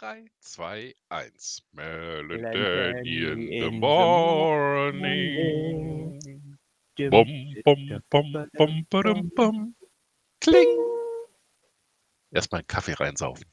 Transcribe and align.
3, 0.00 0.24
2, 0.40 0.62
1. 1.10 1.30
Mel 1.74 2.32
and 2.32 2.40
Mel 2.40 2.42
and 2.42 2.42
Danny 2.42 3.20
Danny 3.20 3.22
in 3.26 3.38
the 3.38 3.56
in 3.56 3.64
the 3.64 3.70
morning. 3.70 5.30
Bum, 6.96 7.28
bum, 7.64 8.00
bum, 8.10 8.50
bum, 8.56 8.86
bum. 8.88 9.30
bum. 9.36 9.74
Kling. 10.40 10.78
Erstmal 12.32 12.60
einen 12.60 12.66
Kaffee 12.66 12.94
reinsaufen. 12.94 13.44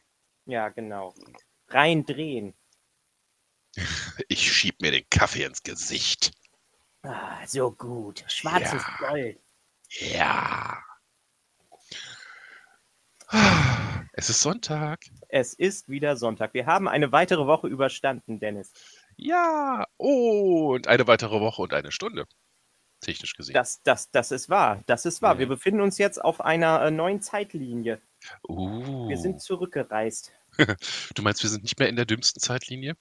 Ja, 0.45 0.69
genau. 0.69 1.13
Reindrehen. 1.67 2.53
Ich 4.29 4.51
schieb 4.51 4.81
mir 4.81 4.91
den 4.91 5.07
Kaffee 5.09 5.43
ins 5.43 5.61
Gesicht. 5.61 6.31
Ah, 7.03 7.45
so 7.45 7.71
gut. 7.71 8.23
Schwarzes 8.27 8.83
Ja. 8.83 8.97
Gold. 8.99 9.39
Ja. 9.89 10.83
Es 14.19 14.31
ist 14.31 14.39
Sonntag. 14.39 15.01
Es 15.29 15.53
ist 15.53 15.89
wieder 15.89 16.15
Sonntag. 16.15 16.55
Wir 16.55 16.65
haben 16.65 16.87
eine 16.87 17.11
weitere 17.11 17.45
Woche 17.45 17.67
überstanden, 17.67 18.39
Dennis. 18.39 18.73
Ja. 19.15 19.85
Und 19.97 20.87
eine 20.87 21.05
weitere 21.05 21.39
Woche 21.39 21.61
und 21.61 21.71
eine 21.71 21.91
Stunde. 21.91 22.25
Technisch 22.99 23.35
gesehen. 23.35 23.53
Das, 23.53 23.83
das, 23.83 24.09
das 24.09 24.31
ist 24.31 24.49
wahr. 24.49 24.81
Das 24.87 25.05
ist 25.05 25.21
wahr. 25.21 25.35
Mhm. 25.35 25.39
Wir 25.39 25.47
befinden 25.49 25.81
uns 25.81 25.99
jetzt 25.99 26.19
auf 26.19 26.41
einer 26.41 26.81
äh, 26.81 26.89
neuen 26.89 27.21
Zeitlinie. 27.21 28.01
Uh. 28.49 29.07
Wir 29.07 29.17
sind 29.17 29.39
zurückgereist. 29.39 30.31
Du 31.13 31.21
meinst, 31.21 31.43
wir 31.43 31.51
sind 31.51 31.61
nicht 31.61 31.77
mehr 31.77 31.87
in 31.87 31.95
der 31.95 32.05
dümmsten 32.05 32.41
Zeitlinie? 32.41 32.95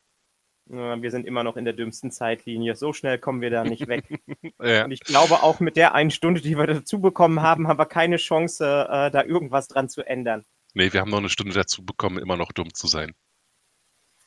Wir 0.66 1.10
sind 1.10 1.26
immer 1.26 1.44
noch 1.44 1.56
in 1.56 1.64
der 1.64 1.72
dümmsten 1.72 2.10
Zeitlinie. 2.10 2.76
So 2.76 2.92
schnell 2.92 3.18
kommen 3.18 3.40
wir 3.40 3.48
da 3.50 3.64
nicht 3.64 3.88
weg. 3.88 4.04
Ja. 4.62 4.84
Und 4.84 4.90
ich 4.90 5.00
glaube, 5.00 5.42
auch 5.42 5.60
mit 5.60 5.76
der 5.76 5.94
einen 5.94 6.10
Stunde, 6.10 6.42
die 6.42 6.58
wir 6.58 6.66
dazu 6.66 7.00
bekommen 7.00 7.40
haben, 7.40 7.68
haben 7.68 7.78
wir 7.78 7.86
keine 7.86 8.16
Chance, 8.16 8.86
äh, 8.90 9.10
da 9.10 9.22
irgendwas 9.22 9.68
dran 9.68 9.88
zu 9.88 10.02
ändern. 10.02 10.44
Nee, 10.76 10.92
wir 10.92 11.00
haben 11.00 11.10
noch 11.10 11.18
eine 11.18 11.30
Stunde 11.30 11.54
dazu 11.54 11.82
bekommen, 11.86 12.18
immer 12.18 12.36
noch 12.36 12.52
dumm 12.52 12.74
zu 12.74 12.86
sein. 12.86 13.14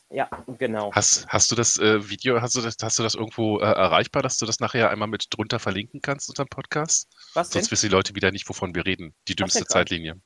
Ja, 0.10 0.28
genau. 0.58 0.92
Hast, 0.92 1.28
hast 1.28 1.52
du 1.52 1.56
das 1.56 1.78
äh, 1.78 2.10
Video, 2.10 2.42
hast 2.42 2.56
du 2.56 2.62
das, 2.62 2.76
hast 2.82 2.98
du 2.98 3.04
das 3.04 3.14
irgendwo 3.14 3.60
äh, 3.60 3.66
erreichbar, 3.66 4.24
dass 4.24 4.40
du 4.40 4.48
das 4.48 4.60
nachher 4.60 4.90
einmal 4.90 5.08
mit 5.08 5.28
drunter 5.30 5.60
verlinken 5.60 6.02
kannst 6.02 6.28
unter 6.28 6.46
dem 6.46 6.50
Podcast? 6.50 7.08
Was 7.36 7.52
denn? 7.52 7.62
Sonst 7.62 7.72
wissen 7.72 7.90
die 7.90 7.96
Leute 7.96 8.16
wieder 8.16 8.32
nicht, 8.32 8.50
wovon 8.50 8.74
wir 8.74 8.88
reden. 8.88 9.14
Die 9.28 9.36
dümmste? 9.36 9.64
Zeitlinie. 9.66 10.20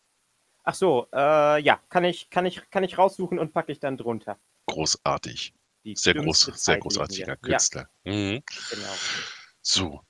Ach 0.64 0.76
so, 0.76 1.10
äh, 1.12 1.62
ja, 1.62 1.82
kann 1.90 2.06
ich, 2.06 2.30
kann, 2.30 2.46
ich, 2.46 2.62
kann 2.70 2.86
ich 2.86 2.98
raussuchen 2.98 3.38
und 3.38 3.52
packe 3.52 3.74
ich 3.74 3.82
dann 3.82 3.98
drunter. 3.98 4.40
Großartig. 4.68 5.54
Die 5.84 5.98
Sehr 5.98 6.14
groß, 6.14 6.52
sehr 6.56 6.78
großartiger 6.78 7.28
Ja, 7.28 7.36
Künstler. 7.36 7.90
Mhm. 8.06 8.42
genau. 8.70 8.94
So, 9.62 10.02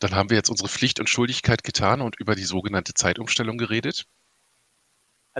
dann 0.00 0.16
haben 0.16 0.30
wir 0.30 0.36
jetzt 0.36 0.50
unsere 0.50 0.68
Pflicht 0.68 0.98
und 0.98 1.08
Schuldigkeit 1.08 1.62
getan 1.62 2.00
und 2.00 2.18
über 2.18 2.34
die 2.34 2.42
sogenannte 2.42 2.92
Zeitumstellung 2.92 3.56
geredet. 3.56 4.08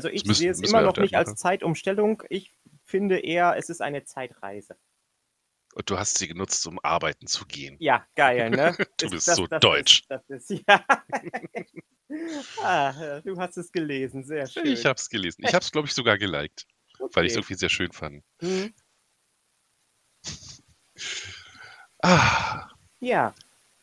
Also 0.00 0.08
ich 0.08 0.22
Das 0.22 0.28
müssen- 0.28 0.38
sehe 0.40 0.50
es 0.50 0.60
immer 0.62 0.80
noch 0.80 0.96
nicht 0.96 1.14
als 1.14 1.28
machen. 1.28 1.36
Zeitumstellung. 1.36 2.22
Ich 2.30 2.52
finde 2.86 3.18
eher, 3.18 3.54
es 3.58 3.68
ist 3.68 3.82
eine 3.82 4.02
Zeitreise. 4.04 4.78
Und 5.74 5.90
du 5.90 5.98
hast 5.98 6.16
sie 6.16 6.26
genutzt, 6.26 6.66
um 6.66 6.80
arbeiten 6.82 7.26
zu 7.26 7.44
gehen. 7.44 7.76
Ja, 7.80 8.06
geil, 8.16 8.48
ne? 8.48 8.74
Du 8.96 9.06
Ist- 9.06 9.10
bist 9.12 9.26
so 9.26 9.46
deutsch. 9.46 10.00
Ist, 10.00 10.10
das 10.10 10.22
ist, 10.30 10.50
ja. 10.68 10.84
ah, 12.62 13.20
du 13.20 13.36
hast 13.38 13.58
es 13.58 13.70
gelesen, 13.70 14.24
sehr 14.24 14.46
schön. 14.46 14.64
Ich 14.66 14.86
habe 14.86 14.96
es 14.96 15.10
gelesen. 15.10 15.44
Ich 15.46 15.52
habe 15.52 15.62
es, 15.62 15.70
glaube 15.70 15.86
ich, 15.86 15.92
sogar 15.94 16.16
geliked, 16.16 16.66
weil 17.12 17.26
ich 17.26 17.32
es 17.32 17.36
Okay. 17.36 17.44
irgendwie 17.44 17.54
sehr 17.54 17.68
schön 17.68 17.92
fand. 17.92 18.24
Hm, 18.40 18.72
Ah, 22.02 22.68
Ja, 23.00 23.34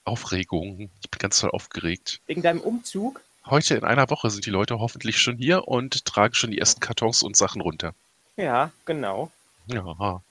Aufregung. 0.03 0.89
Ich 1.03 1.11
bin 1.11 1.19
ganz 1.19 1.39
toll 1.39 1.52
aufgeregt. 1.52 2.21
wegen 2.25 2.41
deinem 2.41 2.61
Umzug. 2.61 3.21
Heute 3.49 3.75
in 3.75 3.85
einer 3.85 4.09
Woche 4.09 4.29
sind 4.29 4.45
die 4.45 4.49
Leute 4.49 4.79
hoffentlich 4.79 5.19
schon 5.19 5.37
hier 5.37 5.69
und 5.69 6.03
tragen 6.03 6.33
schon 6.33 6.51
die 6.51 6.57
ersten 6.57 6.81
Kartons 6.81 7.23
und 7.23 7.37
Sachen 7.37 7.61
runter. 7.61 7.95
Ja, 8.35 8.71
genau. 8.83 9.31
Ja. 9.67 10.21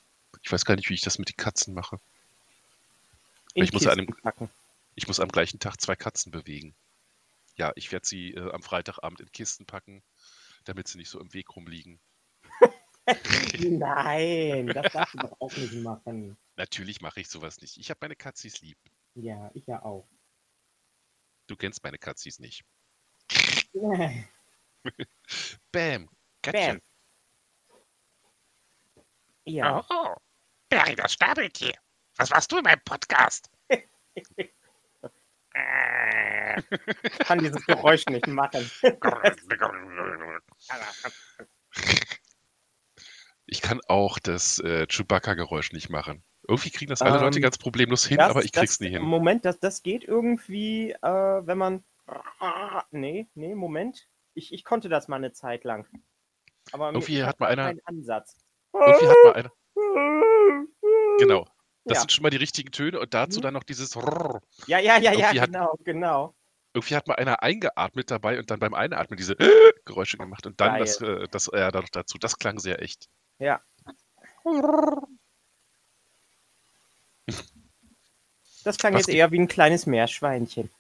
Ich 0.43 0.53
weiß 0.53 0.67
gar 0.67 0.77
nicht, 0.77 0.91
wie 0.91 0.95
ich 0.95 1.01
das 1.01 1.19
mit 1.19 1.31
den 1.31 1.37
Katzen 1.37 1.73
mache. 1.73 1.99
Ich 3.55 3.73
muss 3.73 3.85
packen. 3.85 4.51
Ich 4.97 5.09
muss 5.09 5.19
am 5.19 5.29
gleichen 5.29 5.59
Tag 5.59 5.81
zwei 5.81 5.97
Katzen 5.97 6.31
bewegen. 6.31 6.75
Ja, 7.57 7.73
ich 7.75 7.91
werde 7.91 8.07
sie 8.07 8.35
äh, 8.35 8.53
am 8.53 8.63
Freitagabend 8.63 9.21
in 9.21 9.33
Kisten 9.33 9.65
packen, 9.65 10.03
damit 10.65 10.87
sie 10.87 10.99
nicht 10.99 11.09
so 11.09 11.19
im 11.19 11.33
Weg 11.33 11.57
rumliegen. 11.57 11.99
Nein, 13.59 14.67
das 14.67 14.93
darfst 14.93 15.15
du 15.15 15.19
doch 15.19 15.41
auch 15.41 15.57
nicht 15.57 15.73
machen. 15.75 16.37
Natürlich 16.57 17.01
mache 17.01 17.21
ich 17.21 17.29
sowas 17.29 17.63
nicht. 17.63 17.79
Ich 17.79 17.89
habe 17.89 17.99
meine 18.03 18.17
Katzis 18.17 18.61
lieb. 18.61 18.77
Ja, 19.15 19.51
ich 19.55 19.67
ja 19.67 19.83
auch. 19.83 20.07
Du 21.47 21.57
kennst 21.57 21.83
meine 21.83 21.97
Katzis 21.97 22.41
nicht. 22.41 22.63
Bam. 23.73 24.25
Bam. 25.73 26.09
Katze. 26.43 26.81
Ja, 29.45 29.85
Oh, 29.91 30.15
Barry, 30.69 30.97
das 30.97 31.13
Stabeltier. 31.13 31.75
Was 32.17 32.31
warst 32.31 32.51
du 32.51 32.59
in 32.59 32.65
meinem 32.65 32.81
Podcast? 32.85 33.51
äh, 35.55 36.59
ich 36.59 37.19
kann 37.21 37.39
dieses 37.39 37.65
Geräusch 37.67 38.07
nicht 38.07 38.27
machen. 38.27 38.69
Ich 43.49 43.63
kann 43.63 43.81
auch 43.87 44.19
das 44.19 44.59
äh, 44.59 44.87
Chewbacca-Geräusch 44.89 45.73
nicht 45.73 45.89
machen. 45.89 46.25
Irgendwie 46.49 46.71
kriegen 46.71 46.91
das 46.91 47.01
alle 47.03 47.17
Ähm, 47.19 47.23
Leute 47.25 47.41
ganz 47.41 47.59
problemlos 47.59 48.05
hin, 48.05 48.19
Das- 48.19 48.31
aber 48.31 48.45
ich 48.45 48.51
krieg's 48.53 48.79
das, 48.79 48.81
nie 48.81 48.89
hin. 48.91 49.03
Moment, 49.03 49.45
das, 49.45 49.61
das 49.61 49.83
geht 49.85 50.03
irgendwie, 50.05 50.91
äh, 50.93 51.01
wenn 51.47 51.59
man. 51.59 51.85
Nee, 52.91 53.27
nee, 53.35 53.55
Moment. 53.55 54.09
Ich, 54.35 54.53
ich 54.53 54.65
konnte 54.65 54.89
das 54.89 55.09
mal 55.09 55.17
eine 55.17 55.33
Zeit 55.33 55.65
lang. 55.65 55.87
Aber 56.73 56.89
Irgendwie 56.89 57.23
hat 57.25 57.41
mal 57.41 57.49
einer- 57.49 57.75
Ansatz. 57.85 58.37
Irgendwie 58.73 59.09
hat 59.09 59.17
mal 59.25 59.33
einer. 59.35 59.51
Genau. 61.19 61.47
Das 61.85 61.97
Ja. 61.97 62.01
sind 62.01 62.13
schon 62.13 62.23
mal 62.25 62.31
die 62.31 62.37
richtigen 62.37 62.73
Töne 62.73 62.99
und 63.01 63.15
dazu 63.15 63.39
Mhm. 63.39 63.43
dann 63.45 63.55
noch 63.55 63.63
dieses. 63.63 63.95
Ja, 64.67 64.79
ja, 64.79 64.99
ja, 64.99 65.13
ja, 65.13 65.29
hat- 65.41 65.47
genau, 65.47 65.75
genau. 65.85 66.35
Irgendwie 66.75 66.97
hat 66.97 67.07
mal 67.09 67.15
einer 67.15 67.43
eingeatmet 67.43 68.11
dabei 68.11 68.39
und 68.39 68.51
dann 68.51 68.59
beim 68.59 68.75
Einatmen 68.75 69.17
diese 69.17 69.37
Geräusche 69.87 70.19
gemacht 70.19 70.45
und 70.47 70.61
dann 70.61 70.73
Geil. 70.73 70.81
das, 70.81 71.01
äh, 71.01 71.27
das 71.31 71.49
äh, 71.49 71.71
dann 71.73 71.83
noch 71.83 71.89
dazu. 71.91 72.19
Das 72.19 72.39
klang 72.39 72.59
sehr 72.59 72.83
echt. 72.83 73.09
Ja. 73.39 73.61
Das 78.65 78.79
klang 78.79 78.95
Was 78.95 79.07
jetzt 79.07 79.15
eher 79.15 79.31
wie 79.31 79.39
ein 79.39 79.47
kleines 79.49 79.87
Meerschweinchen. 79.87 80.71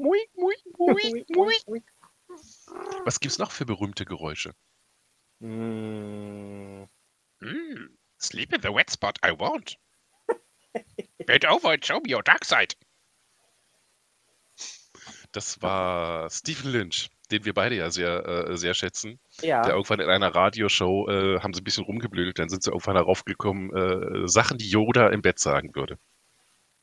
Mui, 0.00 0.18
mui, 0.34 0.54
mui, 0.78 1.24
mui. 1.28 1.54
Ui. 1.66 1.82
Was 3.04 3.20
gibt's 3.20 3.38
noch 3.38 3.50
für 3.50 3.66
berühmte 3.66 4.06
Geräusche? 4.06 4.54
Mm, 5.40 6.88
mm, 7.40 7.98
sleep 8.18 8.52
in 8.54 8.62
the 8.62 8.72
wet 8.72 8.90
spot 8.90 9.18
I 9.22 9.32
won't. 9.32 9.76
Bend 11.26 11.44
over 11.44 11.72
and 11.72 11.84
show 11.84 12.00
me 12.00 12.14
your 12.14 12.22
dark 12.22 12.44
side. 12.46 12.74
Das 15.32 15.60
war 15.62 16.30
Stephen 16.30 16.72
Lynch, 16.72 17.10
den 17.30 17.44
wir 17.44 17.54
beide 17.54 17.76
ja 17.76 17.90
sehr, 17.90 18.26
äh, 18.26 18.56
sehr 18.56 18.74
schätzen. 18.74 19.20
Der 19.42 19.48
Ja, 19.48 19.68
irgendwann 19.72 20.00
in 20.00 20.08
einer 20.08 20.34
Radioshow 20.34 21.08
äh, 21.08 21.40
haben 21.40 21.52
sie 21.54 21.60
ein 21.60 21.64
bisschen 21.64 21.84
rumgeblödelt, 21.84 22.38
dann 22.38 22.48
sind 22.48 22.62
sie 22.62 22.70
irgendwann 22.70 22.96
darauf 22.96 23.24
gekommen, 23.24 23.70
äh, 23.74 24.26
Sachen, 24.28 24.58
die 24.58 24.68
Yoda 24.70 25.08
im 25.10 25.22
Bett 25.22 25.38
sagen 25.38 25.74
würde. 25.74 25.98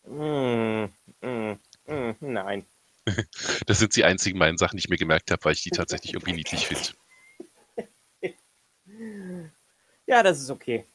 mm, 0.05 0.85
mm, 1.22 1.59
mm, 1.88 2.16
nein. 2.22 2.66
Das 3.68 3.79
sind 3.79 3.95
die 3.95 4.03
einzigen 4.06 4.38
meinen 4.38 4.57
Sachen, 4.57 4.78
die 4.78 4.81
ich 4.81 4.90
mir 4.90 4.97
gemerkt 4.97 5.31
habe, 5.31 5.44
weil 5.45 5.53
ich 5.53 5.63
die 5.63 5.72
tatsächlich 5.72 6.13
irgendwie 6.13 6.34
niedlich 6.34 6.68
finde. 6.68 6.90
Ja, 10.07 10.23
das 10.23 10.40
ist 10.41 10.50
okay. 10.50 10.85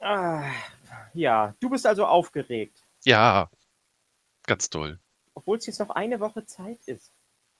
Ah, 0.00 0.44
ja, 1.14 1.54
du 1.60 1.68
bist 1.70 1.86
also 1.86 2.06
aufgeregt, 2.06 2.82
Ja, 3.04 3.50
ganz 4.46 4.68
toll. 4.70 5.00
obwohl 5.34 5.58
es 5.58 5.66
jetzt 5.66 5.80
noch 5.80 5.90
eine 5.90 6.20
Woche 6.20 6.46
Zeit 6.46 6.86
ist. 6.86 7.12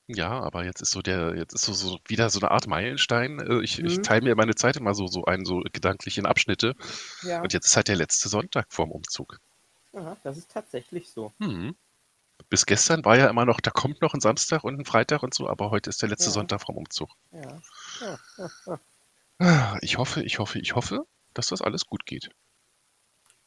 Ja, 0.08 0.40
aber 0.40 0.64
jetzt 0.64 0.82
ist 0.82 0.90
so 0.90 1.00
der, 1.02 1.37
jetzt 1.37 1.55
ist 1.55 1.62
so, 1.64 1.73
so 1.73 1.99
wieder 2.06 2.29
so 2.31 2.40
eine 2.40 2.50
Art 2.50 2.67
Meilenstein. 2.67 3.38
Äh, 3.40 3.62
Ich, 3.62 3.79
ich 3.79 3.96
Mhm. 3.99 4.02
teile 4.02 4.23
mir 4.23 4.35
meine 4.37 4.55
Zeit 4.55 4.76
immer 4.76 4.93
so, 4.94 5.06
so 5.06 5.25
ein, 5.25 5.44
so 5.46 5.61
gedanklich 5.73 6.19
in 6.19 6.26
Abschnitte. 6.26 6.75
Ja, 7.23 7.43
Und 7.43 7.52
jetzt 7.55 7.67
ist 7.67 7.76
halt 7.76 7.88
der 7.88 7.96
letzte 7.96 8.29
Sonntag 8.29 8.67
vorm 8.73 8.90
Umzug. 8.90 9.38
aha, 9.93 10.17
das 10.25 10.37
ist 10.37 10.50
tatsächlich 10.50 11.08
so. 11.11 11.32
Hm. 11.40 11.75
Bis 12.50 12.67
gestern 12.67 13.02
war 13.06 13.17
ja 13.17 13.31
immer 13.31 13.47
noch, 13.47 13.61
da 13.62 13.70
kommt 13.70 14.02
noch 14.02 14.12
ein 14.12 14.20
Samstag 14.20 14.62
und 14.62 14.79
ein 14.79 14.85
Freitag 14.85 15.23
und 15.23 15.32
so, 15.32 15.49
aber 15.49 15.70
heute 15.70 15.88
ist 15.88 16.02
der 16.02 16.11
letzte 16.11 16.29
Ja. 16.29 16.31
Sonntag 16.31 16.61
vorm 16.61 16.76
Umzug. 16.76 17.17
Ja. 17.32 17.62
Ja, 18.00 18.19
Ich 19.82 19.99
hoffe, 19.99 20.23
ich 20.23 20.38
hoffe, 20.38 20.58
ich 20.61 20.75
hoffe, 20.75 21.06
dass 21.35 21.49
das 21.49 21.61
alles 21.62 21.85
gut 21.87 22.06
geht. 22.06 22.31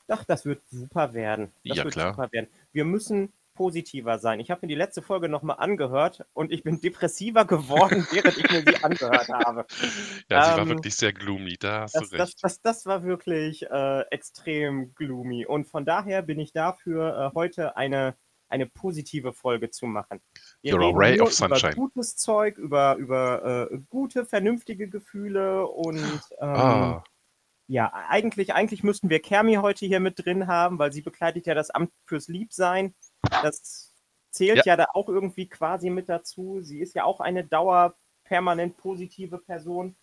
Ach, 0.08 0.24
das 0.26 0.46
wird 0.46 0.62
super 0.70 1.14
werden. 1.14 1.54
Das 1.68 1.78
Ja, 1.78 1.84
wird 1.84 1.96
klar. 1.96 2.20
super 2.20 2.32
werden. 2.32 2.50
Wir 2.72 2.86
müssen 2.86 3.34
positiver 3.56 4.18
sein. 4.20 4.40
Ich 4.40 4.50
habe 4.52 4.62
mir 4.64 4.68
die 4.68 4.76
letzte 4.76 5.02
Folge 5.02 5.30
nochmal 5.30 5.58
angehört 5.60 6.26
und 6.34 6.52
ich 6.52 6.64
bin 6.64 6.82
depressiver 6.82 7.46
geworden, 7.46 8.08
während 8.12 8.38
ich 8.38 8.50
mir 8.50 8.64
sie 8.64 8.84
angehört 8.84 9.30
habe. 9.30 9.66
Ja, 10.30 10.42
sie 10.42 10.56
war 10.56 10.68
Ähm, 10.68 10.68
wirklich 10.68 10.96
sehr 10.96 11.14
gloomy, 11.14 11.58
da 11.58 11.82
hast 11.82 12.00
Das, 12.00 12.02
du 12.02 12.08
das, 12.16 12.34
recht. 12.34 12.40
das, 12.42 12.62
das 12.62 12.86
war 12.86 13.04
wirklich 13.04 13.64
äh, 13.70 14.02
extrem 14.12 14.94
gloomy. 14.96 15.46
Und 15.46 15.66
von 15.68 15.86
daher 15.86 16.22
bin 16.24 16.40
ich 16.40 16.52
dafür, 16.54 17.32
äh, 17.32 17.36
heute 17.36 17.78
eine, 17.78 18.16
eine 18.54 18.66
positive 18.68 19.34
Folge 19.34 19.70
zu 19.72 19.86
machen. 19.88 20.22
Wir 20.62 20.74
You're 20.76 20.80
reden 20.88 20.98
ray 20.98 21.18
nur 21.18 21.28
of 21.28 21.34
sunshine. 21.34 21.74
Über 21.74 21.82
gutes 21.82 22.16
Zeug, 22.16 22.58
über, 22.58 22.96
über 22.96 23.70
äh, 23.72 23.80
gute, 23.90 24.26
vernünftige 24.26 24.88
Gefühle 24.88 25.68
und 25.68 25.98
ähm, 26.40 26.50
Ah, 26.56 27.04
Ja, 27.68 27.92
eigentlich, 28.10 28.54
eigentlich 28.54 28.84
müssten 28.84 29.10
wir 29.10 29.22
Kermi 29.22 29.56
heute 29.56 29.86
hier 29.86 30.00
mit 30.00 30.24
drin 30.26 30.48
haben, 30.48 30.80
weil 30.80 30.94
sie 30.94 31.02
bekleidet 31.02 31.46
ja 31.48 31.54
das 31.56 31.70
Amt 31.72 31.92
fürs 32.06 32.28
Liebsein. 32.28 32.94
Das 33.42 33.94
zählt 34.32 34.58
ja. 34.66 34.74
Ja. 34.74 34.78
da 34.78 34.86
auch 34.94 35.10
irgendwie 35.10 35.48
quasi 35.50 35.90
mit 35.90 36.10
dazu. 36.10 36.62
Sie 36.62 36.80
ist 36.80 36.96
ja 36.96 37.04
auch 37.06 37.20
eine 37.22 37.44
dauerpermanent 37.46 38.78
positive 38.78 39.38
Person. 39.40 39.96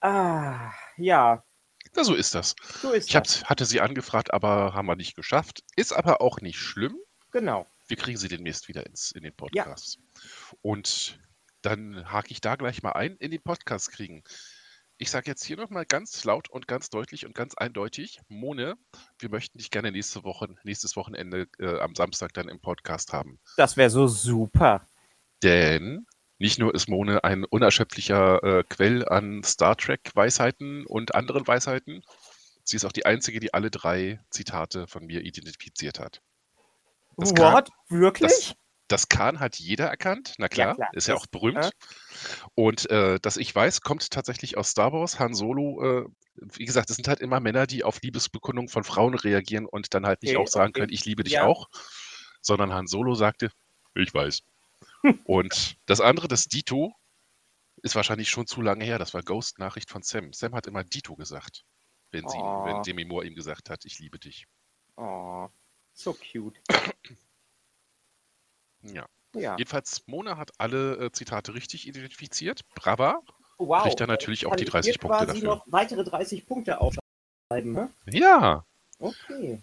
Ah, 0.00 0.70
ja, 0.96 1.42
Na, 1.96 2.04
so 2.04 2.14
ist 2.14 2.34
das. 2.34 2.54
so 2.80 2.92
ist 2.92 3.08
Ich 3.08 3.12
das. 3.14 3.44
hatte 3.44 3.64
sie 3.64 3.80
angefragt, 3.80 4.32
aber 4.32 4.74
haben 4.74 4.86
wir 4.86 4.94
nicht 4.96 5.16
geschafft. 5.16 5.64
Ist 5.76 5.92
aber 5.92 6.20
auch 6.20 6.40
nicht 6.40 6.58
schlimm. 6.60 6.96
Genau. 7.30 7.66
Wir 7.86 7.96
kriegen 7.96 8.18
sie 8.18 8.28
demnächst 8.28 8.68
wieder 8.68 8.86
ins, 8.86 9.12
in 9.12 9.22
den 9.22 9.34
Podcast. 9.34 9.98
Und 10.62 11.18
dann 11.62 12.10
hake 12.10 12.30
ich 12.30 12.40
da 12.40 12.56
gleich 12.56 12.82
mal 12.82 12.92
ein, 12.92 13.16
in 13.16 13.30
den 13.30 13.42
Podcast 13.42 13.90
kriegen. 13.90 14.22
Ich 15.00 15.10
sage 15.10 15.30
jetzt 15.30 15.44
hier 15.44 15.56
nochmal 15.56 15.86
ganz 15.86 16.24
laut 16.24 16.48
und 16.50 16.66
ganz 16.66 16.90
deutlich 16.90 17.24
und 17.24 17.34
ganz 17.34 17.54
eindeutig, 17.54 18.20
Mone, 18.28 18.76
wir 19.18 19.30
möchten 19.30 19.58
dich 19.58 19.70
gerne 19.70 19.92
nächste 19.92 20.24
Woche, 20.24 20.48
nächstes 20.64 20.96
Wochenende 20.96 21.46
äh, 21.60 21.78
am 21.78 21.94
Samstag 21.94 22.32
dann 22.34 22.48
im 22.48 22.60
Podcast 22.60 23.12
haben. 23.12 23.38
Das 23.56 23.76
wäre 23.76 23.90
so 23.90 24.08
super. 24.08 24.88
Denn 25.42 26.04
nicht 26.38 26.58
nur 26.58 26.74
ist 26.74 26.88
Mone 26.88 27.22
ein 27.22 27.44
unerschöpflicher 27.44 28.42
äh, 28.42 28.64
Quell 28.64 29.08
an 29.08 29.42
Star 29.44 29.76
Trek-Weisheiten 29.76 30.84
und 30.86 31.14
anderen 31.14 31.46
Weisheiten, 31.46 32.02
sie 32.64 32.76
ist 32.76 32.84
auch 32.84 32.92
die 32.92 33.06
einzige, 33.06 33.40
die 33.40 33.54
alle 33.54 33.70
drei 33.70 34.20
Zitate 34.30 34.86
von 34.88 35.06
mir 35.06 35.22
identifiziert 35.22 36.00
hat. 36.00 36.22
Das 37.18 37.30
What? 37.32 37.70
Wirklich? 37.88 38.54
Das 38.90 39.08
Kahn 39.08 39.38
hat 39.38 39.56
jeder 39.56 39.86
erkannt, 39.86 40.34
na 40.38 40.48
klar, 40.48 40.74
klar, 40.74 40.88
ist 40.94 41.08
ja 41.08 41.14
das- 41.14 41.22
auch 41.22 41.26
berühmt. 41.26 41.62
äh. 41.62 41.70
Und 42.54 42.90
äh, 42.90 43.18
dass 43.20 43.36
ich 43.36 43.54
weiß, 43.54 43.82
kommt 43.82 44.10
tatsächlich 44.10 44.56
aus 44.56 44.70
Star 44.70 44.92
Wars. 44.94 45.18
Han 45.18 45.34
Solo, 45.34 45.82
äh, 46.04 46.08
wie 46.36 46.64
gesagt, 46.64 46.88
es 46.88 46.96
sind 46.96 47.06
halt 47.06 47.20
immer 47.20 47.38
Männer, 47.40 47.66
die 47.66 47.84
auf 47.84 48.00
Liebesbekundungen 48.00 48.68
von 48.70 48.84
Frauen 48.84 49.14
reagieren 49.14 49.66
und 49.66 49.92
dann 49.92 50.06
halt 50.06 50.22
nicht 50.22 50.36
Okay, 50.36 50.42
auch 50.42 50.48
sagen 50.48 50.70
okay. 50.70 50.80
können, 50.80 50.92
ich 50.92 51.04
liebe 51.04 51.22
dich 51.22 51.34
Ja. 51.34 51.44
auch, 51.44 51.68
sondern 52.40 52.72
Han 52.72 52.86
Solo 52.86 53.14
sagte, 53.14 53.50
ich 53.94 54.14
weiß. 54.14 54.42
und 55.26 55.76
das 55.86 56.00
andere, 56.00 56.28
das 56.28 56.46
Dito, 56.46 56.94
ist 57.82 57.94
wahrscheinlich 57.94 58.30
schon 58.30 58.46
zu 58.46 58.62
lange 58.62 58.84
her. 58.84 58.98
Das 58.98 59.12
war 59.12 59.22
Ghost-Nachricht 59.22 59.90
von 59.90 60.02
Sam. 60.02 60.32
Sam 60.32 60.54
hat 60.54 60.66
immer 60.66 60.82
Dito 60.82 61.14
gesagt, 61.14 61.64
wenn, 62.10 62.26
sie, 62.26 62.38
wenn 62.38 62.76
Oh. 62.76 62.82
Demi 62.82 63.04
Moore 63.04 63.26
ihm 63.26 63.34
gesagt 63.34 63.68
hat, 63.70 63.84
ich 63.84 63.98
liebe 63.98 64.18
dich. 64.18 64.46
Oh, 64.96 65.48
so 65.98 66.14
cute. 66.14 66.58
Ja. 68.82 69.06
Ja. 69.34 69.56
Jedenfalls, 69.58 70.06
Mona 70.06 70.36
hat 70.36 70.52
alle 70.58 70.96
äh, 70.96 71.12
Zitate 71.12 71.52
richtig 71.52 71.86
identifiziert. 71.88 72.62
Brava. 72.74 73.20
Wow. 73.58 73.82
kriegt 73.82 74.00
er 74.00 74.06
natürlich 74.06 74.46
auch 74.46 74.50
Kann 74.50 74.58
die 74.58 74.64
ich 74.64 74.70
30 74.70 74.92
hier 74.92 75.00
Punkte 75.00 75.18
quasi 75.26 75.40
dafür. 75.40 75.56
noch 75.56 75.64
weitere 75.66 76.04
30 76.04 76.46
Punkte 76.46 76.80
aufschreiben, 76.80 77.72
ne? 77.72 77.90
Ja. 78.06 78.64
Okay. 79.00 79.60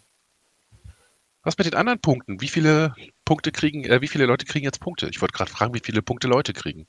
Was 1.43 1.57
mit 1.57 1.65
den 1.67 1.75
anderen 1.75 2.01
Punkten? 2.01 2.41
Wie 2.41 2.49
viele 2.49 2.93
Punkte 3.23 3.53
kriegen, 3.53 3.85
äh, 3.85 4.01
wie 4.01 4.09
viele 4.09 4.25
Leute 4.25 4.45
kriegen 4.45 4.65
jetzt 4.65 4.81
Punkte? 4.81 5.07
Ich 5.07 5.21
wollte 5.21 5.33
gerade 5.33 5.49
fragen, 5.49 5.73
wie 5.73 5.81
viele 5.83 6.01
Punkte 6.01 6.27
Leute 6.27 6.51
kriegen. 6.51 6.88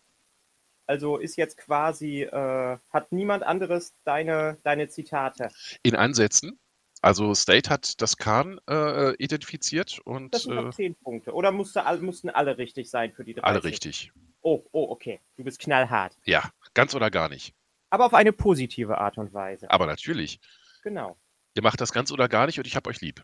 Also 0.87 1.16
ist 1.16 1.37
jetzt 1.37 1.56
quasi, 1.56 2.22
äh, 2.22 2.78
hat 2.90 3.12
niemand 3.12 3.44
anderes 3.44 3.94
deine, 4.04 4.58
deine 4.64 4.88
Zitate. 4.88 5.49
In 5.84 5.94
Ansätzen. 5.94 6.58
Also 7.06 7.37
State 7.37 7.70
hat 7.70 8.03
das 8.03 8.17
Kahn 8.17 8.58
äh, 8.69 9.14
identifiziert 9.23 9.91
Das 9.93 10.00
und 10.00 10.35
sind 10.35 10.53
äh, 10.58 10.61
noch 10.61 10.75
10 10.75 10.97
Punkte. 10.97 11.32
Oder 11.35 11.53
musste, 11.53 11.85
mussten 12.00 12.31
alle 12.31 12.58
richtig 12.58 12.91
sein 12.91 13.12
für 13.12 13.23
die 13.23 13.35
30? 13.35 13.44
alle 13.44 13.62
richtig. 13.62 14.12
Oh, 14.41 14.64
oh, 14.73 14.88
okay. 14.91 15.20
Du 15.37 15.44
bist 15.44 15.61
knallhart. 15.61 16.17
Ja, 16.25 16.50
ganz 16.75 16.97
oder 16.97 17.12
gar 17.12 17.29
nicht. 17.29 17.55
Aber 17.91 18.06
auf 18.06 18.14
eine 18.14 18.32
positive 18.32 18.99
Art 18.99 19.19
und 19.19 19.32
Weise. 19.32 19.70
Aber 19.70 19.87
natürlich. 19.87 20.41
Genau. 20.82 21.17
Ihr 21.55 21.62
macht 21.62 21.81
das 21.81 21.93
ganz 21.93 22.11
oder 22.11 22.29
gar 22.29 22.47
nicht 22.47 22.58
und 22.58 22.67
ich 22.67 22.75
hab 22.75 22.88
euch 22.88 23.00
lieb. 23.00 23.23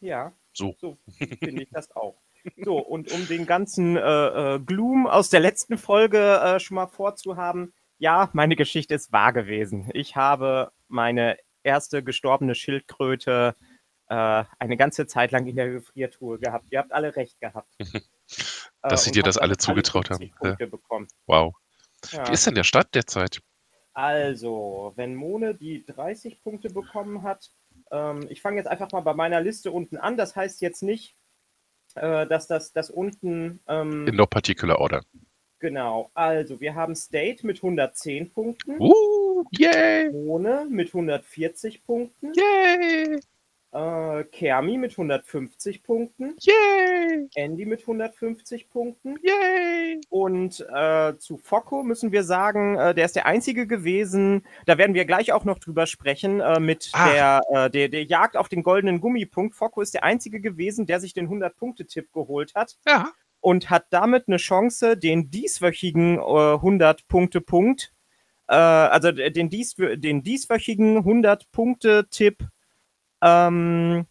Ja. 0.00 0.32
So. 0.52 0.74
So 0.80 0.98
finde 1.38 1.62
ich 1.62 1.70
das 1.70 1.94
auch. 1.94 2.20
So, 2.56 2.78
und 2.78 3.12
um 3.12 3.28
den 3.28 3.46
ganzen 3.46 3.96
äh, 3.96 4.00
äh, 4.56 4.58
Gloom 4.58 5.06
aus 5.06 5.30
der 5.30 5.38
letzten 5.38 5.78
Folge 5.78 6.40
äh, 6.42 6.58
schon 6.58 6.74
mal 6.74 6.88
vorzuhaben, 6.88 7.72
ja, 7.98 8.30
meine 8.32 8.56
Geschichte 8.56 8.96
ist 8.96 9.12
wahr 9.12 9.32
gewesen. 9.32 9.90
Ich 9.94 10.16
habe 10.16 10.72
meine 10.88 11.36
erste 11.62 12.02
gestorbene 12.02 12.54
Schildkröte 12.54 13.56
äh, 14.08 14.44
eine 14.58 14.76
ganze 14.76 15.06
Zeit 15.06 15.32
lang 15.32 15.46
in 15.46 15.56
der 15.56 15.70
Gefriertruhe 15.70 16.38
gehabt. 16.38 16.66
Ihr 16.70 16.78
habt 16.78 16.92
alle 16.92 17.16
recht 17.16 17.40
gehabt. 17.40 17.74
Dass 18.82 19.04
sie 19.04 19.10
und 19.10 19.16
dir 19.16 19.22
das 19.22 19.38
alle 19.38 19.56
zugetraut 19.56 20.08
50 20.08 20.34
haben, 20.40 20.56
ja. 20.58 21.06
Wow. 21.26 21.54
Ja. 22.10 22.28
Wie 22.28 22.32
ist 22.32 22.46
denn 22.46 22.54
der 22.54 22.64
Stand 22.64 22.94
derzeit? 22.94 23.40
Also, 23.94 24.92
wenn 24.96 25.14
Mone 25.14 25.54
die 25.54 25.84
30 25.86 26.42
Punkte 26.42 26.70
bekommen 26.70 27.22
hat, 27.22 27.50
ähm, 27.90 28.26
ich 28.28 28.40
fange 28.40 28.56
jetzt 28.56 28.66
einfach 28.66 28.90
mal 28.90 29.00
bei 29.00 29.14
meiner 29.14 29.40
Liste 29.40 29.70
unten 29.70 29.98
an. 29.98 30.16
Das 30.16 30.34
heißt 30.34 30.62
jetzt 30.62 30.82
nicht, 30.82 31.14
äh, 31.94 32.26
dass 32.26 32.46
das, 32.46 32.72
das 32.72 32.90
unten. 32.90 33.60
Ähm, 33.68 34.06
In 34.06 34.16
no 34.16 34.26
particular 34.26 34.78
order. 34.78 35.02
genau. 35.58 36.10
Also, 36.14 36.60
wir 36.60 36.74
haben 36.74 36.96
State 36.96 37.46
mit 37.46 37.58
110 37.58 38.32
Punkten, 38.32 38.80
Uh, 38.80 38.92
yay, 39.50 40.10
Mone 40.10 40.66
mit 40.68 40.88
140 40.88 41.84
Punkten, 41.84 42.32
yay, 42.34 43.20
äh, 43.72 44.24
Kermi 44.24 44.78
mit 44.78 44.92
150 44.92 45.82
Punkten, 45.82 46.36
yay, 46.40 47.28
Andy 47.34 47.66
mit 47.66 47.80
150 47.80 48.70
Punkten. 48.70 49.16
yay. 49.22 50.00
Und 50.10 50.64
äh, 50.74 51.16
zu 51.18 51.38
Focko 51.38 51.82
müssen 51.82 52.12
wir 52.12 52.22
sagen, 52.24 52.76
äh, 52.76 52.94
der 52.94 53.06
ist 53.06 53.16
der 53.16 53.26
einzige 53.26 53.66
gewesen, 53.66 54.44
da 54.66 54.78
werden 54.78 54.94
wir 54.94 55.04
gleich 55.04 55.32
auch 55.32 55.44
noch 55.44 55.58
drüber 55.58 55.86
sprechen, 55.86 56.40
äh, 56.40 56.60
mit 56.60 56.92
der, 56.94 57.40
äh, 57.50 57.70
der, 57.70 57.88
der 57.88 58.04
Jagd 58.04 58.36
auf 58.36 58.48
den 58.48 58.62
goldenen 58.62 59.00
Gummipunkt. 59.00 59.54
Focko 59.54 59.80
ist 59.80 59.94
der 59.94 60.04
einzige 60.04 60.40
gewesen, 60.40 60.86
der 60.86 61.00
sich 61.00 61.14
den 61.14 61.28
100-Punkte-Tipp 61.28 62.12
geholt 62.12 62.54
hat 62.54 62.76
Ja, 62.86 63.12
und 63.40 63.70
hat 63.70 63.86
damit 63.90 64.28
eine 64.28 64.38
Chance, 64.38 64.96
den 64.96 65.30
dieswöchigen 65.30 66.16
äh, 66.16 66.20
100-Punkte-Punkt, 66.20 67.92
äh, 68.52 68.54
also 68.54 69.12
den, 69.12 69.48
dies, 69.48 69.74
den 69.76 70.22
dieswöchigen 70.22 70.98
100-Punkte-Tipp, 70.98 72.46
ähm, 73.22 74.06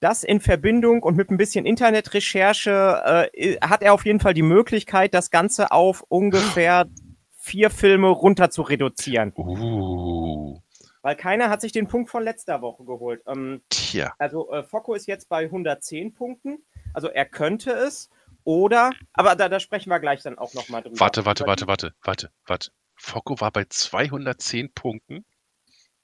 das 0.00 0.24
in 0.24 0.40
Verbindung 0.40 1.02
und 1.02 1.16
mit 1.16 1.30
ein 1.30 1.36
bisschen 1.36 1.66
Internetrecherche 1.66 3.28
äh, 3.34 3.56
hat 3.60 3.82
er 3.82 3.92
auf 3.92 4.06
jeden 4.06 4.20
Fall 4.20 4.32
die 4.32 4.42
Möglichkeit, 4.42 5.12
das 5.12 5.30
Ganze 5.30 5.70
auf 5.70 6.02
ungefähr 6.08 6.88
vier 7.36 7.68
Filme 7.70 8.08
runter 8.08 8.50
zu 8.50 8.62
reduzieren. 8.62 9.32
uh, 9.36 10.58
Weil 11.02 11.16
keiner 11.16 11.50
hat 11.50 11.60
sich 11.60 11.72
den 11.72 11.88
Punkt 11.88 12.10
von 12.10 12.22
letzter 12.22 12.62
Woche 12.62 12.84
geholt. 12.84 13.22
Ähm, 13.26 13.60
tja. 13.68 14.14
also 14.18 14.50
äh, 14.50 14.62
Focko 14.62 14.94
ist 14.94 15.06
jetzt 15.06 15.28
bei 15.28 15.44
110 15.44 16.14
Punkten. 16.14 16.64
Also 16.94 17.08
er 17.08 17.26
könnte 17.26 17.72
es. 17.72 18.08
Oder, 18.44 18.92
aber 19.12 19.36
da, 19.36 19.50
da 19.50 19.60
sprechen 19.60 19.90
wir 19.90 20.00
gleich 20.00 20.22
dann 20.22 20.38
auch 20.38 20.54
nochmal 20.54 20.82
drüber. 20.82 20.98
Warte, 21.00 21.26
warte, 21.26 21.46
warte, 21.46 21.66
warte, 21.66 21.92
warte, 22.02 22.30
warte. 22.46 22.70
Focko 22.98 23.40
war 23.40 23.50
bei 23.50 23.64
210 23.64 24.72
Punkten. 24.74 25.24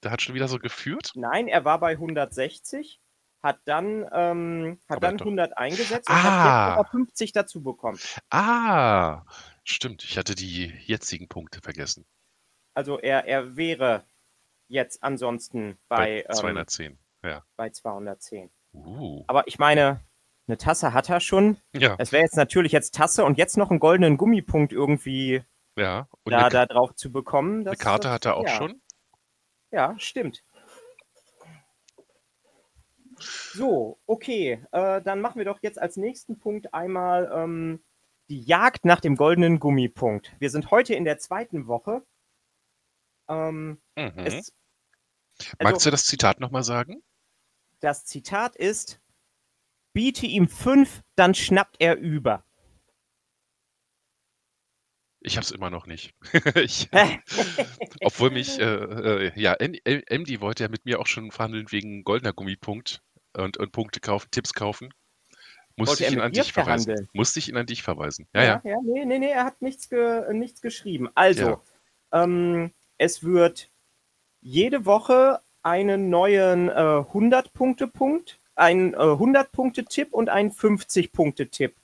Der 0.03 0.11
hat 0.11 0.23
schon 0.23 0.35
wieder 0.35 0.49
so 0.49 0.59
geführt. 0.59 1.13
Nein, 1.15 1.49
er 1.49 1.65
war 1.65 1.79
bei 1.81 1.97
160, 1.97 3.01
hat 3.43 3.59
dann, 3.65 4.07
ähm, 4.13 4.79
hat 4.89 4.99
Aber 4.99 5.07
dann 5.09 5.17
doch- 5.19 5.25
100 5.27 5.57
eingesetzt 5.59 6.09
und 6.09 6.15
Ah. 6.15 6.23
hat 6.23 6.69
jetzt 6.71 6.79
aber 6.79 6.89
50 6.91 7.33
dazu 7.33 7.63
bekommen. 7.63 7.99
Ah, 8.31 9.23
stimmt. 9.65 10.05
Ich 10.05 10.17
hatte 10.19 10.35
die 10.35 10.67
jetzigen 10.85 11.29
Punkte 11.29 11.61
vergessen. 11.63 12.05
Also 12.75 12.99
er, 12.99 13.27
er 13.27 13.57
wäre 13.57 14.05
jetzt 14.69 15.03
ansonsten 15.03 15.79
bei, 15.89 16.25
Bei 16.27 16.35
210. 16.35 16.99
Ähm, 17.23 17.41
bei 17.57 17.71
210. 17.71 18.51
Uh, 18.73 19.25
Aber 19.29 19.47
ich 19.47 19.59
meine, 19.59 20.01
eine 20.49 20.59
Tasse 20.59 20.93
hat 20.93 21.09
er 21.09 21.21
schon. 21.21 21.57
ja, 21.73 21.95
Es 21.99 22.13
wäre 22.13 22.23
jetzt 22.25 22.37
natürlich 22.37 22.73
jetzt 22.73 22.95
Tasse 22.95 23.25
und 23.25 23.39
jetzt 23.39 23.57
noch 23.57 23.71
einen 23.71 23.81
goldenen 23.81 24.17
Gummipunkt 24.19 24.73
irgendwie 24.73 25.43
ja. 25.77 26.09
Und 26.25 26.33
da, 26.33 26.49
da 26.49 26.67
drauf 26.67 26.95
zu 26.95 27.11
bekommen. 27.13 27.67
eine 27.67 27.77
Karte 27.77 28.09
das, 28.09 28.15
hat 28.15 28.25
er 28.27 28.37
auch 28.37 28.47
ja. 28.47 28.57
schon. 28.57 28.81
Ja, 29.71 29.95
stimmt. 29.99 30.45
So, 33.19 33.99
okay. 34.07 34.65
Äh, 34.73 35.03
dann 35.03 35.21
machen 35.21 35.39
wir 35.39 35.45
doch 35.45 35.59
jetzt 35.63 35.81
als 35.81 35.97
nächsten 35.97 36.39
Punkt 36.39 36.75
einmal 36.75 37.31
ähm, 37.33 37.83
die 38.29 38.41
Jagd 38.43 38.85
nach 38.85 39.01
dem 39.01 39.17
goldenen 39.17 39.61
Gummipunkt. 39.61 40.35
Wir 40.39 40.51
sind 40.51 40.71
heute 40.71 40.95
in 40.95 41.05
der 41.05 41.19
zweiten 41.19 41.67
Woche. 41.67 42.03
Ähm, 43.29 43.81
Mhm. 43.97 44.13
es, 44.17 44.53
Magst 45.61 45.75
also, 45.75 45.85
du 45.85 45.91
das 45.93 46.05
Zitat 46.05 46.41
nochmal 46.41 46.65
sagen? 46.65 47.03
das 47.81 48.05
Zitat 48.05 48.57
ist: 48.57 49.01
Biete 49.93 50.27
ihm 50.27 50.49
fünf, 50.49 51.03
dann 51.17 51.35
schnappt 51.35 51.77
er 51.81 51.97
über. 51.97 52.45
Ich 55.25 55.37
habe 55.37 55.45
es 55.45 55.51
immer 55.51 55.71
noch 55.71 55.87
nicht. 55.87 56.15
ich, 56.55 56.89
obwohl 58.03 58.31
mich, 58.31 58.61
äh, 58.61 58.65
äh, 58.65 59.33
ja, 59.41 59.57
MD 59.59 60.41
wollte 60.41 60.65
ja 60.65 60.69
mit 60.69 60.85
mir 60.85 61.01
auch 61.01 61.07
schon 61.07 61.31
verhandeln 61.31 61.73
wegen 61.73 62.05
goldener 62.05 62.35
Gummipunkt 62.35 63.03
und, 63.33 63.57
und 63.57 63.73
Punkte 63.73 64.01
kaufen, 64.01 64.29
Tipps 64.31 64.53
kaufen. 64.53 64.93
Musste 65.77 66.05
ich 66.05 66.13
ihn 66.13 66.21
an 66.21 66.33
dich 66.33 66.53
verweisen. 66.53 67.09
Musste 67.15 67.39
ich 67.39 67.49
ihn 67.49 67.57
an 67.57 67.67
dich 67.67 67.83
verweisen. 67.83 68.29
Ja, 68.35 68.45
ja. 68.45 68.63
ja, 68.65 68.77
nee, 68.85 69.05
nee, 69.07 69.19
nee, 69.19 69.31
er 69.31 69.45
hat 69.45 69.61
nichts, 69.63 69.89
ge 69.89 70.33
nichts 70.33 70.61
geschrieben. 70.61 71.09
Also, 71.15 71.43
Ja. 71.43 71.63
ähm, 72.13 72.73
es 72.99 73.25
wird 73.25 73.71
jede 74.41 74.85
Woche 74.85 75.41
einen 75.63 76.11
neuen 76.11 76.69
äh, 76.69 76.73
100-Punkte-Punkt, 76.73 78.39
einen 78.55 78.93
äh, 78.93 78.99
100-Punkte-Tipp 78.99 80.13
und 80.13 80.29
einen 80.29 80.53
50-Punkte-Tipp 80.53 81.75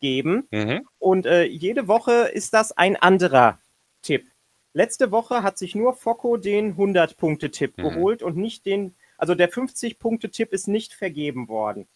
geben. 0.00 0.46
Mhm. 0.50 0.86
Und 0.98 1.26
äh, 1.26 1.44
jede 1.44 1.88
Woche 1.88 2.28
ist 2.32 2.54
das 2.54 2.72
ein 2.72 2.96
anderer 2.96 3.58
Tipp. 4.02 4.30
Letzte 4.72 5.10
Woche 5.10 5.42
hat 5.42 5.56
sich 5.58 5.74
nur 5.74 5.94
Focko 5.94 6.36
den 6.36 6.76
100-Punkte-Tipp 6.76 7.78
Mhm. 7.78 7.82
geholt 7.82 8.22
und 8.22 8.36
nicht 8.36 8.66
den, 8.66 8.94
also 9.16 9.34
der 9.34 9.50
50-Punkte-Tipp 9.50 10.52
ist 10.52 10.68
nicht 10.68 10.92
vergeben 10.94 11.48
worden. 11.48 11.88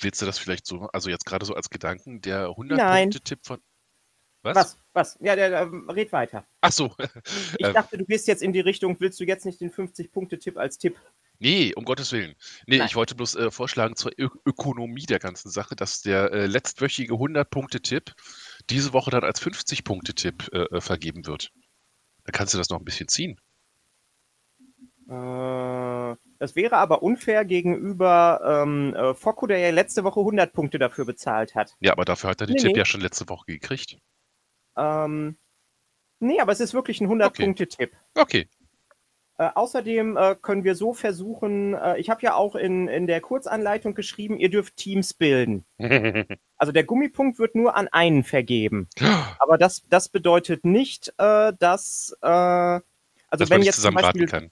Willst 0.00 0.22
du 0.22 0.26
das 0.26 0.38
vielleicht 0.38 0.66
so, 0.66 0.88
also 0.92 1.10
jetzt 1.10 1.26
gerade 1.26 1.44
so 1.44 1.54
als 1.54 1.70
Gedanken, 1.70 2.20
der 2.20 2.54
Nein. 2.58 3.10
100-Punkte-Tipp 3.10 3.40
von. 3.42 3.60
Was? 4.42 4.54
Was? 4.56 4.76
Was? 4.92 5.18
Ja, 5.20 5.34
der, 5.36 5.50
der, 5.50 5.70
red 5.94 6.12
weiter. 6.12 6.46
Ach 6.60 6.72
so. 6.72 6.94
Ich 7.58 7.66
Ähm. 7.66 7.74
dachte, 7.74 7.98
du 7.98 8.04
gehst 8.06 8.28
jetzt 8.28 8.42
in 8.42 8.52
die 8.52 8.60
Richtung, 8.60 8.96
willst 9.00 9.18
du 9.20 9.24
jetzt 9.24 9.44
nicht 9.44 9.60
den 9.60 9.70
50-Punkte-Tipp 9.72 10.56
als 10.56 10.78
Tipp? 10.78 10.96
Nee, 11.40 11.72
um 11.76 11.84
Gottes 11.84 12.10
Willen. 12.12 12.34
Nee, 12.66 12.78
Nein. 12.78 12.86
ich 12.88 12.96
wollte 12.96 13.14
bloß 13.14 13.36
äh, 13.36 13.50
vorschlagen 13.50 13.94
zur 13.94 14.12
Ö 14.18 14.28
Ökonomie 14.44 15.06
der 15.06 15.20
ganzen 15.20 15.50
Sache, 15.50 15.76
dass 15.76 16.02
der 16.02 16.32
äh, 16.32 16.46
letztwöchige 16.46 17.14
100-Punkte-Tipp 17.14 18.12
diese 18.70 18.92
Woche 18.92 19.10
dann 19.10 19.22
als 19.24 19.40
50-Punkte-Tipp 19.40 20.50
äh, 20.52 20.58
äh, 20.76 20.80
vergeben 20.80 21.26
wird. 21.26 21.50
Da 22.24 22.32
kannst 22.32 22.54
du 22.54 22.58
das 22.58 22.70
noch 22.70 22.78
ein 22.78 22.84
bisschen 22.84 23.08
ziehen. 23.08 23.40
Äh, 25.08 26.16
das 26.38 26.54
wäre 26.54 26.76
aber 26.76 27.02
unfair 27.02 27.44
gegenüber 27.44 28.40
ähm, 28.44 28.94
äh, 28.94 29.14
Focko, 29.14 29.46
der 29.46 29.58
ja 29.58 29.70
letzte 29.70 30.04
Woche 30.04 30.20
100 30.20 30.52
Punkte 30.52 30.78
dafür 30.78 31.04
bezahlt 31.04 31.54
hat. 31.54 31.74
Ja, 31.80 31.92
aber 31.92 32.04
dafür 32.04 32.30
hat 32.30 32.40
er 32.40 32.46
den 32.46 32.56
Nee, 32.56 32.62
Tipp 32.62 32.72
nee. 32.72 32.78
ja 32.78 32.84
schon 32.84 33.00
letzte 33.00 33.28
Woche 33.28 33.46
gekriegt. 33.46 33.96
Ähm, 34.76 35.38
nee, 36.20 36.40
aber 36.40 36.52
es 36.52 36.60
ist 36.60 36.74
wirklich 36.74 37.00
ein 37.00 37.08
100-Punkte-Tipp. 37.08 37.92
Okay. 38.14 38.48
Äh, 39.40 39.50
außerdem 39.54 40.16
äh, 40.16 40.34
können 40.34 40.64
wir 40.64 40.74
so 40.74 40.92
versuchen, 40.92 41.74
äh, 41.74 41.96
ich 41.98 42.10
habe 42.10 42.22
ja 42.22 42.34
auch 42.34 42.56
in, 42.56 42.88
in 42.88 43.06
der 43.06 43.20
Kurzanleitung 43.20 43.94
geschrieben, 43.94 44.36
ihr 44.36 44.50
dürft 44.50 44.76
Teams 44.76 45.14
bilden. 45.14 45.64
Also 46.60 46.72
der 46.72 46.82
Gummipunkt 46.82 47.38
wird 47.38 47.54
nur 47.54 47.76
an 47.76 47.86
einen 47.86 48.24
vergeben. 48.24 48.88
Aber 49.38 49.58
das, 49.58 49.84
das 49.88 50.08
bedeutet 50.08 50.64
nicht, 50.64 51.14
äh, 51.16 51.52
dass, 51.56 52.16
äh, 52.20 52.26
also 52.26 52.82
Dass 53.30 53.50
wenn 53.50 53.62
jetzt 53.62 53.80
zum 53.80 53.94
Beispiel, 53.94 54.50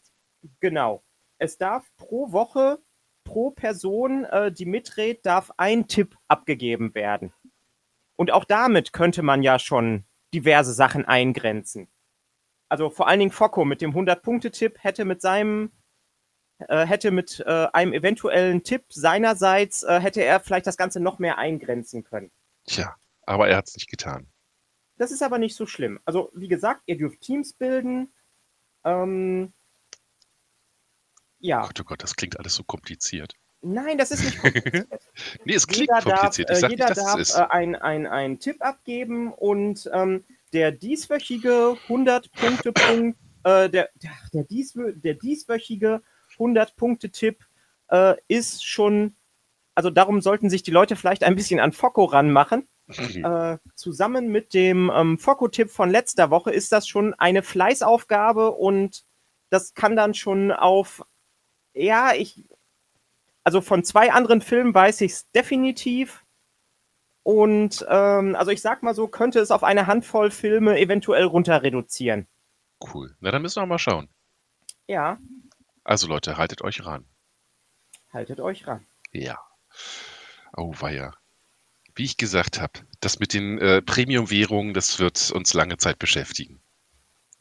genau, 0.61 1.03
es 1.39 1.59
darf 1.59 1.85
pro 1.97 2.31
Woche, 2.31 2.79
pro 3.25 3.51
Person, 3.51 4.25
die 4.57 4.67
mitredet, 4.67 5.27
darf 5.27 5.51
ein 5.57 5.89
Tipp 5.89 6.17
abgegeben 6.29 6.95
werden. 6.95 7.33
Und 8.15 8.31
auch 8.31 8.45
damit 8.45 8.93
könnte 8.93 9.25
man 9.25 9.43
ja 9.43 9.59
schon 9.59 10.05
diverse 10.33 10.73
Sachen 10.73 11.05
eingrenzen. 11.05 11.89
Also 12.69 12.91
vor 12.91 13.07
allen 13.09 13.21
Dingen 13.21 13.31
Focko 13.33 13.65
mit 13.65 13.81
dem 13.81 13.93
100-Punkte-Tipp 13.93 14.79
hätte 14.83 15.05
mit 15.05 15.21
seinem 15.21 15.71
äh, 16.59 16.87
hätte 16.87 17.11
mit 17.11 17.41
äh, 17.47 17.69
einem 17.73 17.93
eventuellen 17.93 18.63
Tipp 18.65 18.85
seinerseits 18.89 19.83
äh, 19.83 20.01
hätte 20.01 20.23
er 20.23 20.41
vielleicht 20.41 20.67
das 20.67 20.77
Ganze 20.79 21.01
noch 21.01 21.19
mehr 21.19 21.39
eingrenzen 21.39 22.03
können. 22.03 22.31
Tja, 22.67 22.97
aber 23.27 23.49
er 23.49 23.59
hat 23.59 23.69
es 23.69 23.75
nicht 23.77 23.91
getan. 23.91 24.27
Das 24.97 25.11
ist 25.13 25.23
aber 25.23 25.37
nicht 25.39 25.55
so 25.55 25.67
schlimm. 25.67 26.01
Also, 26.07 26.31
wie 26.35 26.49
gesagt, 26.49 26.81
ihr 26.87 26.97
dürft 26.97 27.21
Teams 27.21 27.53
bilden. 27.53 28.11
Ähm, 28.85 29.53
ja, 31.39 31.61
Gott, 31.67 31.81
oh 31.81 31.85
Gott, 31.85 32.03
das 32.03 32.17
klingt 32.17 32.39
alles 32.39 32.55
so 32.55 32.65
kompliziert. 32.65 33.35
nein, 33.61 33.99
das 33.99 34.11
ist 34.11 34.25
nicht 34.25 34.41
kompliziert. 34.41 34.89
Nee, 35.45 35.55
es 35.55 35.67
klingt 35.67 35.83
jeder 35.91 36.01
darf, 36.01 36.05
kompliziert. 36.05 36.51
Ich 36.51 36.57
äh, 36.57 36.61
sag 36.61 36.71
jeder 36.71 36.87
nicht, 36.89 36.97
dass 36.97 37.05
darf 37.05 37.21
es 37.21 37.31
ist. 37.31 37.37
äh, 37.39 37.47
ein- 37.51 37.77
ein- 37.77 38.07
einen 38.07 38.39
Tipp 38.41 38.63
abgeben 38.63 39.33
und 39.35 39.91
ähm, 39.93 40.25
der 40.57 40.73
dieswöchige 40.73 41.77
100-Punkte-Punkt, 41.87 43.19
äh, 43.45 43.69
der, 43.69 43.91
der, 44.03 44.13
der, 44.33 44.45
dieswö 44.45 44.95
der 44.95 45.13
dieswöchige 45.13 46.01
100-Punkte-Tipp 46.39 47.45
äh, 47.89 48.15
ist 48.27 48.65
schon, 48.65 49.17
also 49.75 49.91
darum 49.91 50.23
sollten 50.23 50.49
sich 50.49 50.63
die 50.63 50.71
Leute 50.71 50.97
vielleicht 50.97 51.25
ein 51.25 51.37
bisschen 51.37 51.61
an 51.61 51.73
Focko 51.73 52.05
ranmachen. 52.05 52.67
Äh, 52.89 53.59
zusammen 53.75 54.29
mit 54.29 54.55
dem 54.55 54.91
ähm, 54.95 55.19
Focko-Tipp 55.19 55.71
von 55.71 55.91
letzter 55.91 56.31
Woche 56.31 56.53
ist 56.53 56.73
das 56.73 56.89
schon 56.89 57.13
eine 57.15 57.43
Fleißaufgabe 57.43 58.53
und 58.53 59.05
das 59.51 59.75
kann 59.75 59.95
dann 59.95 60.15
schon 60.15 60.53
auf, 60.53 61.05
ja, 61.75 62.15
ich, 62.15 62.49
also 63.45 63.61
von 63.61 63.85
zwei 63.85 64.11
anderen 64.11 64.41
Filmen 64.41 64.73
weiß 64.73 65.03
ich 65.03 65.13
es 65.13 65.31
definitiv. 65.33 66.25
Und 67.27 67.85
ähm, 67.89 68.37
also 68.37 68.53
ich 68.53 68.63
sag 68.63 68.85
mal 68.85 68.95
so, 68.95 69.09
könnte 69.09 69.41
es 69.41 69.51
auf 69.51 69.65
eine 69.65 69.89
Handvoll 69.89 70.31
Filme 70.31 70.79
eventuell 70.79 71.25
runter 71.25 71.61
reduzieren. 71.65 72.29
Cool. 72.81 73.17
Na, 73.19 73.33
dann 73.33 73.43
müssen 73.43 73.61
wir 73.61 73.67
mal 73.67 73.81
schauen. 73.81 74.09
Ja, 74.87 75.19
Also 75.83 76.07
Leute, 76.07 76.37
haltet 76.37 76.63
euch 76.63 76.87
ran. 76.87 77.05
haltet 78.13 78.39
euch 78.39 78.69
ran. 78.69 78.87
Ja. 79.11 79.41
Oh, 80.57 80.73
weia. 80.79 81.15
Wie 81.97 82.05
ich 82.05 82.17
gesagt 82.17 82.61
habe, 82.61 82.75
das 83.01 83.19
mit 83.19 83.35
den 83.35 83.59
äh, 83.59 83.83
Premium-Währungen, 83.83 84.73
das 84.73 85.01
wird 85.01 85.33
uns 85.33 85.53
lange 85.53 85.79
Zeit 85.79 85.99
beschäftigen. 85.99 86.61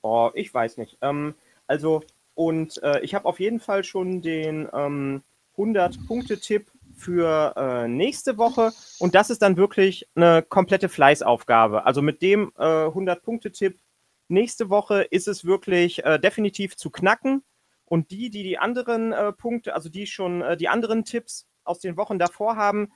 Oh, 0.01 0.31
ich 0.33 0.51
weiß 0.51 0.77
nicht. 0.77 0.97
Ähm, 1.03 1.35
also, 1.67 2.01
und 2.33 2.81
äh, 2.81 3.01
ich 3.01 3.13
habe 3.13 3.25
auf 3.25 3.39
jeden 3.39 3.59
Fall 3.59 3.83
schon 3.83 4.23
den 4.23 4.67
ähm, 4.73 5.21
100-Punkte-Tipp 5.57 6.71
für 6.95 7.53
äh, 7.55 7.87
nächste 7.87 8.37
Woche. 8.37 8.71
Und 8.99 9.15
das 9.15 9.29
ist 9.29 9.41
dann 9.41 9.57
wirklich 9.57 10.07
eine 10.15 10.41
komplette 10.41 10.89
Fleißaufgabe. 10.89 11.85
Also 11.85 12.01
mit 12.01 12.21
dem 12.21 12.51
äh, 12.57 12.63
100-Punkte-Tipp 12.63 13.79
nächste 14.27 14.69
Woche 14.69 15.03
ist 15.03 15.27
es 15.27 15.45
wirklich 15.45 16.03
äh, 16.03 16.19
definitiv 16.19 16.75
zu 16.77 16.89
knacken. 16.89 17.43
Und 17.85 18.09
die, 18.11 18.29
die 18.29 18.43
die 18.43 18.57
anderen 18.57 19.13
äh, 19.13 19.31
Punkte, 19.31 19.75
also 19.75 19.89
die 19.89 20.07
schon 20.07 20.41
äh, 20.41 20.57
die 20.57 20.69
anderen 20.69 21.05
Tipps 21.05 21.47
aus 21.63 21.79
den 21.79 21.97
Wochen 21.97 22.17
davor 22.17 22.55
haben, 22.55 22.91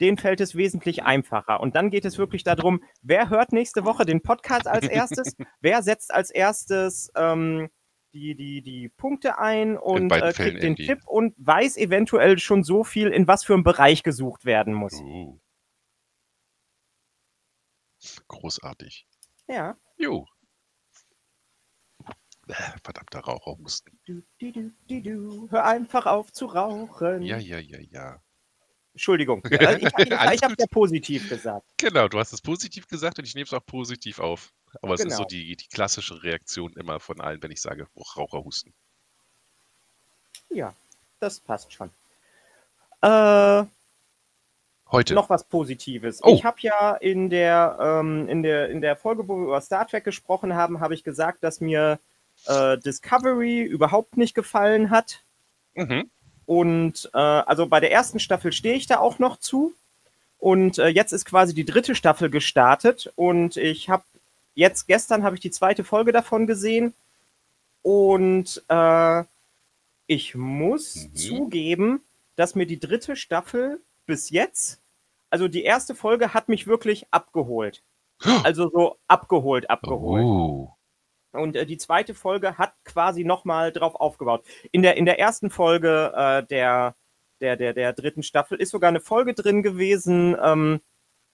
denen 0.00 0.18
fällt 0.18 0.40
es 0.40 0.54
wesentlich 0.54 1.04
einfacher. 1.04 1.60
Und 1.60 1.76
dann 1.76 1.90
geht 1.90 2.04
es 2.04 2.18
wirklich 2.18 2.44
darum, 2.44 2.82
wer 3.02 3.30
hört 3.30 3.52
nächste 3.52 3.84
Woche 3.84 4.04
den 4.04 4.22
Podcast 4.22 4.66
als 4.66 4.86
erstes, 4.86 5.36
wer 5.60 5.82
setzt 5.82 6.12
als 6.12 6.30
erstes 6.30 7.10
ähm, 7.16 7.70
die, 8.14 8.34
die, 8.34 8.62
die 8.62 8.88
Punkte 8.88 9.38
ein 9.38 9.76
und 9.76 10.10
äh, 10.10 10.18
Fällen 10.18 10.34
kriegt 10.34 10.62
den 10.62 10.72
irgendwie. 10.72 10.86
Tipp 10.86 11.06
und 11.06 11.34
weiß 11.36 11.76
eventuell 11.76 12.38
schon 12.38 12.62
so 12.62 12.84
viel, 12.84 13.08
in 13.08 13.26
was 13.26 13.44
für 13.44 13.54
einem 13.54 13.64
Bereich 13.64 14.02
gesucht 14.02 14.44
werden 14.44 14.72
muss. 14.72 14.94
Uh. 14.94 15.38
Großartig. 18.28 19.06
Ja. 19.48 19.76
Jo. 19.98 20.26
Äh, 22.46 22.54
Verdammter 22.82 23.20
Raucherhusten. 23.20 23.98
Du, 24.04 24.22
du, 24.38 24.52
du, 24.52 24.72
du, 24.88 25.02
du. 25.02 25.50
Hör 25.50 25.64
einfach 25.64 26.06
auf 26.06 26.32
zu 26.32 26.46
rauchen. 26.46 27.22
Ja, 27.22 27.38
ja, 27.38 27.58
ja, 27.58 27.78
ja. 27.80 28.22
Entschuldigung. 28.92 29.42
Ich 29.50 30.42
habe 30.42 30.54
ja 30.58 30.66
positiv 30.70 31.28
gesagt. 31.28 31.66
Genau, 31.78 32.06
du 32.08 32.18
hast 32.18 32.32
es 32.32 32.40
positiv 32.40 32.86
gesagt 32.86 33.18
und 33.18 33.24
ich 33.24 33.34
nehme 33.34 33.44
es 33.44 33.52
auch 33.52 33.64
positiv 33.64 34.20
auf. 34.20 34.52
Aber 34.82 34.94
es 34.94 35.00
ist 35.00 35.12
so 35.16 35.24
Genau. 35.24 35.28
die, 35.28 35.56
die 35.56 35.68
klassische 35.68 36.22
Reaktion 36.22 36.72
immer 36.74 37.00
von 37.00 37.20
allen, 37.20 37.42
wenn 37.42 37.50
ich 37.50 37.60
sage 37.60 37.86
Raucherhusten. 38.16 38.72
Ja, 40.50 40.74
das 41.20 41.40
passt 41.40 41.72
schon. 41.72 41.90
Äh, 43.02 43.64
Heute. 44.90 45.14
noch 45.14 45.28
was 45.30 45.44
Positives. 45.44 46.20
Oh. 46.22 46.34
Ich 46.34 46.44
habe 46.44 46.56
ja 46.60 46.94
in 46.94 47.28
der, 47.28 47.76
ähm, 47.80 48.28
in, 48.28 48.42
der, 48.42 48.70
in 48.70 48.80
der 48.80 48.96
Folge, 48.96 49.26
wo 49.26 49.36
wir 49.36 49.44
über 49.44 49.60
Star 49.60 49.86
Trek 49.86 50.04
gesprochen 50.04 50.54
haben, 50.54 50.80
habe 50.80 50.94
ich 50.94 51.04
gesagt, 51.04 51.42
dass 51.42 51.60
mir 51.60 51.98
äh, 52.46 52.78
Discovery 52.78 53.62
überhaupt 53.62 54.16
nicht 54.16 54.34
gefallen 54.34 54.90
hat. 54.90 55.22
Mhm. 55.74 56.10
Und 56.46 57.10
äh, 57.14 57.18
also 57.18 57.66
bei 57.66 57.80
der 57.80 57.92
ersten 57.92 58.20
Staffel 58.20 58.52
stehe 58.52 58.76
ich 58.76 58.86
da 58.86 58.98
auch 58.98 59.18
noch 59.18 59.38
zu. 59.38 59.74
Und 60.38 60.78
äh, 60.78 60.88
jetzt 60.88 61.12
ist 61.12 61.24
quasi 61.24 61.54
die 61.54 61.64
dritte 61.64 61.94
Staffel 61.94 62.30
gestartet. 62.30 63.12
Und 63.16 63.56
ich 63.56 63.88
habe 63.88 64.04
jetzt 64.54 64.86
gestern 64.86 65.22
habe 65.22 65.36
ich 65.36 65.40
die 65.40 65.50
zweite 65.50 65.84
Folge 65.84 66.12
davon 66.12 66.46
gesehen. 66.46 66.94
Und 67.82 68.62
äh, 68.68 69.24
ich 70.06 70.34
muss 70.34 70.96
Mhm. 71.06 71.14
zugeben, 71.14 72.00
dass 72.36 72.54
mir 72.54 72.66
die 72.66 72.80
dritte 72.80 73.16
Staffel 73.16 73.80
bis 74.06 74.30
jetzt, 74.30 74.80
also 75.30 75.48
die 75.48 75.64
erste 75.64 75.94
Folge 75.94 76.34
hat 76.34 76.48
mich 76.48 76.66
wirklich 76.66 77.06
abgeholt. 77.10 77.82
Also 78.44 78.70
so 78.70 78.96
abgeholt, 79.08 79.68
abgeholt. 79.70 80.24
Oh. 80.24 80.70
Und 81.32 81.56
äh, 81.56 81.66
die 81.66 81.78
zweite 81.78 82.14
Folge 82.14 82.58
hat 82.58 82.72
quasi 82.84 83.24
nochmal 83.24 83.72
drauf 83.72 83.96
aufgebaut. 83.96 84.44
In 84.72 84.82
der, 84.82 84.96
in 84.96 85.04
der 85.04 85.18
ersten 85.18 85.50
Folge 85.50 86.12
äh, 86.16 86.44
der, 86.46 86.94
der, 87.40 87.56
der, 87.56 87.72
der 87.74 87.92
dritten 87.92 88.22
Staffel 88.22 88.58
ist 88.60 88.70
sogar 88.70 88.88
eine 88.88 89.00
Folge 89.00 89.34
drin 89.34 89.62
gewesen, 89.64 90.36
ähm, 90.42 90.80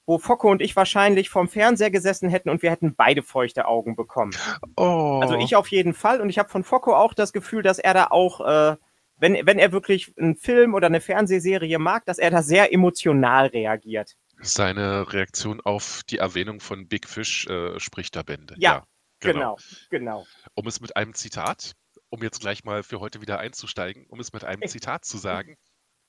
wo 0.07 0.19
Focko 0.19 0.50
und 0.50 0.62
ich 0.62 0.75
wahrscheinlich 0.76 1.30
vorm 1.30 1.49
Fernseher 1.49 1.90
gesessen 1.90 2.28
hätten 2.28 2.50
und 2.50 2.62
wir 2.62 2.71
hätten 2.71 2.95
beide 2.95 3.23
feuchte 3.23 3.66
Augen 3.66 3.97
bekommen. 3.97 4.33
oh. 4.76 5.21
Also 5.23 5.37
ich 5.37 5.57
auf 5.57 5.69
jeden 5.69 5.95
Fall. 5.95 6.21
Und 6.21 6.30
ich 6.30 6.38
habe 6.38 6.49
von 6.49 6.64
Focko 6.64 6.97
auch 6.97 7.14
das 7.14 7.33
Gefühl, 7.33 7.62
dass 7.62 7.78
er 7.78 7.95
da 7.95 8.07
auch, 8.07 8.40
äh, 8.40 8.76
wenn, 9.19 9.47
wenn 9.47 9.59
er 9.59 9.73
wirklich 9.73 10.12
einen 10.19 10.37
Film 10.37 10.75
oder 10.75 10.87
eine 10.87 11.00
Fernsehserie 11.00 11.78
mag, 11.78 12.04
dass 12.07 12.19
er 12.19 12.30
da 12.30 12.42
sehr 12.42 12.73
emotional 12.73 13.47
reagiert. 13.47 14.16
Seine 14.42 15.12
Reaktion 15.12 15.61
auf 15.61 16.00
die 16.09 16.19
Erwähnung 16.19 16.61
von 16.61 16.88
Big 16.88 17.07
Fish 17.07 17.47
äh, 17.47 17.78
spricht 17.78 18.16
da 18.16 18.23
Bände. 18.23 18.54
Ja, 18.59 18.85
Genau, 19.23 19.59
genau. 19.90 20.25
Um 20.54 20.66
es 20.66 20.80
mit 20.80 20.97
einem 20.97 21.12
Zitat 21.12 21.75
um 22.11 22.23
jetzt 22.23 22.40
gleich 22.40 22.64
mal 22.64 22.83
für 22.83 23.00
heute 23.00 23.21
wieder 23.21 23.38
einzusteigen, 23.38 24.07
um 24.09 24.21
es 24.21 24.33
mit 24.33 24.45
einem 24.45 24.62
Zitat 24.69 25.04
zu 25.04 25.16
sagen. 25.16 25.57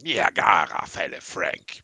Niagara-Fälle, 0.02 1.22
Frank. 1.22 1.82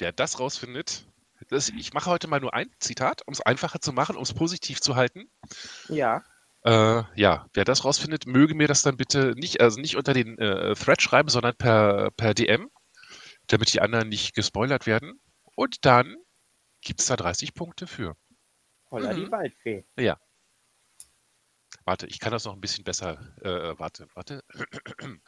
Wer 0.00 0.12
das 0.12 0.40
rausfindet, 0.40 1.06
das, 1.48 1.68
ich 1.68 1.92
mache 1.92 2.08
heute 2.10 2.26
mal 2.26 2.40
nur 2.40 2.54
ein 2.54 2.70
Zitat, 2.78 3.20
um 3.26 3.32
es 3.32 3.42
einfacher 3.42 3.80
zu 3.80 3.92
machen, 3.92 4.16
um 4.16 4.22
es 4.22 4.32
positiv 4.32 4.80
zu 4.80 4.96
halten. 4.96 5.30
Ja. 5.88 6.24
Äh, 6.64 7.02
ja, 7.16 7.46
wer 7.52 7.64
das 7.64 7.84
rausfindet, 7.84 8.26
möge 8.26 8.54
mir 8.54 8.66
das 8.66 8.80
dann 8.80 8.96
bitte 8.96 9.34
nicht, 9.36 9.60
also 9.60 9.78
nicht 9.78 9.96
unter 9.96 10.14
den 10.14 10.38
äh, 10.38 10.74
Thread 10.74 11.02
schreiben, 11.02 11.28
sondern 11.28 11.54
per, 11.54 12.10
per 12.12 12.32
DM, 12.32 12.70
damit 13.46 13.74
die 13.74 13.82
anderen 13.82 14.08
nicht 14.08 14.34
gespoilert 14.34 14.86
werden. 14.86 15.20
Und 15.54 15.84
dann 15.84 16.16
gibt 16.80 17.00
es 17.00 17.06
da 17.06 17.16
30 17.16 17.52
Punkte 17.52 17.86
für. 17.86 18.16
Holla 18.90 19.12
die 19.12 19.26
Mhm. 19.26 19.30
Waldfee. 19.32 19.84
Ja. 19.98 20.18
Warte, 21.84 22.06
ich 22.06 22.20
kann 22.20 22.32
das 22.32 22.46
noch 22.46 22.54
ein 22.54 22.60
bisschen 22.60 22.84
besser. 22.84 23.20
Äh, 23.42 23.78
warte, 23.78 24.06
warte. 24.14 24.42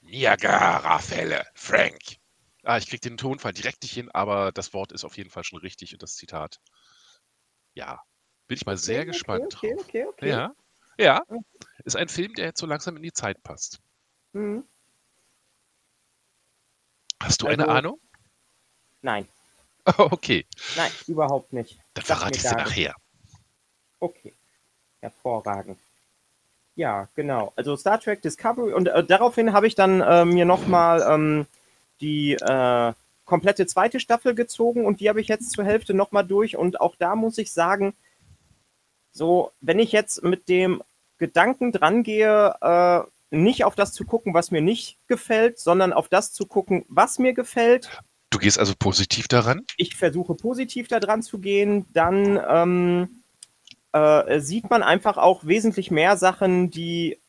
Niagara-Fälle, 0.00 1.46
Frank. 1.54 2.21
Ah, 2.64 2.78
ich 2.78 2.86
krieg 2.88 3.00
den 3.00 3.16
Tonfall 3.16 3.52
direkt 3.52 3.82
nicht 3.82 3.92
hin, 3.92 4.10
aber 4.12 4.52
das 4.52 4.72
Wort 4.72 4.92
ist 4.92 5.04
auf 5.04 5.16
jeden 5.16 5.30
Fall 5.30 5.42
schon 5.44 5.58
richtig 5.58 5.92
und 5.92 6.02
das 6.02 6.14
Zitat. 6.14 6.60
Ja, 7.74 8.00
bin 8.46 8.56
ich 8.56 8.66
mal 8.66 8.76
sehr 8.76 9.00
Okay, 9.00 9.06
gespannt 9.10 9.54
okay, 9.56 9.74
drauf. 9.74 9.84
okay, 9.84 10.06
okay. 10.06 10.28
Ja, 10.28 10.54
ja. 10.98 11.22
Ist 11.84 11.96
ein 11.96 12.08
Film, 12.08 12.32
der 12.34 12.46
jetzt 12.46 12.60
so 12.60 12.66
langsam 12.66 12.96
in 12.96 13.02
die 13.02 13.12
Zeit 13.12 13.42
passt. 13.42 13.80
Mhm. 14.32 14.64
Hast 17.20 17.42
du 17.42 17.46
Also- 17.46 17.62
eine 17.62 17.68
Ahnung? 17.72 18.00
Nein, 19.00 19.26
Okay, 19.98 20.46
nein, 20.76 20.92
überhaupt 21.08 21.52
nicht. 21.52 21.76
dann 21.94 22.04
Sag 22.04 22.18
verrate 22.18 22.36
ich 22.38 22.44
nicht. 22.44 22.56
nachher. 22.56 22.94
Okay. 23.98 24.32
Hervorragend. 25.00 25.80
Ja, 26.76 27.08
genau. 27.16 27.52
Also 27.56 27.76
Star 27.76 27.98
Trek 28.00 28.22
Discovery 28.22 28.72
und 28.72 28.86
äh, 28.86 29.02
daraufhin 29.04 29.52
habe 29.52 29.66
ich 29.66 29.74
dann 29.74 30.00
äh, 30.00 30.24
mir 30.24 30.44
nochmal 30.44 31.02
ähm, 31.02 31.46
die 32.02 32.34
äh, 32.34 32.92
komplette 33.24 33.66
zweite 33.66 34.00
Staffel 34.00 34.34
gezogen 34.34 34.84
und 34.84 35.00
die 35.00 35.08
habe 35.08 35.20
ich 35.20 35.28
jetzt 35.28 35.52
zur 35.52 35.64
Hälfte 35.64 35.94
nochmal 35.94 36.26
durch 36.26 36.56
und 36.56 36.80
auch 36.80 36.96
da 36.96 37.16
muss 37.16 37.38
ich 37.38 37.52
sagen, 37.52 37.94
so, 39.12 39.52
wenn 39.60 39.78
ich 39.78 39.92
jetzt 39.92 40.22
mit 40.22 40.48
dem 40.48 40.82
Gedanken 41.18 41.72
dran 41.72 42.02
gehe, 42.02 42.54
äh, 42.60 43.00
nicht 43.30 43.64
auf 43.64 43.74
das 43.74 43.92
zu 43.92 44.04
gucken, 44.04 44.34
was 44.34 44.50
mir 44.50 44.60
nicht 44.60 44.98
gefällt, 45.06 45.58
sondern 45.58 45.92
auf 45.92 46.08
das 46.08 46.32
zu 46.32 46.46
gucken, 46.46 46.84
was 46.88 47.18
mir 47.18 47.32
gefällt, 47.32 47.88
Du 48.30 48.38
gehst 48.38 48.58
also 48.58 48.72
positiv 48.78 49.28
daran? 49.28 49.62
ich 49.76 49.94
versuche 49.96 50.34
positiv 50.34 50.88
da 50.88 51.00
dran 51.00 51.22
zu 51.22 51.38
gehen, 51.38 51.84
dann 51.92 52.40
ähm, 52.48 53.22
äh, 53.92 54.40
sieht 54.40 54.70
man 54.70 54.82
einfach 54.82 55.18
auch 55.18 55.44
wesentlich 55.46 55.90
mehr 55.90 56.16
Sachen, 56.16 56.70
die 56.70 57.20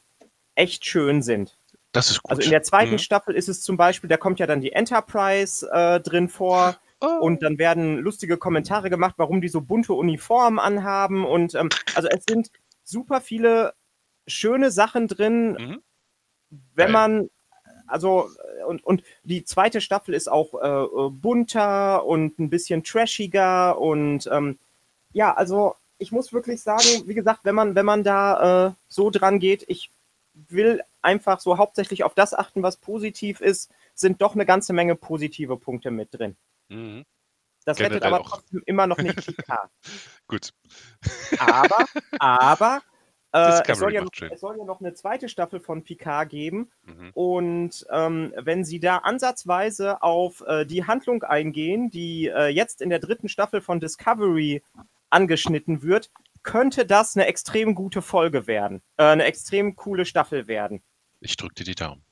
echt 0.56 0.86
schön 0.86 1.22
sind. 1.22 1.58
Das 1.94 2.10
ist 2.10 2.22
gut. 2.22 2.32
Also 2.32 2.42
in 2.44 2.50
der 2.52 2.64
zweiten 2.64 2.94
Mhm. 2.94 2.98
Staffel 3.00 3.36
ist 3.36 3.48
es 3.48 3.62
zum 3.62 3.78
Beispiel, 3.78 4.10
da 4.10 4.18
kommt 4.18 4.40
ja 4.40 4.48
dann 4.48 4.60
die 4.62 4.74
Enterprise 4.74 5.68
äh, 5.72 6.00
drin 6.02 6.28
vor 6.28 6.76
Oh. 7.06 7.20
und 7.20 7.44
dann 7.44 7.58
werden 7.58 7.98
lustige 7.98 8.38
Kommentare 8.38 8.90
gemacht, 8.90 9.16
warum 9.18 9.42
die 9.42 9.50
so 9.50 9.60
bunte 9.60 9.92
Uniformen 9.94 10.58
anhaben 10.58 11.26
und 11.26 11.54
ähm, 11.54 11.68
also 11.96 12.08
es 12.08 12.24
sind 12.26 12.50
super 12.86 13.20
viele 13.20 13.74
schöne 14.26 14.72
Sachen 14.72 15.10
drin, 15.10 15.52
Mhm. 15.52 15.82
wenn 16.76 16.92
man 16.92 17.30
also 17.88 18.30
äh, 18.62 18.64
und, 18.64 18.86
und 18.86 19.04
die 19.24 19.44
zweite 19.44 19.82
Staffel 19.82 20.14
ist 20.16 20.32
auch 20.32 20.54
äh, 20.62 20.68
äh, 20.68 21.10
bunter 21.10 22.06
und 22.06 22.40
ein 22.40 22.50
bisschen 22.50 22.86
trashiger 22.86 23.78
und 23.78 24.30
ähm, 24.32 24.58
ja, 25.12 25.34
also 25.34 25.76
ich 25.98 26.14
muss 26.14 26.32
wirklich 26.32 26.62
sagen, 26.62 27.04
wie 27.06 27.14
gesagt, 27.16 27.42
wenn 27.44 27.56
man 27.56 27.76
wenn 27.76 27.86
man 27.86 28.06
da 28.06 28.68
äh, 28.68 28.72
so 28.88 29.10
dran 29.10 29.40
geht, 29.40 29.66
ich 29.68 29.90
will 30.34 30.82
einfach 31.02 31.40
so 31.40 31.58
hauptsächlich 31.58 32.04
auf 32.04 32.14
das 32.14 32.34
achten, 32.34 32.64
was 32.64 32.78
positiv 32.78 33.42
ist, 33.42 33.72
sind 33.94 34.22
doch 34.22 34.36
eine 34.36 34.46
ganze 34.46 34.74
Menge 34.74 34.96
positive 34.96 35.58
Punkte 35.58 35.92
mit 35.92 36.14
drin. 36.14 36.36
Mhm. 36.70 37.06
Das 37.66 37.80
rettet 37.80 38.02
Generell 38.02 38.14
aber 38.14 38.26
auch. 38.26 38.30
trotzdem 38.30 38.62
immer 38.66 38.88
noch 38.88 38.98
nicht 38.98 39.16
PK. 39.16 39.70
Gut. 40.28 40.50
Aber, 41.40 41.86
aber 42.20 42.82
äh, 43.32 43.62
es, 43.66 43.78
soll 43.78 43.94
ja 43.94 44.02
noch, 44.02 44.12
es 44.20 44.42
soll 44.42 44.58
ja 44.58 44.66
noch 44.66 44.82
eine 44.82 44.94
zweite 44.94 45.30
Staffel 45.30 45.60
von 45.60 45.84
Picard 45.84 46.30
geben. 46.30 46.72
Mhm. 46.84 47.12
Und 47.14 47.86
ähm, 47.90 48.34
wenn 48.38 48.66
sie 48.66 48.80
da 48.80 48.98
ansatzweise 48.98 50.02
auf 50.02 50.42
äh, 50.46 50.66
die 50.66 50.86
Handlung 50.86 51.24
eingehen, 51.24 51.90
die 51.90 52.28
äh, 52.28 52.48
jetzt 52.48 52.82
in 52.82 52.90
der 52.90 53.00
dritten 53.00 53.30
Staffel 53.30 53.62
von 53.62 53.80
Discovery 53.80 54.62
angeschnitten 55.10 55.84
wird, 55.84 56.12
könnte 56.44 56.86
das 56.86 57.16
eine 57.16 57.26
extrem 57.26 57.76
gute 57.76 58.02
Folge 58.02 58.48
werden. 58.48 58.82
Äh, 58.98 59.04
eine 59.06 59.24
extrem 59.24 59.76
coole 59.76 60.06
Staffel 60.06 60.48
werden. 60.48 60.82
Ich 61.20 61.38
drücke 61.38 61.56
dir 61.56 61.64
die 61.64 61.76
Daumen. 61.76 62.04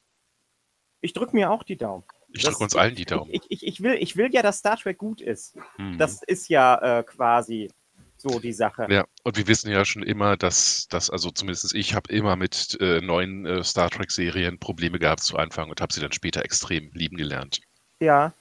Ich 1.01 1.13
drücke 1.13 1.35
mir 1.35 1.51
auch 1.51 1.63
die 1.63 1.77
Daumen. 1.77 2.03
Ich 2.29 2.43
Das- 2.43 2.53
drücke 2.53 2.63
uns 2.63 2.75
allen 2.75 2.95
die 2.95 3.05
Daumen. 3.05 3.29
Ich, 3.33 3.41
ich, 3.49 3.65
ich, 3.67 3.81
will, 3.83 3.95
ich 3.95 4.15
will 4.15 4.29
ja, 4.33 4.41
dass 4.41 4.59
Star 4.59 4.77
Trek 4.77 4.97
gut 4.97 5.19
ist. 5.21 5.57
Mhm. 5.77 5.97
Das 5.97 6.23
ist 6.23 6.47
ja 6.49 6.99
äh, 6.99 7.03
quasi 7.03 7.69
so 8.17 8.39
die 8.39 8.53
Sache. 8.53 8.85
Ja, 8.89 9.05
und 9.23 9.35
wir 9.35 9.47
wissen 9.47 9.71
ja 9.71 9.83
schon 9.83 10.03
immer, 10.03 10.37
dass, 10.37 10.87
dass 10.89 11.09
also 11.09 11.31
zumindest 11.31 11.73
ich 11.73 11.95
habe 11.95 12.13
immer 12.13 12.35
mit 12.35 12.77
äh, 12.79 13.01
neuen 13.01 13.45
äh, 13.47 13.63
Star 13.63 13.89
Trek-Serien 13.89 14.59
Probleme 14.59 14.99
gehabt 14.99 15.23
zu 15.23 15.37
Anfang 15.37 15.69
und 15.69 15.81
habe 15.81 15.91
sie 15.91 16.01
dann 16.01 16.11
später 16.11 16.45
extrem 16.45 16.91
lieben 16.93 17.17
gelernt. 17.17 17.61
Ja, 17.99 18.31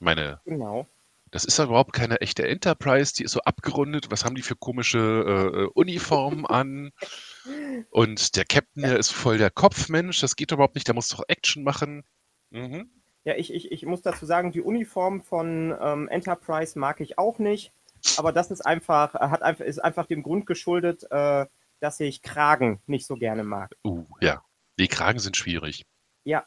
Meine, 0.00 0.40
genau. 0.44 0.86
Das 1.30 1.44
ist 1.44 1.58
ja 1.58 1.64
überhaupt 1.64 1.92
keine 1.92 2.20
echte 2.20 2.46
Enterprise, 2.46 3.14
die 3.14 3.24
ist 3.24 3.32
so 3.32 3.40
abgerundet. 3.40 4.10
Was 4.10 4.24
haben 4.24 4.34
die 4.34 4.42
für 4.42 4.56
komische 4.56 4.98
äh, 4.98 5.60
äh, 5.62 5.66
Uniformen 5.74 6.46
an? 6.46 6.90
Und 7.90 8.36
der 8.36 8.44
Captain, 8.44 8.82
der 8.82 8.98
ist 8.98 9.12
voll 9.12 9.38
der 9.38 9.50
Kopfmensch, 9.50 10.20
das 10.20 10.36
geht 10.36 10.52
überhaupt 10.52 10.74
nicht, 10.74 10.86
der 10.88 10.94
muss 10.94 11.08
doch 11.08 11.22
Action 11.28 11.62
machen. 11.62 12.04
Mhm. 12.50 12.90
Ja, 13.24 13.34
ich, 13.36 13.52
ich, 13.52 13.70
ich 13.70 13.84
muss 13.86 14.02
dazu 14.02 14.24
sagen, 14.26 14.50
die 14.50 14.62
Uniform 14.62 15.22
von 15.22 15.76
ähm, 15.80 16.08
Enterprise 16.08 16.78
mag 16.78 17.00
ich 17.00 17.18
auch 17.18 17.38
nicht. 17.38 17.72
Aber 18.16 18.32
das 18.32 18.50
ist 18.50 18.62
einfach, 18.62 19.14
äh, 19.14 19.28
hat 19.28 19.42
einfach, 19.42 19.64
ist 19.64 19.78
einfach 19.78 20.06
dem 20.06 20.22
Grund 20.22 20.46
geschuldet, 20.46 21.04
äh, 21.10 21.46
dass 21.80 22.00
ich 22.00 22.22
Kragen 22.22 22.80
nicht 22.86 23.06
so 23.06 23.14
gerne 23.16 23.44
mag. 23.44 23.76
Uh, 23.84 24.06
ja. 24.20 24.42
Die 24.78 24.88
Kragen 24.88 25.18
sind 25.18 25.36
schwierig. 25.36 25.84
Ja. 26.24 26.46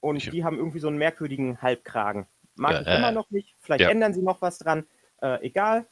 Und 0.00 0.16
Ich- 0.16 0.30
die 0.30 0.44
haben 0.44 0.56
irgendwie 0.58 0.80
so 0.80 0.88
einen 0.88 0.98
merkwürdigen 0.98 1.62
Halbkragen. 1.62 2.26
Mag 2.58 2.72
Ja, 2.72 2.80
ich 2.82 2.86
äh. 2.86 2.96
immer 2.98 3.12
noch 3.12 3.30
nicht. 3.30 3.54
Vielleicht 3.60 3.82
Ja. 3.82 3.90
ändern 3.90 4.14
sie 4.14 4.22
noch 4.22 4.42
was 4.42 4.58
dran. 4.58 4.86
Äh, 5.22 5.44
egal. 5.46 5.86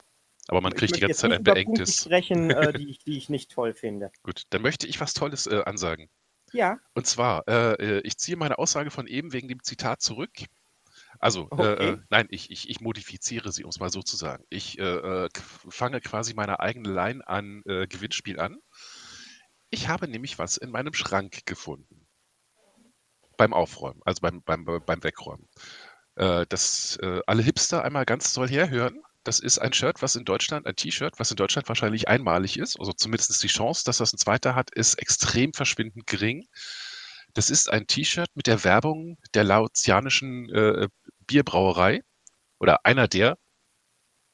Aber 0.49 0.61
man 0.61 0.75
kriegt 0.75 0.95
die 0.95 1.01
ganze 1.01 1.21
Zeit 1.23 1.33
ein 1.33 1.43
beengtes. 1.43 2.03
sprechen, 2.05 2.51
äh, 2.51 2.73
die, 2.81 2.89
ich, 2.91 2.99
die 3.01 3.19
ich 3.19 3.29
nicht 3.29 3.51
toll 3.51 3.75
finde. 3.75 4.13
Gut, 4.23 4.43
dann 4.51 4.63
möchte 4.63 4.87
ich 4.87 5.01
was 5.01 5.15
Tolles 5.15 5.47
äh, 5.47 5.63
ansagen. 5.65 6.09
Ja, 6.53 6.79
Und 6.95 7.07
zwar, 7.07 7.47
äh, 7.49 7.73
äh, 7.99 8.01
ich 8.05 8.17
ziehe 8.19 8.37
meine 8.37 8.59
Aussage 8.59 8.91
von 8.93 9.09
eben 9.09 9.33
wegen 9.33 9.49
dem 9.49 9.63
Zitat 9.65 10.01
zurück. 10.01 10.31
Also, 11.19 11.49
Okay. 11.51 11.95
äh, 11.95 11.99
nein, 12.11 12.29
ich, 12.31 12.51
ich, 12.51 12.71
ich 12.71 12.81
modifiziere 12.81 13.51
sie, 13.51 13.65
um 13.65 13.71
es 13.71 13.81
mal 13.81 13.91
so 13.91 14.03
zu 14.03 14.17
sagen. 14.17 14.45
Ich 14.49 14.79
äh, 14.79 15.29
fange 15.69 16.01
quasi 16.01 16.35
meine 16.35 16.61
eigene 16.61 16.91
Line 16.91 17.27
an 17.27 17.63
äh, 17.67 17.87
Gewinnspiel 17.89 18.39
an. 18.39 18.59
Ich 19.71 19.89
habe 19.89 20.07
nämlich 20.09 20.39
was 20.39 20.57
in 20.57 20.71
meinem 20.71 20.95
Schrank 20.95 21.45
gefunden. 21.47 22.07
Beim 23.37 23.53
Aufräumen, 23.53 24.01
also 24.05 24.21
beim, 24.23 24.43
beim, 24.43 24.65
beim 24.65 25.03
Wegräumen. 25.03 25.49
Äh, 26.17 26.47
das 26.49 26.99
äh, 27.03 27.21
alle 27.27 27.43
Hipster 27.43 27.85
einmal 27.85 28.05
ganz 28.05 28.33
toll 28.33 28.49
herhören. 28.49 29.03
Das 29.25 29.41
ist 29.41 29.59
ein 29.59 29.73
Shirt, 29.73 30.03
was 30.03 30.15
in 30.15 30.25
Deutschland, 30.25 30.67
ein 30.67 30.77
T-Shirt, 30.77 31.19
was 31.19 31.31
in 31.31 31.37
Deutschland 31.37 31.69
wahrscheinlich 31.69 32.09
einmalig 32.09 32.59
ist. 32.59 32.79
Also 32.79 32.93
zumindest 32.93 33.43
die 33.43 33.49
Chance, 33.49 33.83
dass 33.85 33.99
das 33.99 34.13
ein 34.13 34.19
zweiter 34.19 34.55
hat, 34.55 34.71
ist 34.71 34.95
extrem 34.95 35.53
verschwindend 35.53 36.07
gering. 36.07 36.47
Das 37.35 37.51
ist 37.51 37.71
ein 37.71 37.87
T-Shirt 37.87 38.31
mit 38.35 38.47
der 38.47 38.65
Werbung 38.65 39.19
der 39.35 39.45
laotianischen 39.45 40.49
äh, 40.51 40.89
Bierbrauerei 41.27 42.03
oder 42.59 42.87
einer 42.87 43.09
der. 43.09 43.37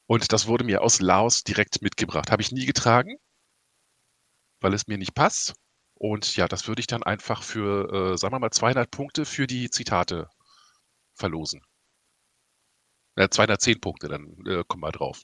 Und 0.07 0.31
das 0.31 0.47
wurde 0.47 0.63
mir 0.63 0.81
aus 0.81 1.01
Laos 1.01 1.43
direkt 1.43 1.81
mitgebracht. 1.81 2.31
Habe 2.31 2.41
ich 2.41 2.51
nie 2.51 2.65
getragen, 2.65 3.17
weil 4.61 4.73
es 4.73 4.87
mir 4.87 4.97
nicht 4.97 5.15
passt. 5.15 5.55
Und 5.95 6.35
ja, 6.35 6.47
das 6.47 6.67
würde 6.67 6.81
ich 6.81 6.87
dann 6.87 7.03
einfach 7.03 7.43
für, 7.43 8.13
äh, 8.13 8.17
sagen 8.17 8.33
wir 8.33 8.39
mal, 8.39 8.51
200 8.51 8.89
Punkte 8.91 9.25
für 9.25 9.47
die 9.47 9.69
Zitate 9.69 10.29
verlosen. 11.15 11.61
Ja, 13.17 13.29
210 13.29 13.79
Punkte, 13.79 14.07
dann 14.07 14.35
äh, 14.45 14.63
kommen 14.67 14.83
wir 14.83 14.91
drauf. 14.91 15.23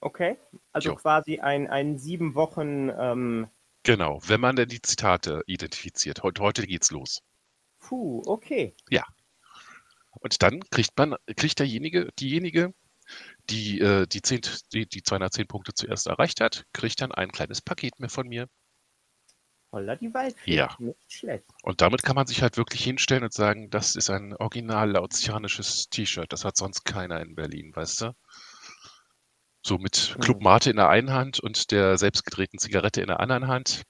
okay. 0.00 0.36
Also 0.72 0.90
Jo. 0.90 0.96
quasi 0.96 1.40
ein, 1.40 1.68
ein 1.68 1.98
sieben 1.98 2.34
Wochen. 2.34 2.90
Ähm, 2.90 3.48
Genau, 3.82 4.20
wenn 4.26 4.40
man 4.40 4.56
denn 4.56 4.68
die 4.68 4.82
Zitate 4.82 5.42
identifiziert. 5.46 6.22
Heute, 6.24 6.42
heute 6.42 6.66
geht's 6.66 6.90
los. 6.90 7.22
puh, 7.78 8.22
okay. 8.26 8.74
Und 10.20 10.42
dann 10.42 10.60
kriegt 10.70 10.96
man, 10.98 11.14
kriegt 11.36 11.58
derjenige, 11.58 12.10
diejenige, 12.18 12.74
die, 13.50 13.80
äh, 13.80 14.06
die, 14.06 14.22
10, 14.22 14.40
die, 14.72 14.86
die 14.86 15.02
210 15.02 15.46
Punkte 15.46 15.74
zuerst 15.74 16.06
erreicht 16.06 16.40
hat, 16.40 16.64
kriegt 16.72 17.00
dann 17.00 17.12
ein 17.12 17.30
kleines 17.32 17.62
Paket 17.62 18.00
mehr 18.00 18.10
von 18.10 18.28
mir. 18.28 18.48
Holla 19.76 19.94
die 19.94 20.14
Waldfee. 20.14 20.54
Ja. 20.54 20.74
Nicht 20.78 21.12
schlecht. 21.12 21.44
Und 21.62 21.82
damit 21.82 22.02
kann 22.02 22.16
man 22.16 22.26
sich 22.26 22.40
halt 22.40 22.56
wirklich 22.56 22.82
hinstellen 22.82 23.24
und 23.24 23.34
sagen, 23.34 23.68
das 23.68 23.94
ist 23.94 24.08
ein 24.08 24.34
original 24.34 24.90
laotianisches 24.90 25.90
T-Shirt. 25.90 26.32
Das 26.32 26.46
hat 26.46 26.56
sonst 26.56 26.84
keiner 26.84 27.20
in 27.20 27.34
Berlin, 27.34 27.72
weißt 27.74 28.00
du? 28.00 28.12
So 29.62 29.76
mit 29.76 30.14
Mhm. 30.16 30.20
Club 30.22 30.42
Mate 30.42 30.70
in 30.70 30.76
der 30.76 30.88
einen 30.88 31.12
Hand 31.12 31.40
und 31.40 31.70
der 31.72 31.98
selbstgedrehten 31.98 32.58
Zigarette 32.58 33.02
in 33.02 33.08
der 33.08 33.20
anderen 33.20 33.48
Hand. 33.48 33.82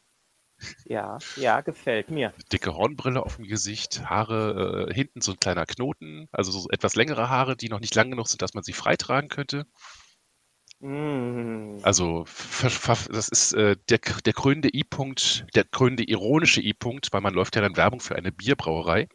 Ja, 0.86 1.18
ja, 1.36 1.60
gefällt 1.60 2.10
mir. 2.10 2.32
Dicke 2.50 2.74
Hornbrille 2.74 3.22
auf 3.22 3.36
dem 3.36 3.44
Gesicht, 3.44 4.08
Haare, 4.08 4.88
äh, 4.88 4.94
hinten 4.94 5.20
so 5.20 5.32
ein 5.32 5.38
kleiner 5.38 5.66
Knoten, 5.66 6.28
also 6.32 6.50
so 6.50 6.68
etwas 6.70 6.96
längere 6.96 7.28
Haare, 7.28 7.56
die 7.56 7.68
noch 7.68 7.78
nicht 7.78 7.94
lang 7.94 8.10
genug 8.10 8.26
sind, 8.26 8.42
dass 8.42 8.54
man 8.54 8.64
sie 8.64 8.72
freitragen 8.72 9.28
könnte. 9.28 9.66
Mm. 10.80 11.78
Also 11.82 12.24
das 12.24 13.28
ist 13.28 13.52
äh, 13.54 13.76
der, 13.88 13.98
der 13.98 14.32
krönende 14.34 14.68
I-Punkt, 14.74 15.46
der 15.54 15.64
krönende 15.64 16.04
ironische 16.04 16.60
I-Punkt, 16.60 17.12
weil 17.12 17.22
man 17.22 17.34
läuft 17.34 17.56
ja 17.56 17.62
dann 17.62 17.76
Werbung 17.76 18.00
für 18.00 18.16
eine 18.16 18.30
Bierbrauerei 18.30 19.08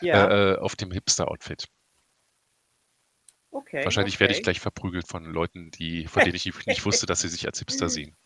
Ja, 0.00 0.28
äh, 0.28 0.52
äh, 0.52 0.58
auf 0.58 0.76
dem 0.76 0.92
Hipster-Outfit. 0.92 1.68
okay. 3.50 3.84
Wahrscheinlich 3.84 4.14
okay. 4.14 4.20
werde 4.20 4.34
ich 4.34 4.42
gleich 4.42 4.60
verprügelt 4.60 5.08
von 5.08 5.24
Leuten, 5.24 5.70
die, 5.72 6.06
von 6.06 6.22
denen 6.22 6.36
ich 6.36 6.46
nicht 6.66 6.84
wusste, 6.84 7.06
dass 7.06 7.20
sie 7.22 7.28
sich 7.28 7.46
als 7.46 7.58
Hipster 7.58 7.88
sehen. 7.88 8.16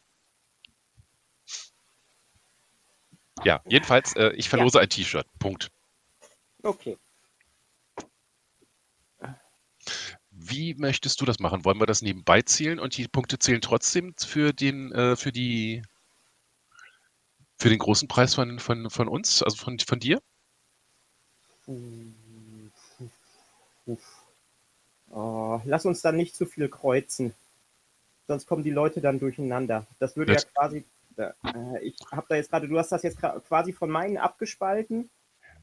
Ja, 3.45 3.63
jedenfalls, 3.67 4.15
äh, 4.17 4.31
ich 4.31 4.49
verlose 4.49 4.81
ein 4.81 4.89
T-Shirt. 4.89 5.27
Punkt. 5.39 5.71
Okay. 6.63 6.99
Wie 10.49 10.75
möchtest 10.75 11.21
du 11.21 11.25
das 11.25 11.39
machen? 11.39 11.65
Wollen 11.65 11.79
wir 11.81 11.87
das 11.87 12.03
nebenbei 12.03 12.43
zählen 12.43 12.79
und 12.79 12.97
die 12.97 13.07
Punkte 13.09 13.39
zählen 13.39 13.61
trotzdem 13.61 14.15
für 14.17 14.53
den, 14.53 14.93
äh, 14.93 15.17
für 15.17 15.33
die, 15.33 15.83
für 17.59 17.69
den 17.69 17.79
großen 17.79 18.09
Preis 18.09 18.35
von, 18.35 18.59
von, 18.59 18.89
von 18.89 19.09
uns, 19.09 19.43
also 19.43 19.57
von, 19.57 19.79
von 19.79 19.99
dir? 20.01 20.21
Oh, 25.11 25.61
lass 25.65 25.85
uns 25.87 26.01
dann 26.01 26.17
nicht 26.17 26.35
zu 26.35 26.47
viel 26.47 26.69
kreuzen. 26.69 27.35
Sonst 28.27 28.47
kommen 28.47 28.65
die 28.65 28.71
Leute 28.71 29.01
dann 29.01 29.19
durcheinander. 29.19 29.87
Das 29.99 30.17
würde 30.17 30.35
Das- 30.35 30.45
ja 30.45 30.51
quasi. 30.51 30.85
Äh, 31.17 31.81
ich 31.83 31.97
habe 32.13 32.27
da 32.29 32.37
jetzt 32.37 32.51
gerade, 32.51 32.69
du 32.69 32.79
hast 32.79 32.93
das 32.93 33.03
jetzt 33.03 33.19
quasi 33.19 33.73
von 33.73 33.91
meinen 33.91 34.19
abgespalten. 34.19 35.11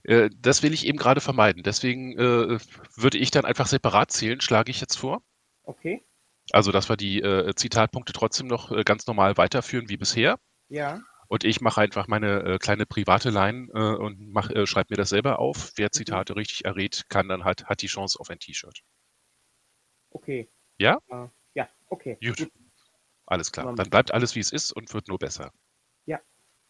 Äh, 0.05 0.29
das 0.37 0.63
will 0.63 0.73
ich 0.73 0.85
eben 0.85 0.97
gerade 0.97 1.21
vermeiden. 1.21 1.63
Deswegen 1.63 2.13
äh, 2.17 2.59
würde 2.95 3.17
ich 3.17 3.31
dann 3.31 3.45
einfach 3.45 3.67
separat 3.67 4.11
zählen, 4.11 4.41
schlage 4.41 4.71
ich 4.71 4.81
jetzt 4.81 4.95
vor. 4.95 5.23
Okay. 5.63 6.05
Also, 6.51 6.71
dass 6.71 6.89
wir 6.89 6.95
die 6.95 7.21
äh, 7.21 7.53
Zitatpunkte 7.55 8.13
trotzdem 8.13 8.47
noch 8.47 8.71
äh, 8.71 8.83
ganz 8.83 9.07
normal 9.07 9.37
weiterführen 9.37 9.89
wie 9.89 9.97
bisher. 9.97 10.39
Ja. 10.69 11.01
Und 11.27 11.43
ich 11.43 11.59
mache 11.59 11.81
einfach 11.81 12.07
meine 12.07 12.43
äh, 12.43 12.57
kleine 12.59 12.85
private 12.85 13.31
Line 13.31 13.71
und 13.97 14.31
mach, 14.31 14.51
schreibe 14.65 14.93
mir 14.93 14.97
das 14.97 15.09
selber 15.09 15.39
auf. 15.39 15.71
Wer 15.75 15.91
Zitate 15.91 16.35
richtig 16.35 16.65
errät, 16.65 17.05
kann 17.09 17.27
dann 17.27 17.43
halt, 17.43 17.65
hat 17.65 17.81
die 17.81 17.87
Chance 17.87 18.19
auf 18.19 18.29
ein 18.29 18.37
T-Shirt. 18.37 18.81
Okay. 20.11 20.47
Ja? 20.77 20.99
Ja, 21.55 21.67
okay. 21.87 22.19
Gut. 22.21 22.47
Alles 23.25 23.51
klar. 23.51 23.73
Dann 23.73 23.89
bleibt 23.89 24.13
alles 24.13 24.35
wie 24.35 24.39
es 24.39 24.51
ist 24.51 24.71
und 24.71 24.93
wird 24.93 25.07
nur 25.07 25.17
besser. 25.17 25.51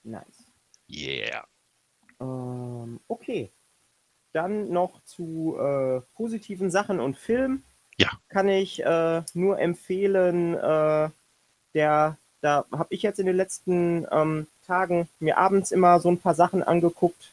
Nice. 0.05 0.45
Yeah. 0.87 1.47
Ähm, 2.19 2.99
okay. 3.07 3.49
Dann 4.33 4.71
noch 4.71 5.03
zu 5.05 5.55
äh, 5.59 6.01
positiven 6.15 6.69
Sachen 6.69 6.99
und 6.99 7.17
Film. 7.17 7.63
Ja. 7.97 8.09
Kann 8.29 8.49
ich 8.49 8.83
äh, 8.83 9.21
nur 9.33 9.59
empfehlen, 9.59 10.55
äh, 10.55 11.09
der, 11.73 12.17
da 12.41 12.65
habe 12.71 12.93
ich 12.93 13.01
jetzt 13.01 13.19
in 13.19 13.25
den 13.25 13.35
letzten 13.35 14.05
ähm, 14.11 14.47
Tagen 14.67 15.07
mir 15.19 15.37
abends 15.37 15.71
immer 15.71 15.99
so 15.99 16.09
ein 16.09 16.17
paar 16.17 16.35
Sachen 16.35 16.63
angeguckt. 16.63 17.31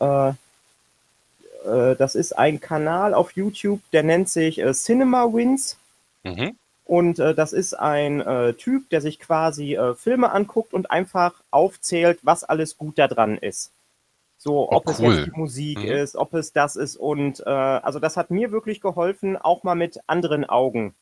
Äh, 0.00 0.30
äh, 0.30 1.96
das 1.96 2.14
ist 2.14 2.36
ein 2.36 2.60
Kanal 2.60 3.14
auf 3.14 3.32
YouTube, 3.32 3.80
der 3.92 4.02
nennt 4.02 4.28
sich 4.28 4.58
äh, 4.60 4.72
Cinema 4.72 5.32
Wins. 5.32 5.76
Mhm. 6.24 6.56
Und 6.84 7.18
äh, 7.18 7.34
das 7.34 7.52
ist 7.52 7.74
ein 7.74 8.20
äh, 8.22 8.54
Typ, 8.54 8.88
der 8.90 9.02
sich 9.02 9.18
quasi 9.18 9.76
äh, 9.76 9.94
Filme 9.94 10.32
anguckt 10.32 10.72
und 10.72 10.90
einfach 10.90 11.34
aufzählt, 11.50 12.18
was 12.22 12.44
alles 12.44 12.78
gut 12.78 12.98
daran 12.98 13.36
ist. 13.36 13.70
So, 14.38 14.70
Oh, 14.70 14.76
ob 14.76 14.88
es 14.88 15.00
cool. 15.00 15.14
jetzt 15.16 15.26
die 15.26 15.38
Musik 15.38 15.82
Mhm. 15.82 15.90
ist, 15.90 16.16
ob 16.16 16.32
es 16.34 16.52
das 16.52 16.76
ist. 16.76 16.96
Und 16.96 17.40
äh, 17.40 17.50
also 17.50 17.98
das 17.98 18.16
hat 18.16 18.30
mir 18.30 18.52
wirklich 18.52 18.80
geholfen, 18.80 19.36
auch 19.36 19.64
mal 19.64 19.74
mit 19.74 19.98
anderen 20.06 20.44
Augen 20.44 20.94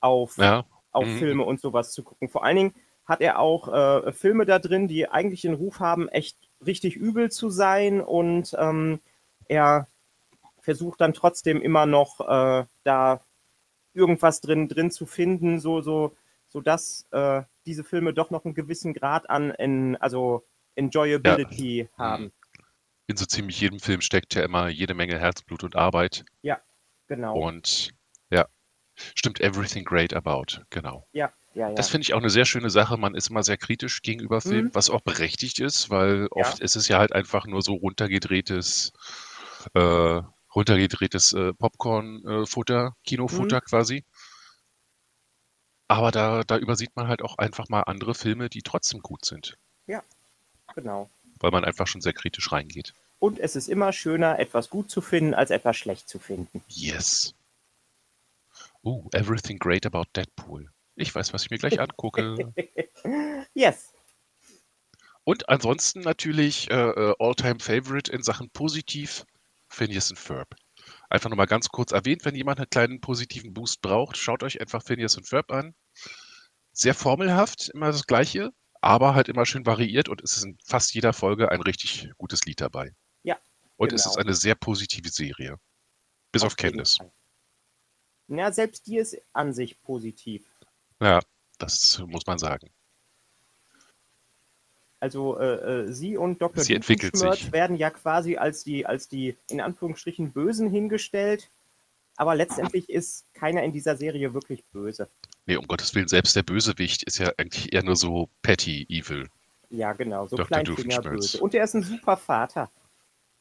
auf, 0.00 0.36
Ja. 0.38 0.64
auf 0.92 1.06
Mhm. 1.06 1.18
Filme 1.18 1.42
und 1.44 1.60
sowas 1.60 1.92
zu 1.92 2.02
gucken. 2.02 2.28
Vor 2.28 2.44
allen 2.44 2.56
Dingen 2.56 2.74
hat 3.06 3.20
er 3.20 3.38
auch 3.38 3.68
äh, 4.06 4.12
Filme 4.12 4.44
da 4.46 4.58
drin, 4.58 4.88
die 4.88 5.08
eigentlich 5.08 5.42
den 5.42 5.54
Ruf 5.54 5.80
haben, 5.80 6.08
echt 6.08 6.36
richtig 6.64 6.96
übel 6.96 7.30
zu 7.30 7.50
sein. 7.50 8.00
Und 8.00 8.54
ähm, 8.58 9.00
er 9.48 9.88
versucht 10.60 11.00
dann 11.00 11.14
trotzdem 11.14 11.60
immer 11.60 11.86
noch 11.86 12.20
äh, 12.20 12.64
da 12.84 13.20
irgendwas 13.94 14.40
drin, 14.40 14.68
drin 14.68 14.90
zu 14.90 15.06
finden, 15.06 15.60
so, 15.60 15.80
so, 15.80 16.14
so 16.48 16.60
dass 16.60 17.06
äh, 17.10 17.42
diese 17.66 17.84
Filme 17.84 18.14
doch 18.14 18.30
noch 18.30 18.44
einen 18.44 18.54
gewissen 18.54 18.94
Grad 18.94 19.28
an 19.30 19.50
in, 19.50 19.96
also 19.96 20.44
Enjoyability 20.74 21.88
haben. 21.98 22.32
In 23.06 23.16
so 23.16 23.26
ziemlich 23.26 23.60
jedem 23.60 23.80
Film 23.80 24.00
steckt 24.00 24.34
ja 24.34 24.42
immer 24.42 24.68
jede 24.68 24.94
Menge 24.94 25.18
Herzblut 25.18 25.64
und 25.64 25.76
Arbeit. 25.76 26.24
Genau. 27.08 27.36
Und 27.36 27.90
ja, 28.30 28.46
stimmt 28.94 29.40
everything 29.40 29.84
great 29.84 30.14
about. 30.14 30.62
Genau. 30.70 31.06
ja, 31.12 31.30
ja, 31.52 31.68
ja. 31.68 31.74
Das 31.74 31.90
finde 31.90 32.04
ich 32.04 32.14
auch 32.14 32.18
eine 32.20 32.30
sehr 32.30 32.46
schöne 32.46 32.70
Sache. 32.70 32.96
Man 32.96 33.14
ist 33.14 33.28
immer 33.28 33.42
sehr 33.42 33.58
kritisch 33.58 34.00
gegenüber 34.00 34.40
Filmen, 34.40 34.68
Mhm. 34.68 34.74
was 34.74 34.88
auch 34.88 35.02
berechtigt 35.02 35.58
ist, 35.58 35.90
weil 35.90 36.28
oft 36.30 36.60
ist 36.60 36.76
es 36.76 36.88
ja 36.88 36.98
halt 36.98 37.12
einfach 37.12 37.44
nur 37.46 37.60
so 37.60 37.74
runtergedrehtes, 37.74 38.92
äh, 39.74 40.22
runtergedrehtes 40.54 41.34
äh, 41.34 41.52
Popcorn-Futter, 41.52 42.96
Kinofutter 43.04 43.56
Mhm. 43.56 43.64
quasi. 43.68 44.04
Aber 45.88 46.10
da, 46.12 46.44
da 46.44 46.56
übersieht 46.56 46.96
man 46.96 47.08
halt 47.08 47.20
auch 47.20 47.36
einfach 47.36 47.68
mal 47.68 47.82
andere 47.82 48.14
Filme, 48.14 48.48
die 48.48 48.62
trotzdem 48.62 49.00
gut 49.00 49.26
sind, 49.26 49.58
genau. 50.74 51.10
weil 51.40 51.50
man 51.50 51.64
einfach 51.64 51.86
schon 51.86 52.00
sehr 52.00 52.12
kritisch 52.12 52.52
reingeht. 52.52 52.94
Und 53.18 53.38
es 53.38 53.54
ist 53.54 53.68
immer 53.68 53.92
schöner, 53.92 54.38
etwas 54.38 54.68
gut 54.68 54.90
zu 54.90 55.00
finden, 55.00 55.34
als 55.34 55.50
etwas 55.50 55.76
schlecht 55.76 56.08
zu 56.08 56.18
finden. 56.18 56.62
Yes. 56.68 57.34
Oh, 58.82 59.08
everything 59.12 59.58
great 59.58 59.86
about 59.86 60.06
Deadpool. 60.16 60.68
Ich 60.96 61.14
weiß, 61.14 61.32
was 61.32 61.44
ich 61.44 61.50
mir 61.50 61.58
gleich 61.58 61.80
angucke. 61.80 62.52
Yes. 63.54 63.92
Und 65.24 65.48
ansonsten 65.48 66.00
natürlich 66.00 66.70
äh, 66.70 66.74
äh, 66.74 67.14
All-Time 67.18 67.58
Favorite 67.60 68.10
in 68.10 68.22
Sachen 68.22 68.50
positiv, 68.50 69.24
Phineas 69.68 70.10
und 70.10 70.18
Ferb. 70.18 70.54
Einfach 71.10 71.30
nochmal 71.30 71.46
ganz 71.46 71.68
kurz 71.68 71.92
erwähnt, 71.92 72.24
wenn 72.24 72.34
jemand 72.34 72.58
einen 72.58 72.70
kleinen 72.70 73.00
positiven 73.00 73.52
Boost 73.52 73.82
braucht, 73.82 74.16
schaut 74.16 74.42
euch 74.42 74.60
einfach 74.60 74.82
Phineas 74.82 75.16
und 75.16 75.28
Ferb 75.28 75.50
an. 75.52 75.74
Sehr 76.72 76.94
formelhaft, 76.94 77.70
immer 77.74 77.88
das 77.88 78.06
Gleiche, 78.06 78.52
aber 78.82 79.14
halt 79.14 79.28
immer 79.28 79.46
schön 79.46 79.64
variiert 79.64 80.08
und 80.08 80.22
es 80.22 80.36
ist 80.36 80.44
in 80.44 80.58
fast 80.64 80.92
jeder 80.92 81.12
Folge 81.12 81.50
ein 81.50 81.62
richtig 81.62 82.10
gutes 82.18 82.44
Lied 82.44 82.60
dabei. 82.60 82.92
Ja, 83.22 83.38
Und 83.76 83.92
es 83.92 84.02
genau. 84.02 84.12
ist 84.12 84.18
eine 84.18 84.34
sehr 84.34 84.54
positive 84.56 85.08
Serie. 85.08 85.58
Bis 86.32 86.42
auf, 86.42 86.56
Candice. 86.56 86.96
Fall. 86.98 87.12
Ja, 88.28 88.52
selbst 88.52 88.86
die 88.86 88.98
ist 88.98 89.16
an 89.32 89.52
sich 89.52 89.80
positiv. 89.82 90.44
Ja, 91.00 91.20
das 91.58 92.02
muss 92.06 92.26
man 92.26 92.38
sagen. 92.38 92.70
Also 94.98 95.38
äh, 95.38 95.82
äh, 95.84 95.92
sie 95.92 96.16
und 96.16 96.40
Dr. 96.40 96.62
Sie 96.62 96.74
entwickelt 96.74 97.16
sich. 97.16 97.52
werden 97.52 97.76
ja 97.76 97.90
quasi 97.90 98.36
als 98.36 98.62
die, 98.62 98.86
als 98.86 99.08
die 99.08 99.36
in 99.48 99.60
Anführungsstrichen 99.60 100.32
Bösen 100.32 100.70
hingestellt. 100.70 101.50
Aber 102.16 102.34
letztendlich 102.34 102.88
ist 102.88 103.26
keiner 103.34 103.62
in 103.62 103.72
dieser 103.72 103.96
Serie 103.96 104.32
wirklich 104.34 104.64
böse. 104.66 105.08
Nee, 105.46 105.56
um 105.56 105.66
Gottes 105.66 105.94
Willen, 105.94 106.08
selbst 106.08 106.36
der 106.36 106.42
Bösewicht 106.42 107.02
ist 107.02 107.18
ja 107.18 107.32
eigentlich 107.36 107.72
eher 107.72 107.82
nur 107.82 107.96
so 107.96 108.28
petty 108.42 108.86
evil. 108.88 109.28
Ja, 109.70 109.92
genau, 109.92 110.26
so. 110.26 110.36
Kleinfingerböse. 110.36 111.40
Und 111.40 111.54
er 111.54 111.64
ist 111.64 111.74
ein 111.74 111.82
super 111.82 112.16
Vater. 112.16 112.70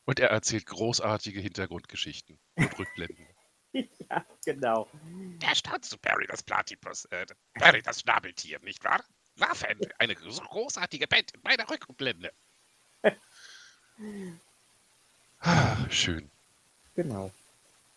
Und 0.06 0.20
er 0.20 0.30
erzählt 0.30 0.66
großartige 0.66 1.40
Hintergrundgeschichten 1.40 2.40
und 2.56 2.80
Rückblenden. 2.80 3.28
ja, 3.74 4.26
genau. 4.46 4.88
Da 5.40 5.54
staunst 5.54 5.94
du, 5.94 5.98
Barry, 5.98 6.26
das 6.28 6.42
Platypus, 6.42 7.06
äh, 7.06 7.26
Barry, 7.54 7.82
das 7.82 8.02
Schnabeltier, 8.02 8.60
nicht 8.62 8.84
wahr? 8.84 9.04
War 9.38 9.56
Fan, 9.56 9.78
eine 10.00 10.16
so 10.18 10.42
großartige 10.42 11.08
Band 11.08 11.32
in 11.34 11.42
meiner 11.44 11.70
Rückblende. 11.70 12.32
Ah, 15.44 15.76
schön. 15.90 16.30
Genau. 16.94 17.32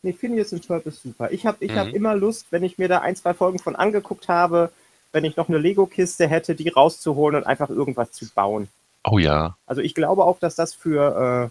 Nee, 0.04 0.12
Phineas 0.12 0.52
und 0.52 0.66
Ferb 0.66 0.84
ist 0.84 1.02
super. 1.02 1.30
Ich 1.32 1.46
habe 1.46 1.64
ich 1.64 1.72
hab 1.72 1.88
Mhm. 1.88 1.94
immer 1.94 2.14
Lust, 2.14 2.48
wenn 2.50 2.62
ich 2.62 2.76
mir 2.76 2.88
da 2.88 2.98
ein, 2.98 3.16
zwei 3.16 3.32
Folgen 3.32 3.58
von 3.58 3.74
angeguckt 3.74 4.28
habe, 4.28 4.70
wenn 5.12 5.24
ich 5.24 5.36
noch 5.36 5.48
eine 5.48 5.56
Lego-Kiste 5.56 6.28
hätte, 6.28 6.54
die 6.54 6.68
rauszuholen 6.68 7.36
und 7.36 7.46
einfach 7.46 7.70
irgendwas 7.70 8.12
zu 8.12 8.28
bauen. 8.28 8.68
Oh 9.04 9.18
ja. 9.18 9.56
Also 9.66 9.80
ich 9.80 9.94
glaube 9.94 10.24
auch, 10.24 10.38
dass 10.38 10.56
das 10.56 10.74
für 10.74 11.50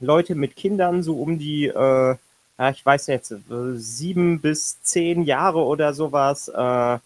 äh, 0.00 0.04
Leute 0.04 0.36
mit 0.36 0.54
Kindern 0.54 1.02
so 1.02 1.20
um 1.20 1.36
die, 1.36 1.66
äh, 1.66 1.74
ja, 1.74 2.70
ich 2.70 2.86
weiß 2.86 3.08
jetzt, 3.08 3.32
äh, 3.32 3.38
sieben 3.74 4.40
bis 4.40 4.80
zehn 4.82 5.24
Jahre 5.24 5.64
oder 5.64 5.92
sowas, 5.92 6.46
äh, 6.48 6.98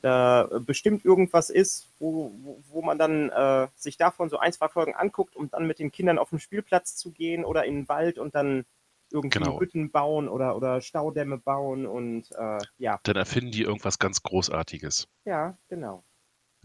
da 0.00 0.48
bestimmt 0.66 1.04
irgendwas 1.04 1.50
ist, 1.50 1.88
wo, 2.00 2.32
wo, 2.42 2.56
wo 2.70 2.82
man 2.82 2.96
dann 2.98 3.28
äh, 3.28 3.66
sich 3.76 3.98
davon 3.98 4.30
so 4.30 4.38
ein, 4.38 4.54
zwei 4.54 4.68
Folgen 4.68 4.94
anguckt, 4.94 5.36
um 5.36 5.50
dann 5.50 5.66
mit 5.66 5.78
den 5.78 5.92
Kindern 5.92 6.18
auf 6.18 6.30
den 6.30 6.40
Spielplatz 6.40 6.96
zu 6.96 7.10
gehen 7.10 7.44
oder 7.44 7.66
in 7.66 7.80
den 7.80 7.88
Wald 7.88 8.18
und 8.18 8.34
dann 8.34 8.64
irgendwie 9.12 9.38
Genau. 9.38 9.60
Hütten 9.60 9.90
bauen 9.90 10.28
oder, 10.28 10.56
oder 10.56 10.80
Staudämme 10.80 11.38
bauen 11.38 11.86
und 11.86 12.30
äh, 12.32 12.58
ja, 12.78 12.98
Dann 13.04 13.16
erfinden 13.16 13.50
die 13.52 13.62
irgendwas 13.62 13.98
ganz 13.98 14.22
Großartiges. 14.22 15.08
ja, 15.24 15.56
genau. 15.68 16.04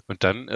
Und 0.09 0.23
dann 0.23 0.47
äh, 0.47 0.55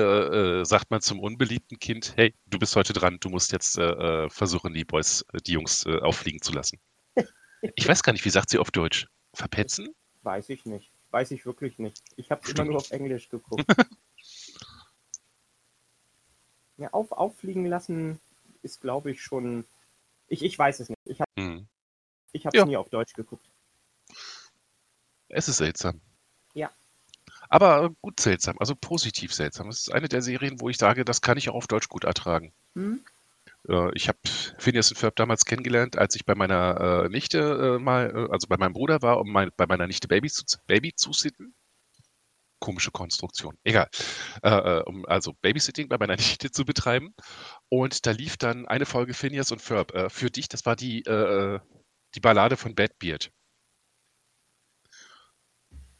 äh, 0.61 0.65
sagt 0.65 0.91
man 0.91 1.01
zum 1.01 1.19
unbeliebten 1.19 1.77
Kind, 1.79 2.13
hey, 2.15 2.33
du 2.45 2.57
bist 2.59 2.75
heute 2.75 2.93
dran, 2.93 3.17
du 3.19 3.29
musst 3.29 3.51
jetzt 3.51 3.77
äh, 3.77 4.25
äh, 4.25 4.29
versuchen, 4.29 4.73
die 4.73 4.85
Boys, 4.85 5.25
äh, 5.33 5.39
die 5.45 5.53
Jungs 5.53 5.85
auffliegen 5.85 6.41
zu 6.41 6.53
lassen. 6.53 6.79
Ich 7.75 7.87
weiß 7.87 8.01
gar 8.01 8.11
nicht, 8.13 8.25
wie 8.25 8.29
sagt 8.31 8.49
sie 8.49 8.57
auf 8.57 8.71
Deutsch? 8.71 9.07
Verpetzen? 9.35 9.89
Weiß 10.23 10.49
ich 10.49 10.65
nicht. 10.65 10.91
Weiß 11.11 11.29
ich 11.29 11.45
wirklich 11.45 11.77
nicht. 11.77 12.01
Ich 12.15 12.31
habe 12.31 12.41
immer 12.49 12.65
nur 12.65 12.77
auf 12.77 12.89
Englisch 12.89 13.29
geguckt. 13.29 13.63
ja, 16.77 16.89
auf, 16.91 17.11
auffliegen 17.11 17.65
lassen 17.67 18.19
ist, 18.63 18.81
glaube 18.81 19.11
ich, 19.11 19.21
schon. 19.21 19.65
Ich, 20.27 20.43
ich 20.43 20.57
weiß 20.57 20.79
es 20.79 20.89
nicht. 20.89 20.97
Ich 21.05 21.19
habe 21.19 21.29
Hm. 21.37 21.67
Ich 22.31 22.45
hab's 22.45 22.57
Ja. 22.57 22.65
nie 22.65 22.77
auf 22.77 22.89
Deutsch 22.89 23.13
geguckt. 23.13 23.45
Es 25.29 25.47
ist 25.47 25.57
seltsam. 25.57 26.01
Ja. 26.53 26.71
Aber 27.49 27.89
gut 28.01 28.19
seltsam, 28.19 28.57
also 28.59 28.75
positiv 28.75 29.33
seltsam. 29.33 29.69
Es 29.69 29.81
ist 29.81 29.91
eine 29.91 30.07
der 30.07 30.21
Serien, 30.21 30.59
wo 30.59 30.69
ich 30.69 30.77
sage, 30.77 31.05
das 31.05 31.21
kann 31.21 31.37
ich 31.37 31.49
auch 31.49 31.55
auf 31.55 31.67
Deutsch 31.67 31.87
gut 31.89 32.03
ertragen. 32.03 32.53
Hm? 32.75 33.03
Äh, 33.67 33.91
ich 33.93 34.07
habe 34.07 34.19
Phineas 34.57 34.89
und 34.91 34.97
Ferb 34.97 35.15
damals 35.15 35.45
kennengelernt, 35.45 35.97
als 35.97 36.15
ich 36.15 36.25
bei 36.25 36.35
meiner 36.35 37.05
äh, 37.05 37.09
Nichte 37.09 37.39
äh, 37.77 37.79
mal, 37.79 38.29
also 38.31 38.47
bei 38.47 38.57
meinem 38.57 38.73
Bruder 38.73 39.01
war, 39.01 39.19
um 39.19 39.31
mein, 39.31 39.51
bei 39.57 39.65
meiner 39.67 39.87
Nichte 39.87 40.07
Baby 40.07 40.29
zu, 40.29 40.43
Baby 40.67 40.93
zu 40.95 41.13
sitten. 41.13 41.53
Komische 42.59 42.91
Konstruktion. 42.91 43.57
Egal. 43.63 43.89
Äh, 44.43 44.81
um 44.83 45.05
also 45.07 45.33
Babysitting 45.41 45.89
bei 45.89 45.97
meiner 45.97 46.15
Nichte 46.17 46.51
zu 46.51 46.63
betreiben. 46.63 47.15
Und 47.69 48.05
da 48.05 48.11
lief 48.11 48.37
dann 48.37 48.67
eine 48.67 48.85
Folge 48.85 49.13
Phineas 49.15 49.51
und 49.51 49.61
Ferb. 49.61 49.95
Äh, 49.95 50.09
für 50.09 50.29
dich, 50.29 50.47
das 50.47 50.65
war 50.65 50.75
die, 50.75 51.01
äh, 51.05 51.59
die 52.15 52.19
Ballade 52.19 52.57
von 52.57 52.75
Bad 52.75 52.97
Beard. 52.99 53.31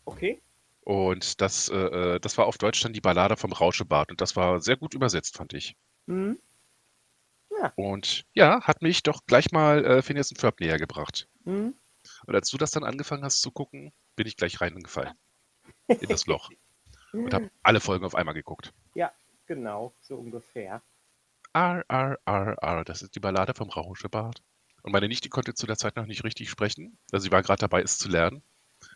Okay. 0.06 0.42
Und 0.82 1.42
das, 1.42 1.70
äh, 1.70 1.76
äh, 1.76 2.20
das 2.20 2.38
war 2.38 2.48
auf 2.48 2.58
Deutsch 2.58 2.82
dann 2.82 2.94
die 2.94 3.02
Ballade 3.02 3.38
vom 3.38 3.52
Rauschebart. 3.52 4.12
Und 4.12 4.20
das 4.20 4.36
war 4.36 4.62
sehr 4.62 4.78
gut 4.78 4.94
übersetzt, 4.94 5.38
fand 5.38 5.54
ich. 5.54 5.76
Hm? 6.08 6.40
Und 7.76 8.26
ja, 8.34 8.62
hat 8.64 8.82
mich 8.82 9.04
doch 9.04 9.26
gleich 9.28 9.52
mal 9.52 9.86
äh, 9.86 10.02
Phineas 10.02 10.32
und 10.32 10.40
Ferb 10.40 10.60
näher 10.60 10.78
gebracht. 10.78 11.28
Hm? 11.44 11.76
Und 12.26 12.36
als 12.36 12.50
du 12.50 12.58
das 12.58 12.72
dann 12.72 12.84
angefangen 12.84 13.24
hast 13.24 13.42
zu 13.42 13.52
gucken, 13.52 13.94
bin 14.16 14.26
ich 14.26 14.36
gleich 14.36 14.60
reingefallen. 14.60 15.14
In 15.88 16.10
das 16.10 16.26
Loch. 16.26 16.50
Und 17.14 17.34
habe 17.34 17.52
alle 17.62 17.82
Folgen 17.82 18.06
auf 18.06 18.16
einmal 18.16 18.34
geguckt. 18.34 18.74
Genau, 19.46 19.94
so 20.00 20.16
ungefähr. 20.16 20.82
R, 21.54 21.84
R, 21.90 22.18
R, 22.26 22.58
R. 22.62 22.86
Das 22.86 23.02
ist 23.02 23.16
die 23.16 23.20
Ballade 23.20 23.54
vom 23.54 23.70
Rauschebart. 23.70 24.42
Und 24.84 24.92
meine 24.92 25.08
Nichte 25.08 25.30
konnte 25.30 25.54
zu 25.54 25.68
der 25.68 25.78
Zeit 25.78 25.96
noch 25.96 26.06
nicht 26.06 26.24
richtig 26.24 26.50
sprechen. 26.50 26.98
Also 27.12 27.26
sie 27.26 27.32
war 27.32 27.42
gerade 27.44 27.60
dabei, 27.62 27.82
es 27.82 27.98
zu 27.98 28.10
lernen. 28.10 28.44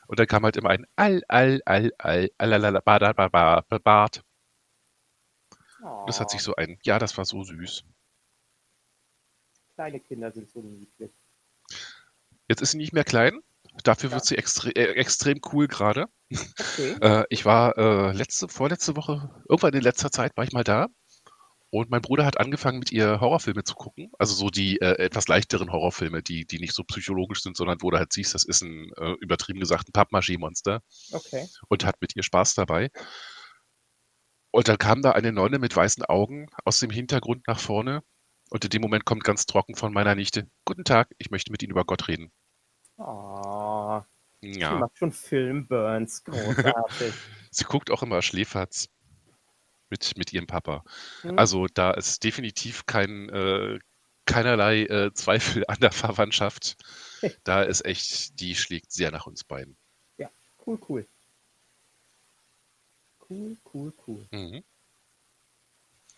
Und 0.08 0.20
dann 0.20 0.28
kam 0.28 0.44
halt 0.44 0.58
immer 0.58 0.70
ein 0.72 0.86
Al, 0.96 1.24
Al, 1.28 1.62
Al, 1.66 1.92
Al, 1.98 2.32
Alalala, 2.38 2.80
Bada, 2.82 3.14
Ba, 3.14 3.30
Ba, 3.30 3.62
Ba, 3.70 3.78
Bart. 3.80 4.24
Das 6.08 6.20
hat 6.20 6.30
sich 6.32 6.42
so 6.42 6.56
ein, 6.56 6.80
ja, 6.84 7.00
das 7.00 7.18
war 7.18 7.26
so 7.26 7.44
süß. 7.44 7.84
Kleine 9.76 10.00
Kinder 10.00 10.32
sind 10.32 10.50
so 10.50 10.62
niedlich. 10.62 11.12
Jetzt 12.48 12.62
ist 12.62 12.72
sie 12.72 12.78
nicht 12.78 12.94
mehr 12.94 13.04
klein. 13.04 13.40
Dafür 13.84 14.10
Ja. 14.10 14.16
wird 14.16 14.26
sie 14.26 14.38
extre 14.38 14.70
äh, 14.76 14.94
extrem 14.96 15.40
cool 15.52 15.68
gerade. 15.68 16.06
Okay. 16.60 16.96
Äh, 17.02 17.26
ich 17.30 17.46
war 17.46 17.78
äh, 17.78 18.12
letzte, 18.14 18.48
vorletzte 18.48 18.96
Woche, 18.96 19.30
irgendwann 19.50 19.74
in 19.74 19.82
letzter 19.82 20.12
Zeit 20.12 20.36
war 20.38 20.44
ich 20.44 20.54
mal 20.54 20.64
da. 20.64 20.88
Und 21.76 21.90
mein 21.90 22.02
Bruder 22.02 22.26
hat 22.26 22.40
angefangen, 22.40 22.80
mit 22.80 22.94
ihr 22.94 23.20
Horrorfilme 23.20 23.66
zu 23.66 23.76
gucken. 23.76 24.10
Also 24.18 24.34
so 24.34 24.50
die 24.50 24.80
äh, 24.80 24.98
etwas 24.98 25.28
leichteren 25.28 25.74
Horrorfilme, 25.74 26.24
die, 26.24 26.46
die 26.46 26.60
nicht 26.60 26.74
so 26.74 26.86
psychologisch 26.86 27.44
sind, 27.44 27.58
sondern 27.58 27.82
wo 27.82 27.92
du 27.92 27.98
halt 27.98 28.14
siehst, 28.14 28.34
das 28.34 28.46
ist 28.46 28.62
ein, 28.62 28.94
äh, 28.96 29.12
übertrieben 29.20 29.60
gesagt, 29.60 29.90
ein 29.90 29.92
Pappmaché-Monster. 29.92 30.82
Okay. 31.12 31.46
Und 31.68 31.84
hat 31.84 32.00
mit 32.00 32.16
ihr 32.16 32.24
Spaß 32.24 32.54
dabei. 32.54 32.92
Und 34.52 34.70
dann 34.70 34.78
kam 34.78 35.02
da 35.02 35.12
eine 35.12 35.34
Nonne 35.34 35.60
mit 35.60 35.76
weißen 35.76 36.06
Augen 36.06 36.48
aus 36.64 36.80
dem 36.80 36.92
Hintergrund 36.92 37.46
nach 37.46 37.60
vorne. 37.60 38.04
Und 38.52 38.64
in 38.64 38.70
dem 38.70 38.82
Moment 38.82 39.04
kommt 39.04 39.26
ganz 39.26 39.46
trocken 39.46 39.76
von 39.76 39.92
meiner 39.92 40.16
Nichte, 40.16 40.48
Guten 40.64 40.86
Tag, 40.86 41.10
ich 41.18 41.30
möchte 41.30 41.52
mit 41.52 41.62
Ihnen 41.62 41.72
über 41.72 41.84
Gott 41.84 42.08
reden. 42.08 42.32
Oh, 42.96 44.02
Ja, 44.40 44.76
macht 44.80 44.98
schon 44.98 45.12
Filmburns. 45.12 46.24
Großartig. 46.24 47.14
sie 47.52 47.66
guckt 47.66 47.92
auch 47.92 48.02
immer 48.02 48.22
Schläferz 48.22 48.88
mit, 49.90 50.18
mit 50.18 50.34
ihrem 50.34 50.48
Papa. 50.48 50.84
Hm? 51.22 51.38
Also 51.38 51.68
da 51.68 51.92
ist 51.92 52.24
definitiv 52.24 52.86
kein, 52.86 53.30
äh, 53.30 53.80
keinerlei 54.26 54.84
äh, 54.84 55.14
Zweifel 55.14 55.64
an 55.68 55.80
der 55.80 55.92
Verwandtschaft. 55.92 56.78
Da 57.44 57.64
ist 57.64 57.84
echt, 57.86 58.40
die 58.40 58.54
schlägt 58.54 58.92
sehr 58.92 59.10
nach 59.10 59.26
uns 59.26 59.44
beiden. 59.44 59.76
Cool, 60.66 60.80
cool. 60.90 61.08
Cool, 63.30 63.58
cool, 63.74 63.94
cool. 64.08 64.28
Mhm. 64.32 64.64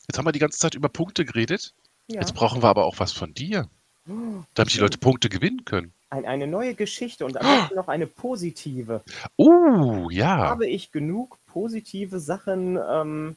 Jetzt 0.08 0.18
haben 0.18 0.26
wir 0.26 0.32
die 0.32 0.40
ganze 0.40 0.60
Zeit 0.60 0.76
über 0.76 0.90
Punkte 0.90 1.26
geredet. 1.26 1.74
Ja. 2.08 2.22
Jetzt 2.22 2.34
brauchen 2.34 2.64
wir 2.64 2.70
aber 2.70 2.86
auch 2.86 3.00
was 3.00 3.12
von 3.12 3.34
dir, 3.34 3.70
Oh, 4.10 4.44
damit 4.54 4.74
die 4.74 4.80
Leute 4.80 4.98
Punkte 4.98 5.28
gewinnen 5.28 5.66
können. 5.66 5.94
Ein, 6.10 6.26
eine 6.26 6.48
neue 6.48 6.76
Geschichte 6.76 7.26
und 7.26 7.36
am 7.38 7.44
besten 7.62 7.76
noch 7.76 7.90
eine 7.90 8.08
positive. 8.08 9.04
Oh, 9.36 10.10
ja. 10.10 10.38
Habe 10.38 10.68
ich 10.68 10.92
genug 10.92 11.38
positive 11.46 12.22
Sachen 12.22 12.78
ähm, 12.78 13.36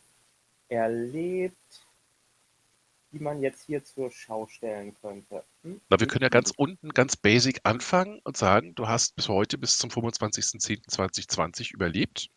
erlebt, 0.70 1.86
die 3.12 3.18
man 3.18 3.42
jetzt 3.42 3.66
hier 3.66 3.84
zur 3.84 4.10
Schau 4.10 4.46
stellen 4.46 4.94
könnte? 5.00 5.44
Hm? 5.62 5.80
Na, 5.90 6.00
wir 6.00 6.06
können 6.06 6.22
ja 6.22 6.28
ganz 6.28 6.52
unten, 6.56 6.90
ganz 6.90 7.16
basic 7.16 7.60
anfangen 7.64 8.20
und 8.24 8.36
sagen, 8.36 8.74
du 8.74 8.88
hast 8.88 9.16
bis 9.16 9.28
heute, 9.28 9.58
bis 9.58 9.78
zum 9.78 9.90
25.10.2020 9.90 11.74
überlebt 11.74 12.28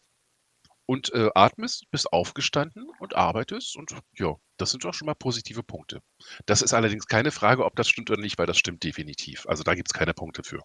und 0.86 1.14
äh, 1.14 1.30
atmest, 1.36 1.90
bist 1.92 2.12
aufgestanden 2.12 2.90
und 3.00 3.16
arbeitest 3.16 3.78
und 3.78 3.96
ja, 4.18 4.36
das 4.58 4.72
sind 4.72 4.84
doch 4.84 4.94
schon 4.94 5.06
mal 5.06 5.16
positive 5.16 5.64
Punkte. 5.64 6.02
Das 6.46 6.62
ist 6.62 6.74
allerdings 6.74 7.08
keine 7.08 7.32
Frage, 7.32 7.66
ob 7.66 7.76
das 7.76 7.88
stimmt 7.88 8.10
oder 8.10 8.22
nicht, 8.22 8.38
weil 8.38 8.48
das 8.48 8.58
stimmt 8.58 8.84
definitiv. 8.84 9.46
Also 9.48 9.64
da 9.64 9.76
gibt 9.76 9.90
es 9.90 9.94
keine 9.94 10.14
Punkte 10.14 10.44
für. 10.44 10.62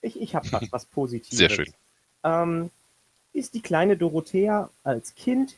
Ich, 0.00 0.20
ich 0.20 0.34
habe 0.34 0.50
was, 0.50 0.72
was 0.72 0.86
Positives. 0.86 1.36
Sehr 1.36 1.50
schön. 1.50 1.72
Ähm, 2.24 2.70
ist 3.32 3.54
die 3.54 3.60
kleine 3.60 3.96
Dorothea 3.96 4.70
als 4.82 5.14
Kind 5.14 5.56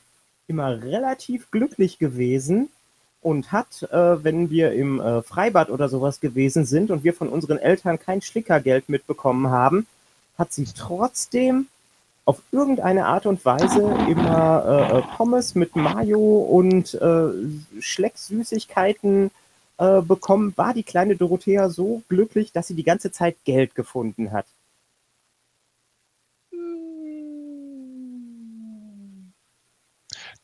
immer 0.48 0.82
relativ 0.82 1.50
glücklich 1.50 1.98
gewesen 1.98 2.68
und 3.20 3.52
hat, 3.52 3.82
äh, 3.90 4.24
wenn 4.24 4.50
wir 4.50 4.72
im 4.72 5.00
äh, 5.00 5.22
Freibad 5.22 5.70
oder 5.70 5.88
sowas 5.88 6.20
gewesen 6.20 6.64
sind 6.64 6.90
und 6.90 7.04
wir 7.04 7.14
von 7.14 7.28
unseren 7.28 7.58
Eltern 7.58 7.98
kein 7.98 8.22
Schlickergeld 8.22 8.88
mitbekommen 8.88 9.48
haben, 9.50 9.86
hat 10.36 10.52
sie 10.52 10.66
trotzdem 10.66 11.66
auf 12.24 12.40
irgendeine 12.52 13.06
Art 13.06 13.26
und 13.26 13.44
Weise 13.44 13.96
immer 14.08 14.90
äh, 14.92 14.98
äh, 14.98 15.02
Pommes 15.16 15.54
mit 15.54 15.74
Mayo 15.76 16.38
und 16.38 16.94
äh, 16.94 17.28
Schlecksüßigkeiten 17.80 19.30
äh, 19.78 20.02
bekommen. 20.02 20.52
War 20.56 20.74
die 20.74 20.82
kleine 20.82 21.16
Dorothea 21.16 21.70
so 21.70 22.02
glücklich, 22.08 22.52
dass 22.52 22.68
sie 22.68 22.74
die 22.74 22.84
ganze 22.84 23.10
Zeit 23.12 23.36
Geld 23.44 23.74
gefunden 23.74 24.30
hat? 24.30 24.46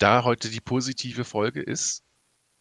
Da 0.05 0.23
heute 0.23 0.51
die 0.51 0.61
positive 0.61 1.25
Folge 1.25 1.63
ist 1.63 2.03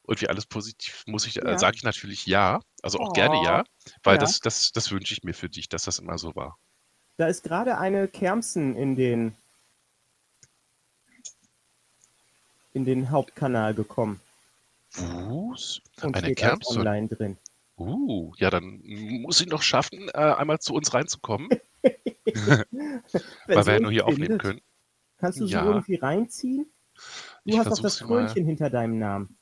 und 0.04 0.22
wie 0.22 0.30
alles 0.30 0.46
positiv, 0.46 1.04
muss 1.08 1.28
ich, 1.28 1.36
Ja. 1.36 1.52
äh, 1.52 1.58
sage 1.58 1.76
ich 1.76 1.84
natürlich 1.84 2.26
ja, 2.26 2.62
also 2.82 3.00
auch 3.00 3.10
Oh. 3.10 3.14
gerne 3.14 3.44
ja, 3.44 3.66
weil 4.02 4.16
Ja. 4.16 4.22
das, 4.22 4.40
das, 4.40 4.72
das 4.72 4.92
wünsche 4.92 5.14
ich 5.14 5.24
mir 5.24 5.34
für 5.34 5.50
dich, 5.50 5.68
dass 5.68 5.84
das 5.84 6.00
immer 6.00 6.18
so 6.18 6.34
war. 6.36 6.58
Da 7.18 7.28
ist 7.28 7.44
gerade 7.44 7.78
eine 7.78 8.08
Kermsen 8.08 8.78
in 8.78 8.96
den 8.96 9.36
in 12.74 12.86
den 12.86 13.12
Hauptkanal 13.12 13.74
gekommen 13.74 14.22
Was? 14.96 15.82
und 16.02 16.16
Eine 16.16 16.34
Kermsen? 16.36 16.78
online 16.78 17.10
drin. 17.10 17.38
Uh, 17.78 18.32
ja, 18.38 18.52
dann 18.52 18.80
muss 18.86 19.42
ich 19.42 19.48
noch 19.48 19.64
schaffen, 19.64 20.08
äh, 20.14 20.18
einmal 20.18 20.60
zu 20.60 20.74
uns 20.74 20.94
reinzukommen, 20.94 21.50
weil 23.48 23.66
wir 23.66 23.74
ja 23.74 23.80
nur 23.82 23.92
hier 23.92 24.08
aufnehmen 24.08 24.30
findet, 24.30 24.42
können. 24.42 24.62
Kannst 25.18 25.42
du 25.42 25.46
sie 25.46 25.56
Ja. 25.56 25.66
irgendwie 25.66 25.96
reinziehen? 25.96 26.68
Du 27.46 27.52
Ich 27.52 27.58
hast 27.58 27.70
doch 27.72 27.80
das 27.82 27.98
sie 27.98 28.06
mal. 28.06 28.26
Krönchen 28.26 28.46
hinter 28.46 28.70
deinem 28.70 29.00
Namen. 29.00 29.38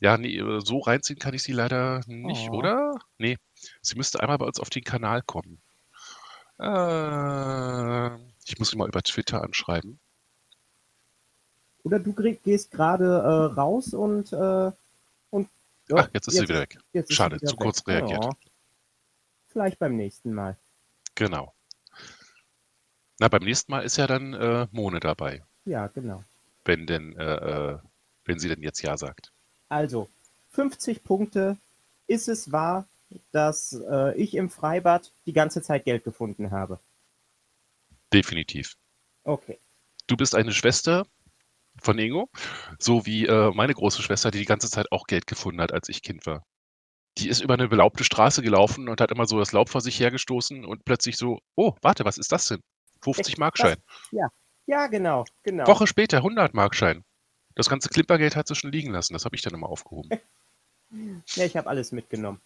Ja, 0.00 0.16
nee, 0.16 0.36
äh, 0.36 0.60
so 0.60 0.78
reinziehen 0.78 1.18
kann 1.18 1.34
ich 1.34 1.42
sie 1.42 1.52
leider 1.52 2.00
nicht, 2.06 2.48
Oh. 2.50 2.56
oder? 2.58 2.98
Nee, 3.18 3.36
sie 3.82 3.96
müsste 3.96 4.20
einmal 4.20 4.38
bei 4.38 4.46
uns 4.46 4.60
auf 4.60 4.70
den 4.70 4.84
Kanal 4.84 5.22
kommen. 5.22 5.58
Äh, 6.58 8.14
ich 8.46 8.58
muss 8.58 8.70
sie 8.70 8.76
mal 8.76 8.88
über 8.88 9.02
Twitter 9.02 9.42
anschreiben. 9.42 9.98
Oder 11.82 11.98
du 12.00 12.12
geh- 12.12 12.38
gehst 12.42 12.70
gerade 12.72 13.04
äh, 13.04 13.54
raus 13.54 13.94
und 13.94 14.32
und 15.30 15.48
ja, 15.88 15.96
Ach, 15.98 16.08
jetzt 16.14 16.26
ist 16.28 16.34
sie 16.34 16.42
wieder 16.48 16.60
weg. 16.60 16.78
jetzt 16.92 17.12
Schade, 17.12 17.36
wieder 17.36 17.46
zu 17.46 17.52
weg. 17.56 17.60
kurz 17.60 17.86
reagiert. 17.86 18.24
Ja. 18.24 18.30
Vielleicht 19.48 19.78
beim 19.78 19.96
nächsten 19.96 20.32
Mal. 20.32 20.56
Genau. 21.14 21.52
Na, 23.20 23.28
beim 23.28 23.42
nächsten 23.44 23.70
Mal 23.72 23.80
ist 23.84 23.96
ja 23.96 24.06
dann 24.06 24.34
äh, 24.34 24.66
Mone 24.72 25.00
dabei, 25.00 25.42
Ja, 25.64 25.86
genau. 25.88 26.24
Wenn 26.66 26.86
denn, 26.86 27.16
äh, 27.16 27.34
äh, 27.34 27.78
wenn 28.24 28.38
sie 28.38 28.48
denn 28.48 28.62
jetzt 28.62 28.82
ja 28.82 28.96
sagt. 28.96 29.32
Also, 29.68 30.08
50 30.50 31.04
Punkte. 31.04 31.56
Ist 32.06 32.28
es 32.28 32.52
wahr? 32.52 32.86
dass 33.32 33.72
äh, 33.72 34.16
ich 34.16 34.34
im 34.34 34.50
Freibad 34.50 35.12
die 35.26 35.32
ganze 35.32 35.62
Zeit 35.62 35.84
Geld 35.84 36.04
gefunden 36.04 36.50
habe. 36.50 36.80
Definitiv. 38.12 38.76
Okay. 39.24 39.58
Du 40.06 40.16
bist 40.16 40.34
eine 40.34 40.52
Schwester 40.52 41.06
von 41.80 41.98
Ingo, 41.98 42.30
so 42.78 43.04
wie 43.06 43.26
äh, 43.26 43.50
meine 43.52 43.74
große 43.74 44.02
Schwester, 44.02 44.30
die 44.30 44.38
die 44.38 44.44
ganze 44.44 44.70
Zeit 44.70 44.90
auch 44.92 45.06
Geld 45.06 45.26
gefunden 45.26 45.60
hat, 45.60 45.72
als 45.72 45.88
ich 45.88 46.02
Kind 46.02 46.26
war. 46.26 46.44
Die 47.18 47.28
ist 47.28 47.40
über 47.40 47.54
eine 47.54 47.68
belaubte 47.68 48.04
Straße 48.04 48.42
gelaufen 48.42 48.88
und 48.88 49.00
hat 49.00 49.10
immer 49.10 49.26
so 49.26 49.38
das 49.38 49.52
Laub 49.52 49.68
vor 49.68 49.80
sich 49.80 49.98
hergestoßen 49.98 50.64
und 50.64 50.84
plötzlich 50.84 51.16
so, 51.16 51.40
oh, 51.54 51.74
warte, 51.82 52.04
was 52.04 52.18
ist 52.18 52.32
das 52.32 52.48
denn? 52.48 52.60
50 53.02 53.38
Markschein. 53.38 53.76
Ja, 54.10 54.28
ja, 54.66 54.86
genau, 54.86 55.24
genau. 55.42 55.66
Woche 55.66 55.86
später 55.86 56.18
100 56.18 56.54
Markschein. 56.54 57.04
Das 57.54 57.68
ganze 57.68 57.88
Klimpergeld 57.88 58.36
hat 58.36 58.48
sie 58.48 58.54
schon 58.54 58.72
liegen 58.72 58.92
lassen. 58.92 59.14
Das 59.14 59.24
habe 59.24 59.34
ich 59.34 59.42
dann 59.42 59.54
immer 59.54 59.68
aufgehoben. 59.68 60.10
Ja, 61.34 61.44
ich 61.44 61.56
habe 61.56 61.68
alles 61.68 61.90
mitgenommen. 61.90 62.40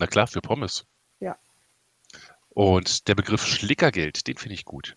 Na 0.00 0.06
klar, 0.06 0.26
für 0.26 0.40
Pommes. 0.40 0.86
Ja. 1.20 1.36
Und 2.48 3.06
der 3.06 3.14
Begriff 3.14 3.46
Schlickergeld, 3.46 4.26
den 4.26 4.38
finde 4.38 4.54
ich 4.54 4.64
gut. 4.64 4.96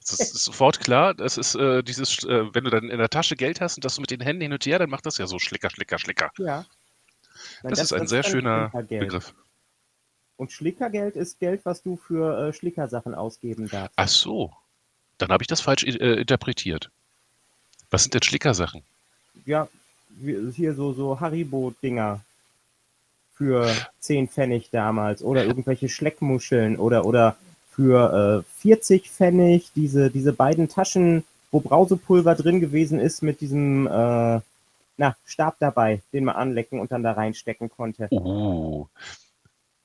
Es 0.00 0.12
ist, 0.12 0.44
sofort 0.44 0.78
klar, 0.78 1.12
das 1.12 1.36
ist 1.36 1.56
äh, 1.56 1.82
dieses, 1.82 2.22
äh, 2.24 2.54
wenn 2.54 2.62
du 2.62 2.70
dann 2.70 2.88
in 2.88 2.98
der 2.98 3.08
Tasche 3.08 3.34
Geld 3.34 3.60
hast 3.60 3.76
und 3.76 3.84
das 3.84 3.98
mit 3.98 4.12
den 4.12 4.20
Händen 4.20 4.42
hin 4.42 4.52
und 4.52 4.64
her, 4.64 4.78
dann 4.78 4.90
macht 4.90 5.06
das 5.06 5.18
ja 5.18 5.26
so 5.26 5.40
Schlicker, 5.40 5.70
Schlicker, 5.70 5.98
Schlicker. 5.98 6.30
Ja. 6.38 6.66
Nein, 7.64 7.70
Das 7.70 7.80
ist 7.80 7.92
ein 7.92 8.06
sehr 8.06 8.22
schöner. 8.22 8.68
Begriff. 8.68 9.34
Und 10.36 10.52
Schlickergeld 10.52 11.16
ist 11.16 11.40
Geld, 11.40 11.64
was 11.64 11.82
du 11.82 11.96
für 11.96 12.48
äh, 12.48 12.52
Schlickersachen 12.52 13.16
ausgeben 13.16 13.68
darfst. 13.68 13.94
Ach 13.96 14.08
so, 14.08 14.52
dann 15.20 15.30
habe 15.30 15.42
ich 15.42 15.48
das 15.48 15.60
falsch 15.60 15.84
äh, 15.84 16.20
interpretiert. 16.20 16.90
Was 17.90 18.02
sind 18.02 18.14
denn 18.14 18.22
Schlickersachen? 18.22 18.82
Ja, 19.44 19.68
hier 20.54 20.74
so, 20.74 20.92
so 20.92 21.20
Haribo-Dinger 21.20 22.20
für 23.34 23.74
10 24.00 24.28
Pfennig 24.28 24.68
damals 24.70 25.22
oder 25.22 25.44
irgendwelche 25.44 25.88
Schleckmuscheln 25.88 26.76
oder, 26.76 27.06
oder 27.06 27.36
für 27.70 28.44
äh, 28.46 28.60
40 28.60 29.10
Pfennig 29.10 29.70
diese, 29.74 30.10
diese 30.10 30.32
beiden 30.32 30.68
Taschen, 30.68 31.24
wo 31.50 31.60
Brausepulver 31.60 32.34
drin 32.34 32.60
gewesen 32.60 33.00
ist 33.00 33.22
mit 33.22 33.40
diesem 33.40 33.86
äh, 33.86 34.40
na, 34.96 35.16
Stab 35.24 35.56
dabei, 35.58 36.02
den 36.12 36.24
man 36.24 36.36
anlecken 36.36 36.78
und 36.78 36.92
dann 36.92 37.02
da 37.02 37.12
reinstecken 37.12 37.70
konnte. 37.70 38.08
Uh, 38.10 38.86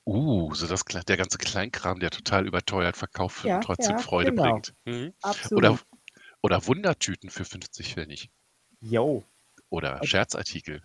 uh, 0.06 0.54
so 0.54 0.66
das, 0.66 0.84
der 0.84 1.16
ganze 1.16 1.38
Kleinkram, 1.38 2.00
der 2.00 2.10
total 2.10 2.46
überteuert 2.46 2.96
verkauft 2.96 3.42
wird 3.42 3.50
Ja, 3.50 3.56
und 3.56 3.64
trotzdem 3.64 3.96
ja, 3.96 4.02
Freude 4.02 4.30
genau. 4.30 4.42
bringt. 4.42 4.74
Mhm. 4.84 5.12
Absolut. 5.22 5.64
Oder, 5.64 5.78
oder 6.42 6.66
Wundertüten 6.66 7.30
für 7.30 7.44
50 7.44 7.94
Pfennig. 7.94 8.30
Jo. 8.80 9.24
Oder 9.68 10.00
Scherzartikel. 10.04 10.82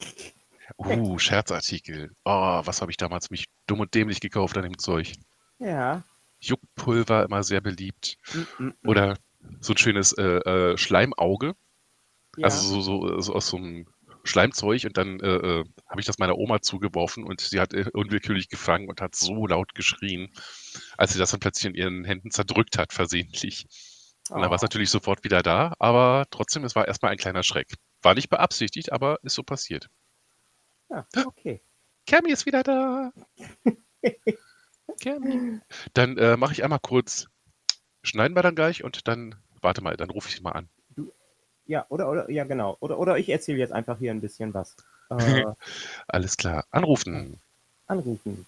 Uh, 0.78 1.18
Scherzartikel. 1.18 2.14
Oh, 2.24 2.60
was 2.64 2.80
habe 2.80 2.92
ich 2.92 2.96
damals 2.96 3.30
mich 3.30 3.46
dumm 3.66 3.80
und 3.80 3.92
dämlich 3.92 4.20
gekauft 4.20 4.56
an 4.56 4.62
dem 4.62 4.78
Zeug. 4.78 5.14
Ja. 5.58 6.04
Juckpulver 6.40 7.24
immer 7.24 7.42
sehr 7.42 7.60
beliebt. 7.60 8.18
Mm, 8.32 8.38
mm, 8.64 8.74
mm. 8.82 8.88
Oder 8.88 9.16
so 9.60 9.72
ein 9.72 9.78
schönes 9.78 10.12
äh, 10.12 10.22
äh, 10.22 10.78
Schleimauge. 10.78 11.54
ja. 12.36 12.44
Also 12.44 12.60
so, 12.60 12.80
so, 12.80 13.20
so 13.20 13.34
aus 13.34 13.48
so 13.48 13.56
einem 13.56 13.86
Schleimzeug 14.24 14.84
und 14.84 14.96
dann 14.96 15.20
äh, 15.20 15.26
äh, 15.60 15.64
habe 15.88 16.00
ich 16.00 16.06
das 16.06 16.18
meiner 16.18 16.36
Oma 16.38 16.60
zugeworfen 16.62 17.24
und 17.24 17.40
sie 17.40 17.60
hat 17.60 17.72
äh, 17.74 17.86
unwillkürlich 17.92 18.48
gefangen 18.48 18.88
und 18.88 19.00
hat 19.00 19.14
so 19.14 19.46
laut 19.46 19.74
geschrien, 19.74 20.32
als 20.96 21.12
sie 21.12 21.18
das 21.18 21.30
dann 21.30 21.40
plötzlich 21.40 21.66
in 21.66 21.74
ihren 21.74 22.04
Händen 22.04 22.30
zerdrückt 22.30 22.78
hat, 22.78 22.92
versehentlich. 22.92 23.66
Und 24.30 24.40
dann 24.42 24.50
war 24.50 24.56
es 24.56 24.62
Oh. 24.62 24.66
natürlich 24.66 24.90
sofort 24.90 25.24
wieder 25.24 25.42
da, 25.42 25.74
aber 25.78 26.26
trotzdem, 26.30 26.64
es 26.64 26.74
war 26.76 26.86
erstmal 26.88 27.12
ein 27.12 27.18
kleiner 27.18 27.42
Schreck. 27.42 27.74
War 28.02 28.14
nicht 28.14 28.30
beabsichtigt, 28.30 28.92
aber 28.92 29.18
ist 29.22 29.34
so 29.34 29.42
passiert. 29.42 29.88
Ja, 30.90 31.06
okay. 31.26 31.62
Kermi 32.06 32.30
ist 32.32 32.46
wieder 32.46 32.62
da. 32.62 33.12
Kermi. 35.00 35.60
Dann 35.94 36.16
äh, 36.18 36.36
mache 36.36 36.52
ich 36.52 36.64
einmal 36.64 36.80
kurz, 36.80 37.26
schneiden 38.02 38.36
wir 38.36 38.42
dann 38.42 38.54
gleich 38.56 38.84
und 38.84 39.08
dann, 39.08 39.36
warte 39.62 39.82
mal, 39.82 39.96
dann 39.96 40.10
rufe 40.10 40.28
ich 40.28 40.40
mal 40.42 40.52
an. 40.52 40.70
Ja, 41.70 41.86
oder, 41.88 42.10
oder, 42.10 42.28
ja, 42.28 42.42
genau. 42.42 42.76
Oder, 42.80 42.98
oder 42.98 43.16
ich 43.16 43.28
erzähle 43.28 43.58
jetzt 43.58 43.72
einfach 43.72 43.96
hier 43.96 44.10
ein 44.10 44.20
bisschen 44.20 44.52
was. 44.52 44.74
Äh, 45.10 45.44
Alles 46.06 46.36
klar. 46.36 46.64
Anrufen. 46.70 47.40
anrufen. 47.88 48.46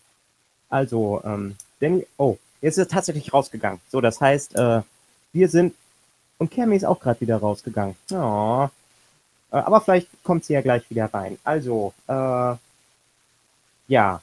Also, 0.68 1.20
ähm, 1.24 1.56
Danny, 1.80 2.06
oh, 2.18 2.36
jetzt 2.60 2.78
ist 2.78 2.86
er 2.86 2.94
tatsächlich 2.94 3.32
rausgegangen. 3.34 3.80
So, 3.88 4.00
das 4.00 4.20
heißt, 4.20 4.54
äh, 4.54 4.82
wir 5.32 5.48
sind, 5.48 5.74
und 6.38 6.52
Kermi 6.52 6.76
ist 6.76 6.84
auch 6.84 7.00
gerade 7.00 7.20
wieder 7.20 7.38
rausgegangen. 7.38 7.96
Oh. 8.12 8.68
Äh, 9.50 9.56
aber 9.56 9.80
vielleicht 9.80 10.08
kommt 10.22 10.44
sie 10.44 10.52
ja 10.52 10.60
gleich 10.60 10.88
wieder 10.88 11.12
rein. 11.12 11.36
Also, 11.42 11.94
äh, 12.06 12.54
ja. 13.88 14.20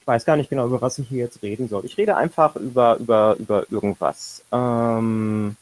Ich 0.00 0.06
weiß 0.06 0.24
gar 0.24 0.36
nicht 0.36 0.48
genau, 0.48 0.66
über 0.66 0.80
was 0.80 0.98
ich 0.98 1.08
hier 1.08 1.24
jetzt 1.24 1.42
reden 1.42 1.68
soll. 1.68 1.84
Ich 1.84 1.98
rede 1.98 2.16
einfach 2.16 2.56
über, 2.56 2.96
über, 2.96 3.36
über 3.36 3.70
irgendwas. 3.70 4.42
Ähm, 4.52 5.56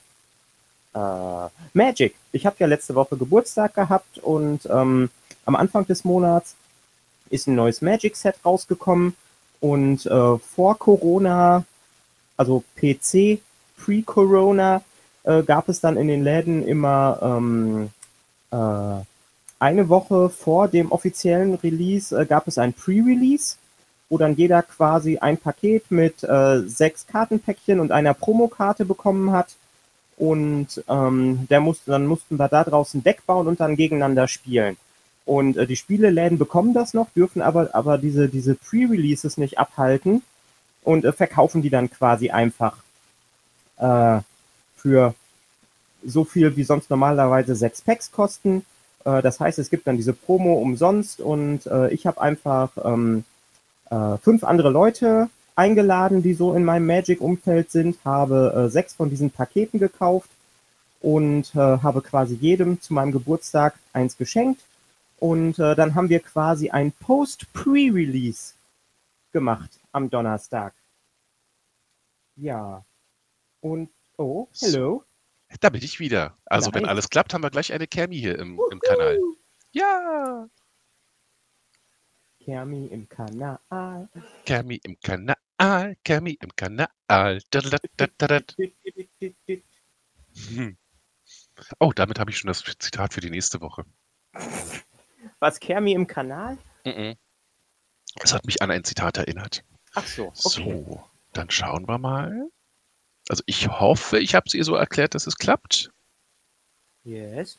äh, 0.94 1.48
Magic. 1.72 2.14
Ich 2.33 2.46
habe 2.46 2.57
ja 2.59 2.66
letzte 2.66 2.94
Woche 2.94 3.16
Geburtstag 3.16 3.74
gehabt 3.74 4.18
und 4.18 4.66
ähm, 4.70 5.11
am 5.44 5.57
Anfang 5.57 5.87
des 5.87 6.04
Monats 6.04 6.54
ist 7.30 7.46
ein 7.46 7.54
neues 7.54 7.83
Magic-Set 7.83 8.37
rausgekommen 8.44 9.14
und 9.61 10.07
äh, 10.07 10.38
vor 10.38 10.78
Corona, 10.78 11.64
also 12.37 12.64
PC, 12.76 13.40
pre-Corona, 13.76 14.83
äh, 15.24 15.42
gab 15.42 15.68
es 15.68 15.80
dann 15.80 15.96
in 15.96 16.09
den 16.09 16.22
Läden 16.22 16.66
immer 16.66 17.18
ähm, 17.22 17.90
äh, 18.50 19.04
eine 19.59 19.88
Woche 19.88 20.28
vor 20.28 20.68
dem 20.68 20.92
offiziellen 20.92 21.54
Release 21.54 22.14
äh, 22.14 22.26
gab 22.26 22.46
es 22.46 22.59
ein 22.59 22.74
Pre-Release, 22.74 23.57
wo 24.11 24.18
dann 24.18 24.37
jeder 24.37 24.62
quasi 24.62 25.18
ein 25.18 25.38
Paket 25.38 25.90
mit 25.90 26.22
äh, 26.22 26.61
sechs 26.66 27.07
Kartenpäckchen 27.07 27.80
und 27.80 27.90
einer 27.90 28.12
Promokarte 28.12 28.85
bekommen 28.85 29.33
hat. 29.33 29.57
Und 30.16 30.83
ähm, 30.88 31.46
der 31.50 31.61
musste, 31.61 31.90
dann 31.90 32.07
mussten 32.07 32.38
wir 32.38 32.48
da 32.48 32.64
draußen 32.64 33.03
Deck 33.03 33.27
bauen 33.27 33.48
und 33.48 33.61
dann 33.61 33.77
gegeneinander 33.77 34.29
spielen. 34.29 34.77
Und 35.27 35.57
äh, 35.57 35.66
die 35.66 35.77
Spieleläden 35.77 36.38
bekommen 36.38 36.74
das 36.74 36.94
noch, 36.94 37.11
dürfen 37.11 37.42
aber, 37.42 37.74
aber 37.74 37.98
diese, 37.98 38.29
diese 38.29 38.55
Pre-Releases 38.55 39.38
nicht 39.38 39.59
abhalten 39.59 40.22
und 40.83 41.05
äh, 41.05 41.12
verkaufen 41.12 41.62
die 41.62 41.70
dann 41.70 41.90
quasi 41.90 42.31
einfach 42.31 42.77
äh, 43.79 44.20
für 44.77 45.14
so 46.05 46.24
viel, 46.24 46.57
wie 46.57 46.64
sonst 46.64 46.90
normalerweise 46.90 47.55
sechs 47.55 47.81
Packs 47.81 48.12
kosten. 48.12 48.64
Äh, 49.05 49.22
das 49.22 49.40
heißt, 49.40 49.59
es 49.59 49.70
gibt 49.70 49.87
dann 49.87 49.96
diese 49.96 50.12
Promo 50.12 50.55
umsonst 50.55 51.20
und 51.20 51.66
äh, 51.66 51.88
ich 51.90 52.07
habe 52.07 52.20
einfach 52.20 52.70
ähm, 52.85 53.24
äh, 53.90 54.18
fünf 54.18 54.44
andere 54.44 54.70
Leute 54.70 55.29
eingeladen, 55.57 56.23
die 56.23 56.35
so 56.35 56.55
in 56.55 56.64
meinem 56.64 56.87
Magic-Umfeld 56.87 57.71
sind, 57.71 57.99
habe 58.05 58.53
äh, 58.55 58.71
sechs 58.71 58.95
von 58.95 59.11
diesen 59.11 59.31
Paketen 59.31 59.79
gekauft 59.79 60.31
und 61.01 61.55
äh, 61.55 61.59
habe 61.59 62.03
quasi 62.03 62.35
jedem 62.35 62.81
zu 62.81 62.95
meinem 62.95 63.12
Geburtstag 63.12 63.75
eins 63.93 64.17
geschenkt. 64.17 64.62
Und 65.19 65.59
äh, 65.59 65.75
dann 65.75 65.95
haben 65.95 66.09
wir 66.09 66.21
quasi 66.21 66.71
ein 66.71 66.93
Post-Pre-Release 66.93 68.55
gemacht 69.33 69.71
am 69.93 70.11
Donnerstag. 70.11 70.75
Ja. 72.37 72.85
Und, 73.61 73.90
oh, 74.17 74.49
hello. 74.61 75.05
Da 75.61 75.71
bin 75.71 75.83
ich 75.83 76.01
wieder. 76.01 76.35
Also, 76.47 76.75
wenn 76.75 76.83
Nice. 76.83 76.90
alles 76.90 77.11
klappt, 77.11 77.33
haben 77.33 77.43
wir 77.43 77.51
gleich 77.51 77.73
eine 77.73 77.87
Kermi 77.87 78.17
hier 78.19 78.38
im, 78.38 78.61
im 78.71 78.81
Kanal. 78.81 79.19
Ja, 79.71 80.49
Kermi 82.45 82.87
im 82.87 83.09
Kanal. 83.09 84.09
Kermi 84.45 84.79
im 84.85 85.01
Kanal, 85.01 85.37
Kermi 85.59 86.38
im 86.40 86.55
Kanal. 86.57 86.88
Hm. 90.49 90.77
Oh, 91.79 91.93
damit 91.95 92.18
habe 92.18 92.31
ich 92.31 92.39
schon 92.39 92.49
das 92.49 92.64
Zitat 92.78 93.14
für 93.14 93.20
die 93.20 93.31
nächste 93.31 93.61
Woche. 93.61 93.85
Was, 95.39 95.61
Kermi 95.61 95.93
im 95.93 96.07
Kanal? 96.07 96.59
Es 96.85 98.33
hat 98.33 98.45
mich 98.45 98.62
an 98.62 98.70
ein 98.70 98.85
Zitat 98.85 99.16
erinnert. 99.16 99.64
Ach 99.95 100.07
so, 100.07 100.26
okay. 100.28 100.85
So, 100.85 101.05
dann 101.33 101.51
schauen 101.51 101.87
wir 101.89 101.99
mal. 101.99 102.51
Also 103.28 103.43
ich 103.47 103.68
hoffe, 103.68 104.18
ich 104.18 104.35
habe 104.35 104.45
es 104.47 104.55
ihr 104.55 104.64
so 104.64 104.74
erklärt, 104.74 105.14
dass 105.14 105.26
es 105.26 105.37
klappt. 105.37 105.93
Yes. 107.05 107.59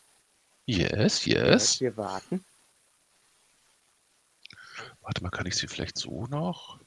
Yes, 0.65 1.25
yes. 1.25 1.79
Wir 1.79 1.95
warten. 1.97 2.43
Warte 5.01 5.23
mal, 5.23 5.29
kann 5.29 5.45
ich 5.45 5.55
sie 5.55 5.67
vielleicht 5.67 5.97
so 5.97 6.25
noch? 6.25 6.79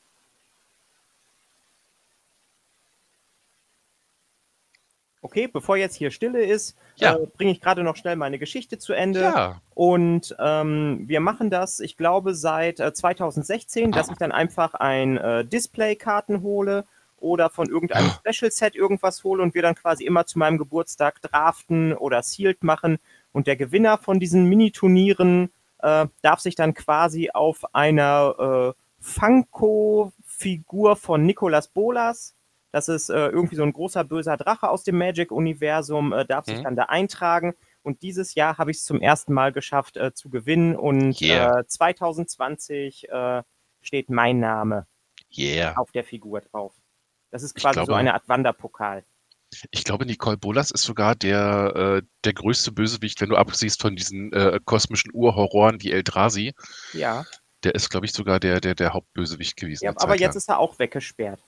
Okay, 5.21 5.49
bevor 5.49 5.77
jetzt 5.77 5.97
hier 5.97 6.11
Stille 6.11 6.45
ist, 6.45 6.77
Ja. 6.97 7.17
äh, 7.17 7.27
bringe 7.37 7.51
ich 7.51 7.61
gerade 7.61 7.83
noch 7.83 7.97
schnell 7.97 8.17
meine 8.17 8.39
Geschichte 8.39 8.79
zu 8.79 8.93
Ende. 8.93 9.21
Ja. 9.21 9.61
Und 9.75 10.37
ähm, 10.39 11.05
wir 11.07 11.21
machen 11.21 11.51
das, 11.51 11.81
ich 11.81 11.97
glaube, 11.97 12.35
seit 12.35 12.79
äh, 12.81 12.93
2016, 12.93 13.91
dass 13.93 14.11
ich 14.11 14.17
dann 14.17 14.33
einfach 14.33 14.75
ein 14.75 15.17
äh, 15.17 15.45
Display-Karten 15.45 16.43
hole 16.43 16.85
oder 17.21 17.51
von 17.51 17.69
irgendeinem 17.69 18.11
Special-Set 18.25 18.77
irgendwas 18.77 19.25
hole 19.25 19.43
und 19.43 19.55
wir 19.55 19.63
dann 19.63 19.75
quasi 19.75 20.05
immer 20.05 20.25
zu 20.25 20.39
meinem 20.39 20.57
Geburtstag 20.57 21.21
draften 21.21 21.93
oder 21.95 22.23
sealed 22.23 22.63
machen. 22.63 22.99
Und 23.33 23.47
der 23.49 23.57
Gewinner 23.57 23.99
von 23.99 24.21
diesen 24.21 24.45
Mini-Turnieren 24.45 25.51
äh, 25.81 26.07
darf 26.23 26.41
sich 26.41 26.55
dann 26.55 26.75
quasi 26.75 27.31
auf 27.35 27.75
einer 27.75 28.75
äh, 28.77 28.81
Funko-Figur 29.01 30.97
von 30.97 31.25
Nicolas 31.27 31.69
Bolas, 31.69 32.35
das 32.73 32.89
ist 32.89 33.09
äh, 33.09 33.29
irgendwie 33.29 33.57
so 33.57 33.63
ein 33.63 33.73
großer 33.73 34.05
böser 34.05 34.37
Drache 34.37 34.69
aus 34.69 34.83
dem 34.85 34.99
Magic-Universum, 34.99 36.13
äh, 36.13 36.25
darf 36.27 36.45
sich 36.47 36.59
Mhm. 36.59 36.65
dann 36.65 36.77
da 36.77 36.83
eintragen. 36.85 37.55
Und 37.83 38.03
dieses 38.03 38.35
Jahr 38.35 38.59
habe 38.59 38.71
ich 38.71 38.79
es 38.79 38.85
zum 38.85 39.01
ersten 39.01 39.33
Mal 39.33 39.53
geschafft 39.53 39.97
äh, 39.97 40.13
zu 40.13 40.29
gewinnen. 40.29 40.77
Und 40.77 41.21
Yeah. 41.21 41.61
äh, 41.61 41.67
2020 41.67 43.09
äh, 43.09 43.43
steht 43.81 44.11
mein 44.11 44.41
Name 44.41 44.87
Yeah. 45.37 45.77
auf 45.79 45.93
der 45.93 46.05
Figur 46.05 46.41
drauf. 46.41 46.75
Das 47.31 47.43
ist 47.43 47.55
quasi 47.55 47.79
so 47.81 47.85
glaube- 47.87 47.99
eine 47.99 48.15
Art 48.15 48.29
Wanderpokal. 48.29 49.05
Ich 49.71 49.85
glaube, 49.85 50.05
Nicole 50.05 50.37
Bolas 50.37 50.71
ist 50.71 50.83
sogar 50.83 51.15
der, 51.15 52.01
äh, 52.03 52.03
der 52.25 52.33
größte 52.35 52.71
Bösewicht, 52.71 53.21
wenn 53.23 53.31
du 53.31 53.37
absiehst 53.37 53.81
von 53.81 53.97
diesen 53.97 54.31
äh, 54.35 54.61
kosmischen 54.65 55.11
Urhorroren 55.15 55.81
wie 55.83 55.91
Eldrazi. 55.93 56.55
Ja, 56.93 57.25
Der 57.65 57.75
ist, 57.75 57.89
glaube 57.89 58.05
ich, 58.07 58.13
sogar 58.13 58.39
der, 58.41 58.61
der, 58.61 58.75
der 58.75 58.93
Hauptbösewicht 58.93 59.57
gewesen. 59.57 59.85
ja 59.87 59.93
aber 59.97 60.17
jetzt 60.19 60.37
ist 60.37 60.49
er 60.51 60.59
auch 60.59 60.79
weggesperrt. 60.79 61.43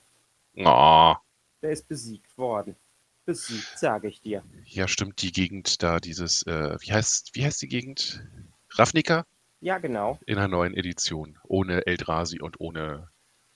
Oh, 0.56 1.14
Der 1.62 1.70
ist 1.70 1.86
besiegt 1.88 2.36
worden. 2.36 2.76
Besiegt, 3.24 3.78
sage 3.78 4.08
ich 4.08 4.20
dir. 4.20 4.42
ja, 4.64 4.88
stimmt, 4.88 5.22
die 5.22 5.30
Gegend 5.32 5.82
da, 5.82 6.00
dieses, 6.00 6.42
äh, 6.46 6.76
wie 6.80 6.92
heißt, 6.92 7.34
wie 7.34 7.44
heißt 7.44 7.62
die 7.62 7.68
Gegend? 7.68 8.22
Ravnica 8.70 9.24
Ja, 9.60 9.78
genau. 9.78 10.18
in 10.26 10.38
einer 10.38 10.48
neuen 10.48 10.74
Edition. 10.74 11.38
Ohne 11.44 11.86
Eldrazi 11.86 12.40
und 12.40 12.58
ohne 12.60 13.08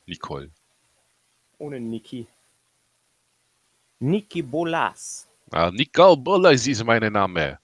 Nicole. 0.07 0.51
Ohne 1.59 1.81
Niki. 1.81 2.27
Niki 4.01 4.43
Bolas. 4.43 5.27
Ah, 5.51 5.71
Nicole 5.71 6.17
Bolas 6.17 6.67
ist 6.67 6.85
mein 6.85 7.13
Name. 7.13 7.59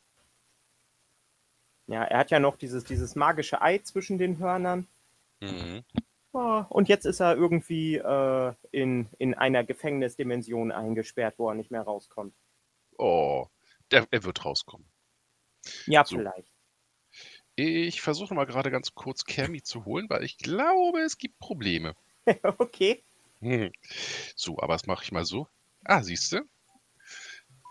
Ja, 1.86 2.04
er 2.04 2.18
hat 2.20 2.30
ja 2.30 2.38
noch 2.40 2.56
dieses, 2.56 2.84
dieses 2.84 3.14
magische 3.16 3.60
Ei 3.60 3.78
zwischen 3.78 4.16
den 4.18 4.38
Hörnern. 4.38 4.86
Mhm. 5.40 5.82
Und 6.32 6.88
jetzt 6.88 7.06
ist 7.06 7.20
er 7.20 7.34
irgendwie 7.34 7.96
äh, 7.96 8.52
in, 8.70 9.08
in 9.18 9.34
einer 9.34 9.64
Gefängnisdimension 9.64 10.70
eingesperrt, 10.70 11.34
wo 11.38 11.48
er 11.48 11.54
nicht 11.54 11.70
mehr 11.70 11.82
rauskommt. 11.82 12.34
Oh, 12.98 13.46
der, 13.90 14.06
er 14.10 14.24
wird 14.24 14.44
rauskommen. 14.44 14.86
Ja, 15.86 16.04
So. 16.04 16.16
vielleicht. 16.16 16.48
Ich 17.56 18.00
versuche 18.00 18.32
mal 18.32 18.46
gerade 18.46 18.70
ganz 18.70 18.94
kurz 18.94 19.24
Kermi 19.24 19.62
zu 19.62 19.84
holen, 19.84 20.08
weil 20.08 20.22
ich 20.24 20.38
glaube, 20.38 21.00
es 21.00 21.18
gibt 21.18 21.38
Probleme. 21.40 21.94
okay. 22.58 23.02
Hm. 23.40 23.72
So, 24.34 24.58
aber 24.60 24.74
das 24.74 24.86
mache 24.86 25.04
ich 25.04 25.12
mal 25.12 25.24
so. 25.24 25.46
Ah, 25.84 26.02
siehst 26.02 26.32
du? 26.32 26.40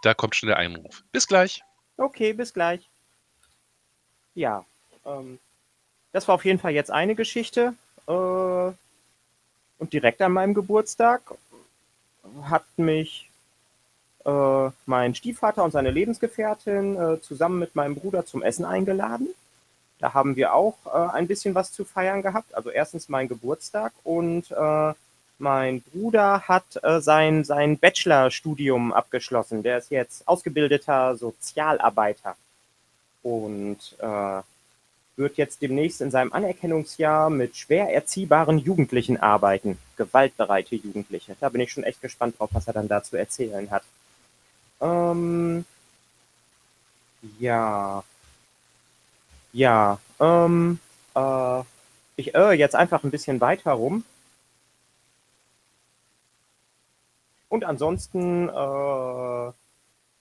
Da 0.04 0.14
kommt 0.14 0.36
schon 0.36 0.48
der 0.48 0.58
Einruf. 0.58 1.04
Bis 1.12 1.28
gleich. 1.28 1.64
Okay, 1.98 2.34
bis 2.34 2.54
gleich. 2.54 2.90
Ja, 4.36 4.66
ähm, 5.06 5.40
das 6.12 6.28
war 6.28 6.36
auf 6.36 6.46
jeden 6.46 6.60
Fall 6.60 6.72
jetzt 6.72 6.92
eine 6.92 7.16
Geschichte. 7.16 7.74
Äh, 8.10 8.74
und 9.78 9.94
direkt 9.94 10.22
an 10.22 10.34
meinem 10.34 10.54
Geburtstag 10.54 11.22
hat 12.44 12.66
mich 12.76 13.30
äh, 14.26 14.70
mein 14.86 15.16
Stiefvater 15.16 15.64
und 15.64 15.72
seine 15.72 15.92
Lebensgefährtin 15.92 16.98
äh, 16.98 17.22
zusammen 17.22 17.60
mit 17.60 17.76
meinem 17.76 17.96
Bruder 17.96 18.26
zum 18.26 18.44
Essen 18.44 18.66
eingeladen. 18.66 19.30
Da 20.00 20.14
haben 20.14 20.36
wir 20.36 20.54
auch 20.54 20.78
äh, 20.86 21.14
ein 21.14 21.28
bisschen 21.28 21.56
was 21.56 21.72
zu 21.72 21.86
feiern 21.86 22.22
gehabt. 22.22 22.54
Also 22.56 22.70
erstens 22.70 23.10
mein 23.10 23.28
Geburtstag 23.28 23.94
und 24.04 24.52
äh, 24.52 24.94
mein 25.38 25.82
Bruder 25.82 26.48
hat 26.48 26.84
äh, 26.84 27.00
sein, 27.00 27.46
sein 27.46 27.78
Bachelorstudium 27.78 28.92
abgeschlossen. 28.92 29.64
Der 29.64 29.78
ist 29.78 29.92
jetzt 29.92 30.28
ausgebildeter 30.28 31.16
Sozialarbeiter 31.16 32.36
und 33.24 33.78
äh, 34.00 34.42
wird 35.20 35.38
jetzt 35.38 35.62
demnächst 35.62 36.02
in 36.02 36.10
seinem 36.10 36.34
Anerkennungsjahr 36.34 37.30
mit 37.30 37.56
schwer 37.58 37.94
erziehbaren 37.94 38.58
Jugendlichen 38.58 39.18
arbeiten. 39.18 39.78
Gewaltbereite 39.98 40.76
Jugendliche. 40.76 41.36
Da 41.40 41.50
bin 41.50 41.62
ich 41.62 41.72
schon 41.72 41.84
echt 41.84 42.02
gespannt 42.02 42.40
drauf, 42.40 42.50
was 42.54 42.66
er 42.66 42.74
dann 42.74 42.88
da 42.88 43.04
zu 43.04 43.18
erzählen 43.18 43.70
hat. 43.70 43.84
Ähm, 44.82 45.66
ja. 47.38 48.04
Ja. 49.52 50.00
Ähm, 50.20 50.80
äh, 51.16 51.62
ich 52.16 52.34
irre 52.34 52.54
jetzt 52.54 52.76
einfach 52.76 53.04
ein 53.04 53.12
bisschen 53.12 53.42
weiter 53.42 53.74
rum. 53.74 54.06
Und 57.50 57.66
ansonsten, 57.66 58.48
äh, 58.48 59.52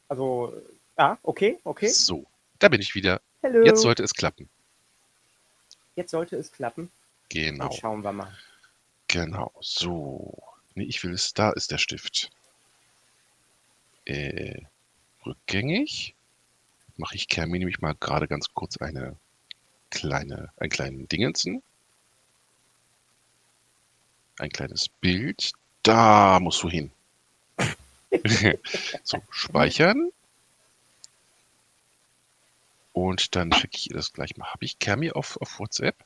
also, 0.09 0.53
ah, 0.97 1.17
okay, 1.23 1.59
okay. 1.63 1.89
So, 1.89 2.25
da 2.59 2.69
bin 2.69 2.81
ich 2.81 2.95
wieder. 2.95 3.21
Hello. 3.43 3.65
Jetzt 3.65 3.83
sollte 3.83 4.03
es 4.03 4.13
klappen. 4.15 4.49
Jetzt 5.99 6.13
sollte 6.13 6.37
es 6.37 6.53
klappen. 6.53 6.93
Genau, 7.29 7.67
Dann 7.67 7.77
schauen 7.77 8.05
wir 8.05 8.13
mal. 8.13 8.33
genau. 9.09 9.51
So. 9.61 10.41
Nee, 10.77 10.85
ich 10.85 11.03
will 11.03 11.13
es. 11.13 11.35
Da 11.35 11.51
ist 11.51 11.73
der 11.73 11.79
Stift. 11.79 12.31
Äh, 14.05 14.63
rückgängig. 15.27 16.15
Mache 16.99 17.17
ich 17.17 17.27
Kermi 17.27 17.59
nämlich 17.59 17.81
mal 17.81 17.97
gerade 17.99 18.29
ganz 18.29 18.55
kurz 18.55 18.77
eine 18.77 19.17
kleine, 19.91 20.53
einen 20.59 20.71
kleinen 20.71 21.09
Dingensen. 21.09 21.65
Ein 24.39 24.51
kleines 24.51 24.89
Bild. 24.89 25.51
Da 25.83 26.39
musst 26.39 26.63
du 26.63 26.71
hin. 26.71 26.93
so, 29.03 29.21
speichern. 29.31 30.13
Und 32.93 33.35
dann 33.37 33.53
schicke 33.53 33.77
ich 33.77 33.91
ihr 33.91 33.97
das 33.97 34.13
gleich 34.13 34.37
mal. 34.37 34.49
Habe 34.49 34.65
ich 34.65 34.79
Kermi 34.79 35.11
auf, 35.11 35.37
auf 35.41 35.59
WhatsApp? 35.59 36.05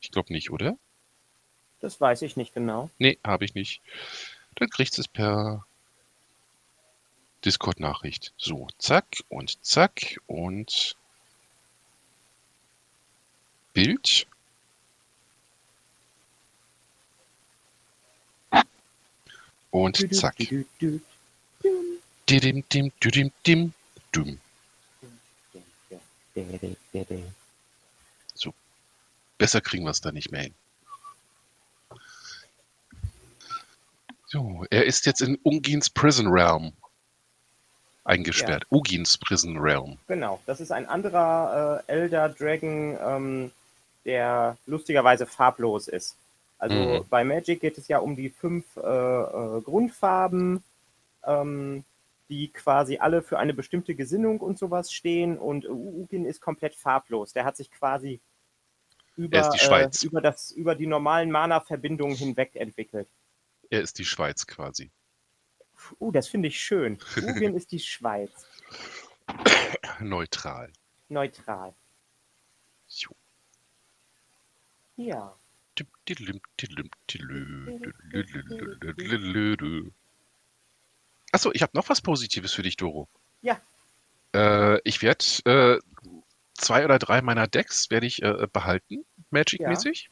Ich 0.00 0.10
glaube 0.10 0.32
nicht, 0.32 0.50
oder? 0.50 0.76
Das 1.80 2.00
weiß 2.00 2.22
ich 2.22 2.36
nicht 2.36 2.54
genau. 2.54 2.90
Nee, 2.98 3.18
habe 3.24 3.44
ich 3.44 3.54
nicht. 3.54 3.80
Dann 4.54 4.68
kriegst 4.68 4.96
du 4.96 5.02
es 5.02 5.08
per 5.08 5.66
Discord-Nachricht. 7.44 8.32
So, 8.36 8.68
zack 8.78 9.06
und 9.28 9.62
zack 9.64 10.20
und 10.26 10.96
Bild. 13.72 14.26
Und 19.70 20.14
zack. 20.14 20.36
Du, 20.38 21.00
Didim, 22.28 22.64
dim, 22.72 22.92
düdim, 23.02 23.32
dim, 23.46 23.74
du. 26.34 27.22
Besser 29.38 29.60
kriegen 29.60 29.84
wir 29.84 29.90
es 29.90 30.00
da 30.00 30.12
nicht 30.12 30.30
mehr 30.30 30.42
hin. 30.42 30.54
So, 34.26 34.64
er 34.70 34.84
ist 34.84 35.06
jetzt 35.06 35.20
in 35.20 35.36
Ungins 35.42 35.90
Prison 35.90 36.28
Realm 36.28 36.72
eingesperrt. 38.04 38.64
Ungins 38.68 39.18
Prison 39.18 39.58
Realm. 39.58 39.98
Genau, 40.08 40.40
das 40.46 40.60
ist 40.60 40.72
ein 40.72 40.88
anderer 40.88 41.82
äh, 41.88 41.92
Elder 41.92 42.28
Dragon, 42.28 42.98
ähm, 43.00 43.52
der 44.04 44.56
lustigerweise 44.66 45.26
farblos 45.26 45.88
ist. 45.88 46.16
Also 46.58 46.74
Mhm. 46.74 47.06
bei 47.08 47.24
Magic 47.24 47.60
geht 47.60 47.78
es 47.78 47.88
ja 47.88 47.98
um 47.98 48.16
die 48.16 48.30
fünf 48.30 48.64
äh, 48.76 48.80
äh, 48.80 49.60
Grundfarben, 49.62 50.62
ähm, 51.26 51.84
die 52.28 52.52
quasi 52.52 52.98
alle 52.98 53.22
für 53.22 53.38
eine 53.38 53.54
bestimmte 53.54 53.94
Gesinnung 53.94 54.40
und 54.40 54.58
sowas 54.58 54.92
stehen. 54.92 55.38
Und 55.38 55.66
Ugin 55.68 56.24
ist 56.24 56.40
komplett 56.40 56.74
farblos. 56.74 57.32
Der 57.32 57.44
hat 57.44 57.56
sich 57.56 57.70
quasi 57.70 58.20
über. 59.16 59.50
Äh, 59.54 59.90
über, 60.02 60.20
das, 60.20 60.50
über 60.50 60.74
die 60.74 60.86
normalen 60.86 61.30
Mana-Verbindungen 61.30 62.16
hinweg 62.16 62.56
entwickelt. 62.56 63.08
Er 63.70 63.80
ist 63.80 63.98
die 63.98 64.04
Schweiz 64.04 64.46
quasi. 64.46 64.90
Uh, 65.98 66.12
das 66.12 66.28
finde 66.28 66.48
ich 66.48 66.60
schön. 66.60 66.98
Ugin 67.16 67.54
ist 67.56 67.72
die 67.72 67.80
Schweiz. 67.80 68.46
Neutral. 70.00 70.72
Neutral. 71.08 71.74
Jo. 72.88 73.10
Ja. 74.96 75.36
Achso, 81.34 81.50
ich 81.52 81.62
habe 81.62 81.72
noch 81.74 81.88
was 81.88 82.00
Positives 82.00 82.52
für 82.52 82.62
dich, 82.62 82.76
Doro. 82.76 83.08
Ja. 83.42 83.60
Äh, 84.32 84.80
ich 84.84 85.02
werde 85.02 85.24
äh, 85.46 85.80
zwei 86.54 86.84
oder 86.84 87.00
drei 87.00 87.22
meiner 87.22 87.48
Decks 87.48 87.90
werde 87.90 88.06
ich 88.06 88.22
äh, 88.22 88.46
behalten, 88.52 89.04
Magic-mäßig. 89.30 90.10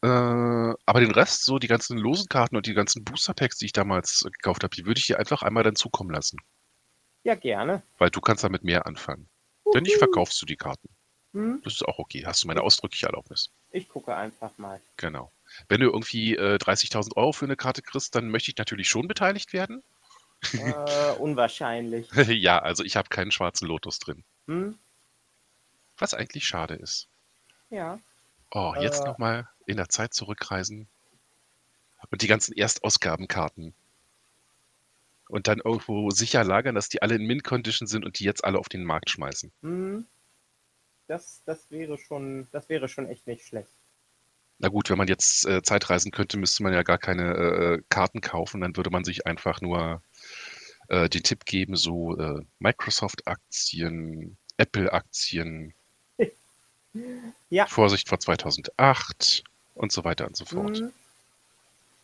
Äh, 0.00 0.06
aber 0.06 1.00
den 1.00 1.10
Rest, 1.10 1.44
so 1.44 1.58
die 1.58 1.66
ganzen 1.66 1.98
losen 1.98 2.28
Karten 2.28 2.54
und 2.54 2.66
die 2.66 2.74
ganzen 2.74 3.02
Booster-Packs, 3.02 3.58
die 3.58 3.64
ich 3.64 3.72
damals 3.72 4.24
äh, 4.24 4.30
gekauft 4.30 4.62
habe, 4.62 4.76
die 4.76 4.86
würde 4.86 5.00
ich 5.00 5.08
dir 5.08 5.18
einfach 5.18 5.42
einmal 5.42 5.64
dann 5.64 5.74
zukommen 5.74 6.10
lassen. 6.10 6.38
Ja, 7.24 7.34
gerne. 7.34 7.82
Weil 7.98 8.10
du 8.10 8.20
kannst 8.20 8.44
damit 8.44 8.62
mehr 8.62 8.86
anfangen. 8.86 9.28
Wenn 9.72 9.82
nicht, 9.82 9.96
Uhu. 9.96 10.04
verkaufst 10.04 10.40
du 10.40 10.46
die 10.46 10.56
Karten. 10.56 10.88
Hm? 11.32 11.62
Das 11.64 11.72
ist 11.72 11.84
auch 11.84 11.98
okay. 11.98 12.22
Hast 12.24 12.44
du 12.44 12.46
meine 12.46 12.62
ausdrückliche 12.62 13.06
Erlaubnis. 13.06 13.50
Ich 13.72 13.88
gucke 13.88 14.14
einfach 14.14 14.56
mal. 14.56 14.80
Genau. 14.98 15.32
Wenn 15.68 15.80
du 15.80 15.86
irgendwie 15.88 16.36
äh, 16.36 16.58
30.000 16.58 17.16
Euro 17.16 17.32
für 17.32 17.46
eine 17.46 17.56
Karte 17.56 17.82
kriegst, 17.82 18.14
dann 18.14 18.30
möchte 18.30 18.52
ich 18.52 18.56
natürlich 18.56 18.88
schon 18.88 19.08
beteiligt 19.08 19.52
werden. 19.52 19.82
Äh, 20.52 21.12
unwahrscheinlich. 21.18 22.08
ja, 22.28 22.58
also 22.60 22.84
ich 22.84 22.96
habe 22.96 23.08
keinen 23.08 23.30
schwarzen 23.30 23.66
Lotus 23.66 23.98
drin. 23.98 24.24
Hm? 24.46 24.78
Was 25.98 26.14
eigentlich 26.14 26.44
schade 26.46 26.74
ist. 26.74 27.08
Ja. 27.70 27.98
Oh, 28.52 28.74
jetzt 28.80 29.02
Äh. 29.02 29.06
nochmal 29.06 29.48
in 29.66 29.76
der 29.76 29.88
Zeit 29.88 30.14
zurückreisen 30.14 30.86
und 32.10 32.22
die 32.22 32.28
ganzen 32.28 32.56
Erstausgabenkarten. 32.56 33.74
Und 35.28 35.46
dann 35.46 35.58
irgendwo 35.62 36.10
sicher 36.10 36.42
lagern, 36.44 36.74
dass 36.74 36.88
die 36.88 37.02
alle 37.02 37.16
in 37.16 37.26
Mint-Condition 37.26 37.86
sind 37.86 38.04
und 38.06 38.18
die 38.18 38.24
jetzt 38.24 38.44
alle 38.44 38.58
auf 38.58 38.68
den 38.70 38.84
Markt 38.84 39.10
schmeißen. 39.10 39.52
Hm. 39.62 40.06
Das, 41.06 41.42
das 41.44 41.70
wäre 41.70 41.98
schon, 41.98 42.48
das 42.52 42.68
wäre 42.68 42.88
schon 42.88 43.08
echt 43.08 43.26
nicht 43.26 43.46
schlecht. 43.46 43.70
Na 44.58 44.68
gut, 44.68 44.90
wenn 44.90 44.98
man 44.98 45.08
jetzt 45.08 45.46
äh, 45.46 45.62
Zeitreisen 45.62 46.10
könnte, 46.10 46.36
müsste 46.36 46.62
man 46.62 46.72
ja 46.72 46.82
gar 46.82 46.98
keine 46.98 47.34
äh, 47.34 47.82
Karten 47.88 48.20
kaufen, 48.20 48.60
dann 48.60 48.76
würde 48.76 48.90
man 48.90 49.04
sich 49.04 49.26
einfach 49.26 49.60
nur 49.60 50.02
äh, 50.88 51.08
den 51.08 51.22
Tipp 51.22 51.44
geben, 51.44 51.76
so 51.76 52.16
äh, 52.18 52.44
Microsoft-Aktien, 52.58 54.36
Apple-Aktien, 54.56 55.74
Ja. 57.50 57.66
Vorsicht 57.66 58.08
vor 58.08 58.20
2008 58.20 59.44
und 59.74 59.92
so 59.92 60.04
weiter 60.04 60.26
und 60.26 60.36
so 60.36 60.44
fort. 60.44 60.78
Hm. 60.78 60.92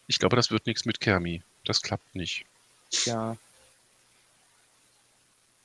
Ich 0.07 0.19
glaube, 0.19 0.37
das 0.37 0.51
wird 0.51 0.67
nichts 0.67 0.85
mit 0.85 1.01
Kermi. 1.01 1.43
Das 1.65 1.83
klappt 1.83 2.15
nicht. 2.15 2.45
Ja. 3.05 3.37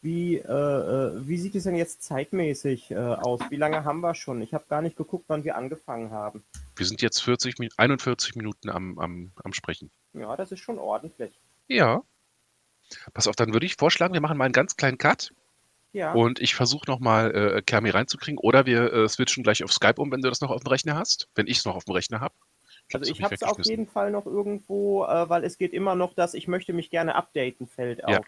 Wie, 0.01 0.37
äh, 0.37 0.41
äh, 0.49 1.27
wie 1.27 1.37
sieht 1.37 1.55
es 1.55 1.63
denn 1.63 1.75
jetzt 1.75 2.03
zeitmäßig 2.03 2.91
äh, 2.91 2.95
aus? 2.95 3.41
Wie 3.49 3.57
lange 3.57 3.83
haben 3.83 3.99
wir 3.99 4.15
schon? 4.15 4.41
Ich 4.41 4.53
habe 4.53 4.63
gar 4.69 4.81
nicht 4.81 4.95
geguckt, 4.95 5.25
wann 5.27 5.43
wir 5.43 5.57
angefangen 5.57 6.11
haben. 6.11 6.45
Wir 6.77 6.85
sind 6.85 7.01
jetzt 7.01 7.21
40, 7.21 7.59
Min- 7.59 7.69
41 7.75 8.35
Minuten 8.35 8.69
am, 8.69 8.97
am, 8.97 9.31
am 9.43 9.51
Sprechen. 9.51 9.91
Ja, 10.13 10.37
das 10.37 10.53
ist 10.53 10.59
schon 10.61 10.79
ordentlich. 10.79 11.37
Ja. 11.67 12.01
Pass 13.13 13.27
auf, 13.27 13.35
dann 13.35 13.51
würde 13.53 13.65
ich 13.65 13.75
vorschlagen, 13.75 14.13
wir 14.13 14.21
machen 14.21 14.37
mal 14.37 14.45
einen 14.45 14.53
ganz 14.53 14.77
kleinen 14.77 14.97
Cut 14.97 15.33
Ja. 15.91 16.13
und 16.13 16.39
ich 16.39 16.55
versuche 16.55 16.89
nochmal 16.89 17.35
äh, 17.35 17.61
Kermi 17.61 17.89
reinzukriegen 17.89 18.37
oder 18.39 18.65
wir 18.65 18.93
äh, 18.93 19.09
switchen 19.09 19.43
gleich 19.43 19.63
auf 19.65 19.73
Skype 19.73 20.01
um, 20.01 20.11
wenn 20.13 20.21
du 20.21 20.29
das 20.29 20.39
noch 20.39 20.49
auf 20.49 20.63
dem 20.63 20.69
Rechner 20.69 20.95
hast. 20.95 21.27
Wenn 21.35 21.47
ich 21.47 21.57
es 21.57 21.65
noch 21.65 21.75
auf 21.75 21.83
dem 21.83 21.93
Rechner 21.93 22.21
habe. 22.21 22.33
Also 22.93 23.11
ich 23.11 23.21
habe 23.21 23.35
es 23.35 23.43
auf 23.43 23.59
jeden 23.65 23.85
Fall 23.85 24.09
noch 24.11 24.25
irgendwo, 24.25 25.03
äh, 25.05 25.29
weil 25.29 25.43
es 25.43 25.57
geht 25.57 25.73
immer 25.73 25.93
noch 25.95 26.13
das, 26.13 26.33
ich 26.33 26.47
möchte 26.47 26.71
mich 26.73 26.89
gerne 26.89 27.15
updaten 27.15 27.67
Feld 27.67 27.99
Ja. 28.07 28.19
auf. 28.19 28.25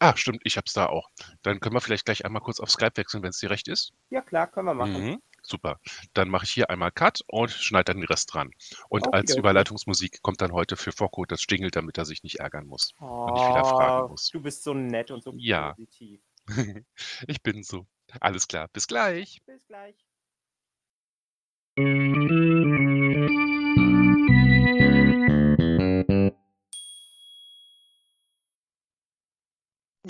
Ah, 0.00 0.16
stimmt, 0.16 0.40
ich 0.44 0.56
habe 0.56 0.64
es 0.66 0.72
da 0.72 0.86
auch. 0.86 1.08
Dann 1.42 1.60
können 1.60 1.74
wir 1.74 1.80
vielleicht 1.80 2.04
gleich 2.04 2.24
einmal 2.24 2.42
kurz 2.42 2.60
auf 2.60 2.70
Skype 2.70 2.96
wechseln, 2.96 3.22
wenn 3.22 3.30
es 3.30 3.38
dir 3.38 3.50
recht 3.50 3.68
ist. 3.68 3.92
Ja 4.10 4.20
klar, 4.20 4.48
können 4.50 4.66
wir 4.66 4.74
machen. 4.74 5.02
Mhm. 5.04 5.22
Super. 5.42 5.78
Dann 6.14 6.28
mache 6.30 6.44
ich 6.44 6.52
hier 6.52 6.70
einmal 6.70 6.90
Cut 6.90 7.20
und 7.26 7.50
schneide 7.50 7.84
dann 7.92 7.98
den 7.98 8.06
Rest 8.06 8.32
dran. 8.32 8.50
Und 8.88 9.06
als 9.12 9.24
Okidoki. 9.24 9.38
Überleitungsmusik 9.40 10.22
kommt 10.22 10.40
dann 10.40 10.52
heute 10.52 10.76
für 10.76 10.90
Focko 10.92 11.26
das 11.26 11.44
Jingle, 11.48 11.70
damit 11.70 11.98
er 11.98 12.06
sich 12.06 12.22
nicht 12.22 12.40
ärgern 12.40 12.66
muss. 12.66 12.92
Und 12.98 13.34
nicht 13.34 13.48
wieder 13.48 13.64
fragen 13.64 14.10
muss. 14.10 14.30
Du 14.30 14.40
bist 14.40 14.62
so 14.64 14.72
nett 14.74 15.10
und 15.10 15.22
so 15.22 15.34
Ja. 15.36 15.72
positiv. 15.72 16.20
ich 17.28 17.42
bin 17.42 17.62
so. 17.62 17.86
Alles 18.20 18.48
klar. 18.48 18.68
Bis 18.72 18.86
gleich. 18.86 19.42
Bis 19.46 19.66
gleich. 19.66 19.96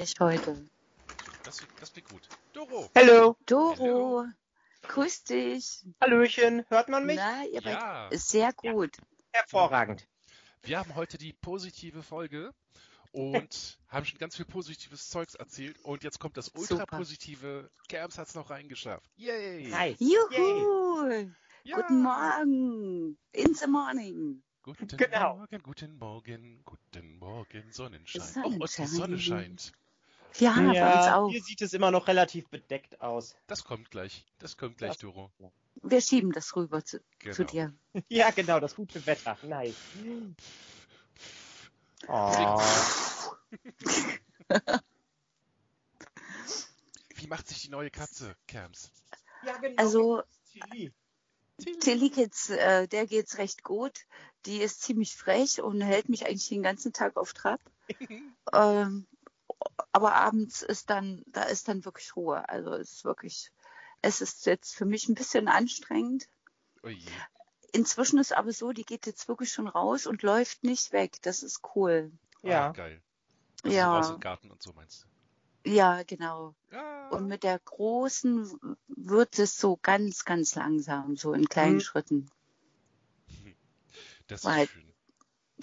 Nicht 0.05 0.21
heute. 0.21 0.55
Das, 1.45 1.63
das 1.81 1.91
klingt 1.91 2.11
gut. 2.11 2.29
Doro. 2.53 2.91
Hallo. 2.95 3.39
Doro, 3.47 4.27
grüß 4.83 5.25
dich. 5.25 5.83
Hallöchen. 5.99 6.63
Hört 6.69 6.91
man 6.91 7.07
mich? 7.07 7.17
Na, 7.17 7.43
ihr 7.47 7.63
Ja, 7.63 8.11
sehr 8.13 8.53
gut. 8.53 8.99
Hervorragend. 9.33 10.07
wir 10.61 10.79
haben 10.79 10.95
heute 10.95 11.17
die 11.17 11.33
positive 11.33 12.03
Folge 12.03 12.53
und 13.13 13.79
haben 13.89 14.05
schon 14.05 14.19
ganz 14.19 14.37
viel 14.37 14.45
positives 14.45 15.09
Zeugs 15.09 15.37
erzählt. 15.37 15.79
Und 15.85 16.05
jetzt 16.05 16.19
kommt 16.21 16.37
das 16.37 16.47
Super. 16.55 16.59
ultra-positive. 16.61 17.71
Kerms 17.89 18.19
hat 18.19 18.29
es 18.29 18.35
noch 18.35 18.51
reingeschafft. 18.51 19.11
Yay! 19.17 19.71
Hi. 19.71 19.97
Juhu! 19.99 21.31
Ja. 21.63 21.77
Guten 21.81 22.03
Morgen. 22.03 23.17
In 23.33 23.55
the 23.55 23.67
morning. 23.67 24.43
Guten 24.65 24.87
Genau. 24.99 25.39
Morgen, 25.39 25.63
guten 25.63 25.97
Morgen, 25.97 26.63
guten 26.67 27.17
Morgen, 27.17 27.73
Sonnenschein. 27.73 28.21
Sonnenschein. 28.21 28.59
Oh, 28.61 28.63
und 28.65 28.79
die 28.79 28.87
Sonne 28.87 29.19
scheint. 29.19 29.73
Ja, 30.37 30.55
bei 30.55 30.66
uns 30.66 30.74
Ja, 30.76 31.16
auch. 31.16 31.30
hier 31.30 31.43
sieht 31.43 31.62
es 31.62 31.72
immer 31.72 31.91
noch 31.91 32.09
relativ 32.09 32.49
bedeckt 32.49 33.01
aus. 33.01 33.37
Das 33.47 33.64
kommt 33.64 33.91
gleich. 33.91 34.24
Das 34.39 34.57
kommt 34.57 34.78
gleich, 34.78 34.97
Doro. 34.99 35.30
Wir 35.82 36.01
schieben 36.01 36.32
das 36.32 36.55
rüber 36.57 36.85
zu, 36.85 37.01
Genau. 37.18 37.35
zu 37.35 37.45
dir. 37.45 37.74
Ja, 38.09 38.30
genau, 38.30 38.59
das 38.61 38.74
gute 38.74 39.05
Wetter. 39.07 39.39
Nice. 39.43 39.74
Oh. 42.09 42.61
Wie 47.14 47.26
macht 47.28 47.49
sich 47.49 47.62
die 47.62 47.70
neue 47.70 47.91
Katze, 47.91 48.37
Kerms? 48.47 48.91
Ja, 49.47 49.57
genau. 49.59 49.76
Also, 49.76 50.22
Tilly. 50.53 50.93
Tilly 51.80 52.11
geht's, 52.11 52.51
äh, 52.51 52.89
der 52.89 53.07
geht's 53.07 53.39
recht 53.39 53.62
gut. 53.62 53.93
Die 54.47 54.59
ist 54.59 54.82
ziemlich 54.82 55.14
frech 55.16 55.62
und 55.62 55.80
hält 55.80 56.09
mich 56.09 56.26
eigentlich 56.26 56.49
den 56.49 56.62
ganzen 56.62 56.93
Tag 56.93 57.16
auf 57.16 57.32
Trab. 57.32 57.61
ähm, 58.53 59.07
aber 59.93 60.15
abends 60.15 60.62
ist 60.62 60.91
dann, 60.91 61.23
da 61.27 61.43
ist 61.45 61.69
dann 61.69 61.85
wirklich 61.85 62.15
Ruhe. 62.17 62.49
Also 62.49 62.73
es 62.75 62.93
ist 62.93 63.05
wirklich, 63.05 63.51
es 64.03 64.21
ist 64.21 64.47
jetzt 64.47 64.75
für 64.75 64.85
mich 64.85 65.09
ein 65.09 65.15
bisschen 65.15 65.49
anstrengend. 65.49 66.29
Oh 66.83 66.89
je. 66.89 67.11
Inzwischen 67.73 68.19
ist 68.19 68.33
aber 68.33 68.53
so, 68.53 68.73
die 68.73 68.85
geht 68.85 69.07
jetzt 69.07 69.27
wirklich 69.29 69.53
schon 69.53 69.67
raus 69.69 70.07
und 70.07 70.23
läuft 70.23 70.62
nicht 70.65 70.93
weg. 70.93 71.21
Das 71.23 71.43
ist 71.43 71.61
cool. 71.75 72.12
Ja. 72.43 72.69
Ah, 72.69 72.73
geil. 72.73 73.03
Also 73.62 73.77
Ja. 73.77 73.97
raus 73.97 74.11
im 74.11 74.21
Garten 74.21 74.51
und 74.51 74.62
so 74.62 74.73
meinst 74.75 75.07
Ja, 75.65 76.03
genau. 76.05 76.55
du? 76.71 76.77
Ja. 76.77 77.09
Und 77.09 77.27
mit 77.27 77.43
der 77.43 77.59
großen 77.59 78.77
wird 78.89 79.39
es 79.39 79.57
so 79.59 79.79
ganz, 79.81 80.25
ganz 80.25 80.55
langsam, 80.55 81.17
so 81.17 81.33
in 81.33 81.49
kleinen 81.49 81.77
Mhm. 81.77 81.81
Schritten. 81.81 82.31
das 84.27 84.41
ist 84.41 84.45
weil- 84.47 84.69
schön. 84.69 84.94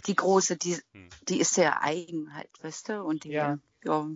Die 0.07 0.15
große, 0.15 0.57
die, 0.57 0.77
Hm. 0.93 1.09
die 1.27 1.39
ist 1.39 1.53
sehr 1.53 1.81
eigen 1.83 2.33
halt, 2.33 2.49
weißt 2.63 2.89
du? 2.89 3.03
Und 3.03 3.23
die, 3.23 3.29
Ja. 3.31 3.59
ja, 3.83 4.09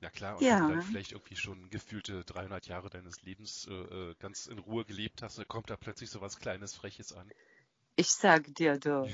Ja 0.00 0.10
klar, 0.10 0.36
und 0.36 0.42
Ja. 0.42 0.60
wenn 0.60 0.68
du 0.68 0.74
dann 0.74 0.82
vielleicht 0.82 1.12
irgendwie 1.12 1.36
schon 1.36 1.70
gefühlte 1.70 2.24
300 2.24 2.66
Jahre 2.66 2.90
deines 2.90 3.22
Lebens 3.22 3.66
äh, 3.68 3.72
äh, 3.72 4.14
ganz 4.18 4.46
in 4.46 4.58
Ruhe 4.58 4.84
gelebt 4.84 5.22
hast, 5.22 5.38
dann 5.38 5.48
kommt 5.48 5.70
da 5.70 5.76
plötzlich 5.76 6.10
so 6.10 6.20
was 6.20 6.38
Kleines, 6.38 6.74
Freches 6.74 7.12
an. 7.12 7.30
ich 7.96 8.10
sage 8.10 8.52
dir 8.52 8.78
doch. 8.78 9.08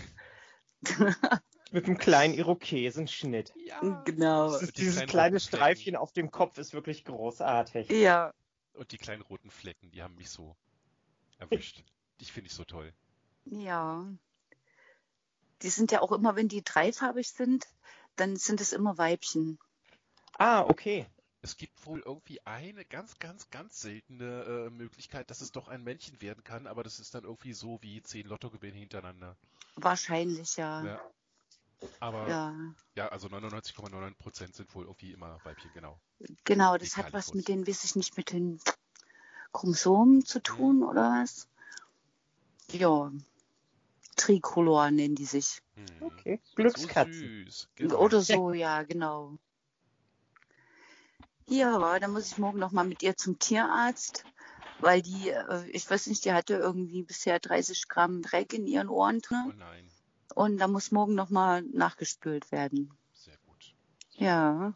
Mit 1.73 1.87
einem 1.87 1.99
kleinen 1.99 2.35
Irokesenschnitt. 2.35 3.53
Ja. 3.67 4.03
genau. 4.05 4.55
Ist, 4.57 4.77
dieses 4.79 5.07
kleine 5.07 5.39
Flecken. 5.39 5.57
Streifchen 5.57 5.97
auf 5.97 6.13
dem 6.13 6.31
Kopf 6.33 6.59
ist 6.59 6.73
wirklich 6.73 7.05
großartig. 7.05 7.89
Ja, 7.91 8.33
Und 8.73 8.91
die 8.91 8.99
kleinen 8.99 9.23
roten 9.23 9.51
Flecken, 9.51 9.91
die 9.93 10.03
haben 10.03 10.17
mich 10.17 10.31
so 10.31 10.57
erwischt. 11.39 11.85
Die 12.21 12.25
finde 12.25 12.49
ich 12.49 12.55
so 12.55 12.65
toll. 12.65 12.93
ja. 13.45 14.05
Die 15.63 15.71
sind 15.71 15.93
ja 15.93 16.01
auch 16.01 16.13
immer, 16.13 16.37
wenn 16.37 16.49
die 16.49 16.63
dreifarbig 16.63 17.31
sind, 17.31 17.67
dann 18.17 18.37
sind 18.37 18.61
es 18.61 18.73
immer 18.73 18.99
Weibchen. 18.99 19.59
Ah, 20.39 20.63
okay. 20.63 21.07
Es 21.43 21.57
gibt 21.57 21.87
wohl 21.87 22.01
irgendwie 22.01 22.45
eine 22.47 22.85
ganz, 22.85 23.19
ganz, 23.19 23.49
ganz 23.51 23.81
seltene 23.81 24.43
äh, 24.45 24.71
Möglichkeit, 24.71 25.31
dass 25.31 25.41
es 25.41 25.53
doch 25.53 25.69
ein 25.69 25.83
Männchen 25.83 26.21
werden 26.21 26.45
kann, 26.45 26.67
aber 26.67 26.83
das 26.83 26.99
ist 26.99 27.15
dann 27.15 27.25
irgendwie 27.25 27.55
so 27.55 27.79
wie 27.81 28.03
zehn 28.03 28.27
Lottogewinne 28.27 28.77
hintereinander. 28.77 29.37
Wahrscheinlich, 29.77 30.57
ja. 30.57 30.85
Ja. 30.85 31.01
Aber 31.99 32.29
ja, 32.29 32.55
Ja, 32.95 33.09
also 33.09 33.29
99,99% 33.29 34.55
sind 34.55 34.75
wohl 34.75 34.85
irgendwie 34.85 35.13
immer 35.13 35.39
Weibchen, 35.45 35.71
genau. 35.73 35.99
genau. 36.45 36.77
Das 36.77 36.99
hat 36.99 37.13
was 37.15 37.33
mit 37.33 37.49
den, 37.49 37.67
weiß 37.67 37.85
ich 37.85 37.97
nicht, 37.97 38.19
mit 38.19 38.33
den 38.33 38.61
Chromosomen 39.53 40.25
zu 40.25 40.43
tun 40.43 40.83
oder 40.83 41.23
was? 41.23 41.49
Ja. 42.71 43.11
Tricolor 44.21 44.91
nennen 44.91 45.15
die 45.15 45.25
sich. 45.25 45.61
Hm. 45.75 45.87
Okay. 46.01 46.41
So 46.45 46.57
Glückskatzen. 46.57 47.45
süß. 47.47 47.69
Genau. 47.77 48.01
Oder 48.01 48.21
so, 48.21 48.53
ja, 48.53 48.83
genau. 48.83 49.39
Ja, 51.49 51.99
dann 51.99 52.13
muss 52.13 52.27
ich 52.31 52.39
morgen 52.39 52.59
noch 52.59 52.71
mal 52.73 52.85
mit 52.85 53.03
ihr 53.03 53.17
zum 53.17 53.39
Tierarzt, 53.39 54.25
weil 54.79 55.03
die, 55.03 55.31
äh, 55.31 55.65
ich 55.71 55.91
weiß 55.91 56.07
nicht, 56.09 56.25
die 56.25 56.33
hatte 56.33 56.55
irgendwie 56.55 57.03
bisher 57.03 57.41
30 57.41 57.89
Gramm 57.89 58.23
Dreck 58.23 58.53
in 58.53 58.67
ihren 58.67 58.89
Ohren 58.89 59.19
Oh 59.19 59.23
drin 59.27 59.53
nein, 59.59 59.89
und 60.35 60.59
da 60.59 60.69
muss 60.69 60.93
morgen 60.93 61.15
noch 61.15 61.31
mal 61.31 61.63
nachgespült 61.63 62.53
werden. 62.53 62.91
sehr 63.15 63.37
gut. 63.47 63.75
Ja, 64.19 64.75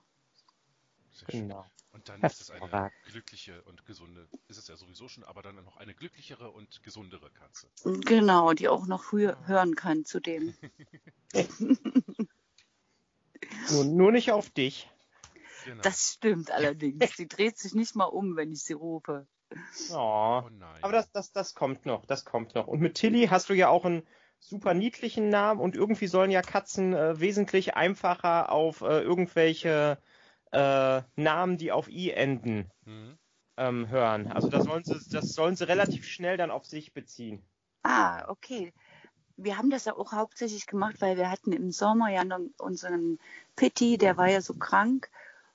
Sehr 1.12 1.30
schön. 1.30 1.48
Genau. 1.48 1.64
Und 2.04 2.22
dann 2.22 2.30
ist 2.30 2.40
es 2.42 2.50
eine 2.50 2.90
glückliche 3.06 3.62
und 3.62 3.86
gesunde, 3.86 4.28
ist 4.48 4.58
es 4.58 4.68
ja 4.68 4.76
sowieso 4.76 5.08
schon, 5.08 5.24
aber 5.24 5.40
dann 5.40 5.56
noch 5.56 5.78
eine 5.78 5.94
glücklichere 5.94 6.50
und 6.50 6.82
gesundere 6.82 7.30
Katze. 7.30 7.68
genau, 8.04 8.52
die 8.52 8.68
auch 8.68 8.86
noch 8.86 9.12
hö 9.12 9.34
hören 9.46 9.74
kann 9.74 10.04
zu 10.04 10.20
dem. 10.20 10.54
Nur, 13.70 13.84
nur 13.84 14.12
nicht 14.12 14.32
auf 14.32 14.50
dich. 14.50 14.90
Genau. 15.64 15.82
Das 15.82 16.12
stimmt 16.14 16.50
allerdings. 16.50 17.16
Sie 17.16 17.28
dreht 17.28 17.58
sich 17.58 17.74
nicht 17.74 17.94
mal 17.94 18.04
um, 18.04 18.36
wenn 18.36 18.52
ich 18.52 18.62
sie 18.62 18.72
rufe. 18.72 19.26
Oh. 19.90 20.42
oh 20.44 20.48
nein. 20.50 20.82
Aber 20.82 20.92
das, 20.92 21.10
das, 21.12 21.32
das 21.32 21.54
kommt 21.54 21.86
noch, 21.86 22.06
das 22.06 22.24
kommt 22.24 22.54
noch. 22.54 22.66
Und 22.66 22.80
mit 22.80 22.94
Tilly 22.94 23.28
hast 23.28 23.48
du 23.48 23.54
ja 23.54 23.68
auch 23.68 23.84
einen 23.84 24.06
super 24.40 24.74
niedlichen 24.74 25.28
Namen 25.30 25.60
und 25.60 25.76
irgendwie 25.76 26.06
sollen 26.06 26.30
ja 26.30 26.42
Katzen 26.42 26.92
äh, 26.94 27.18
wesentlich 27.20 27.76
einfacher 27.76 28.50
auf 28.52 28.82
äh, 28.82 29.00
irgendwelche 29.00 29.98
äh, 30.54 31.02
Namen, 31.16 31.56
die 31.58 31.72
auf 31.72 31.88
i 31.88 32.10
enden, 32.10 32.70
Hm? 32.84 33.18
ähm, 33.56 33.88
hören. 33.88 34.30
Also 34.32 34.48
das 34.48 34.64
sollen, 34.64 34.84
sie, 34.84 34.98
das 35.10 35.34
sollen 35.34 35.56
sie 35.56 35.66
relativ 35.68 36.06
schnell 36.06 36.36
dann 36.36 36.50
auf 36.50 36.64
sich 36.64 36.92
beziehen. 36.92 37.42
Ah, 37.82 38.24
okay. 38.28 38.72
Wir 39.36 39.58
haben 39.58 39.70
das 39.70 39.84
ja 39.84 39.96
auch 39.96 40.12
hauptsächlich 40.12 40.66
gemacht, 40.66 41.00
weil 41.00 41.16
wir 41.16 41.30
hatten 41.30 41.52
im 41.52 41.70
Sommer 41.72 42.08
ja 42.10 42.24
noch 42.24 42.40
unseren 42.58 43.18
Pitti, 43.56 43.98
der 43.98 44.16
war 44.16 44.28
ja 44.28 44.40
so 44.40 44.54
krank. 44.54 45.10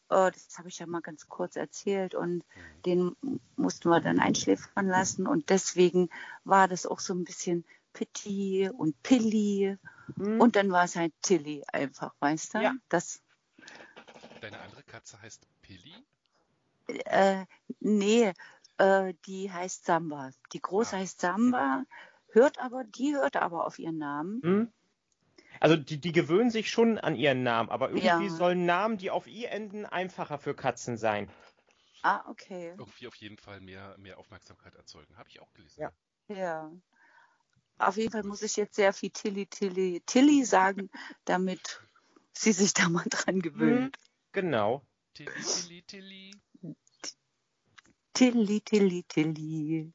Äh, 0.10 0.32
das 0.32 0.58
habe 0.58 0.68
ich 0.70 0.80
ja 0.80 0.86
mal 0.86 1.02
ganz 1.02 1.28
kurz 1.28 1.56
erzählt 1.56 2.14
und 2.14 2.44
den 2.86 3.16
mussten 3.56 3.90
wir 3.90 4.02
dann 4.02 4.20
einschläfern 4.20 4.88
lassen 4.88 5.28
und 5.28 5.50
deswegen 5.50 6.10
war 6.44 6.68
das 6.68 6.86
auch 6.86 7.00
so 7.00 7.14
ein 7.14 7.24
bisschen 7.24 7.64
Pitti 7.94 8.70
und 8.70 9.02
Pilli 9.02 9.78
Hm? 10.18 10.42
und 10.42 10.56
dann 10.56 10.72
war 10.72 10.86
es 10.86 10.96
halt 10.96 11.14
Tilly 11.22 11.64
einfach, 11.72 12.16
weißt 12.20 12.56
du? 12.56 12.60
Ja. 12.60 12.74
Das, 12.90 13.22
Deine 14.42 14.60
andere 14.60 14.79
Katze 14.90 15.22
heißt 15.22 15.48
Pilli? 15.62 15.94
äh, 16.88 17.46
nee, 17.80 18.34
äh, 18.78 19.14
die 19.26 19.52
heißt 19.52 19.86
Samba. 19.86 20.32
Die 20.54 20.62
große 20.62 20.96
Ah. 20.96 21.00
heißt 21.00 21.22
Samba, 21.22 21.84
hört 22.32 22.60
aber, 22.60 22.84
die 22.84 23.16
hört 23.16 23.36
aber 23.36 23.66
auf 23.66 23.80
ihren 23.80 23.98
Namen. 23.98 24.44
Hm? 24.44 24.72
Also 25.62 25.76
die, 25.78 26.00
die 26.02 26.12
gewöhnen 26.14 26.50
sich 26.52 26.70
schon 26.70 26.98
an 26.98 27.16
ihren 27.16 27.44
Namen, 27.44 27.70
aber 27.70 27.90
irgendwie 27.90 28.06
Ja. 28.06 28.30
sollen 28.30 28.66
Namen, 28.66 28.98
die 28.98 29.12
auf 29.12 29.28
i 29.28 29.46
enden, 29.46 29.86
einfacher 29.86 30.40
für 30.40 30.56
Katzen 30.56 30.98
sein. 30.98 31.30
Ah, 32.04 32.24
okay. 32.28 32.74
Irgendwie 32.78 33.08
auf 33.08 33.16
jeden 33.16 33.38
Fall 33.38 33.62
mehr, 33.62 33.96
mehr 34.00 34.18
Aufmerksamkeit 34.18 34.74
erzeugen. 34.76 35.18
Habe 35.18 35.30
ich 35.30 35.40
auch 35.40 35.54
gelesen. 35.54 35.82
Ja. 35.82 35.92
Ja. 36.28 36.72
Auf 37.80 37.98
jeden 37.98 38.12
Fall 38.12 38.24
muss 38.24 38.42
ich 38.44 38.56
jetzt 38.58 38.76
sehr 38.76 38.94
viel 38.94 39.10
Tilly, 39.10 39.48
Tilly, 39.48 40.02
Tilly 40.06 40.46
sagen, 40.46 40.90
damit 41.26 41.82
sie 42.34 42.52
sich 42.52 42.74
da 42.74 42.90
mal 42.90 43.06
dran 43.10 43.42
gewöhnt. 43.42 43.98
Genau. 44.32 44.86
Tilli, 45.14 45.84
Tilli, 45.84 45.86
Tilli. 45.88 46.32
Tilly, 48.14 48.62
Tilly, 48.62 49.04
Tilly. 49.04 49.94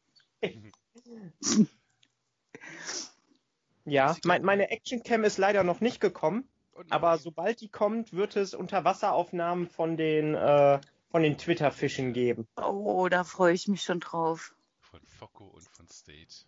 Ja, 3.85 4.16
mein, 4.24 4.43
meine 4.43 4.70
Actioncam 4.70 5.24
ist 5.24 5.39
leider 5.39 5.62
noch 5.62 5.80
nicht 5.80 6.01
gekommen, 6.01 6.49
Und 6.72 6.91
aber 6.91 7.18
sobald 7.18 7.61
die 7.61 7.68
kommt, 7.68 8.12
wird 8.12 8.37
es 8.37 8.55
Unterwasseraufnahmen 8.55 9.68
von 9.68 9.97
den, 9.97 10.35
äh, 10.35 10.80
von 11.11 11.22
den 11.22 11.37
Twitter-Fischen 11.37 12.12
geben. 12.12 12.49
Oh, 12.57 13.09
da 13.09 13.24
freue 13.24 13.55
ich 13.55 13.68
mich 13.68 13.82
schon 13.82 14.01
drauf. 14.01 14.55
Von 14.80 15.01
Focco 15.07 15.45
und 15.45 15.68
von 15.68 15.87
State. 15.89 16.47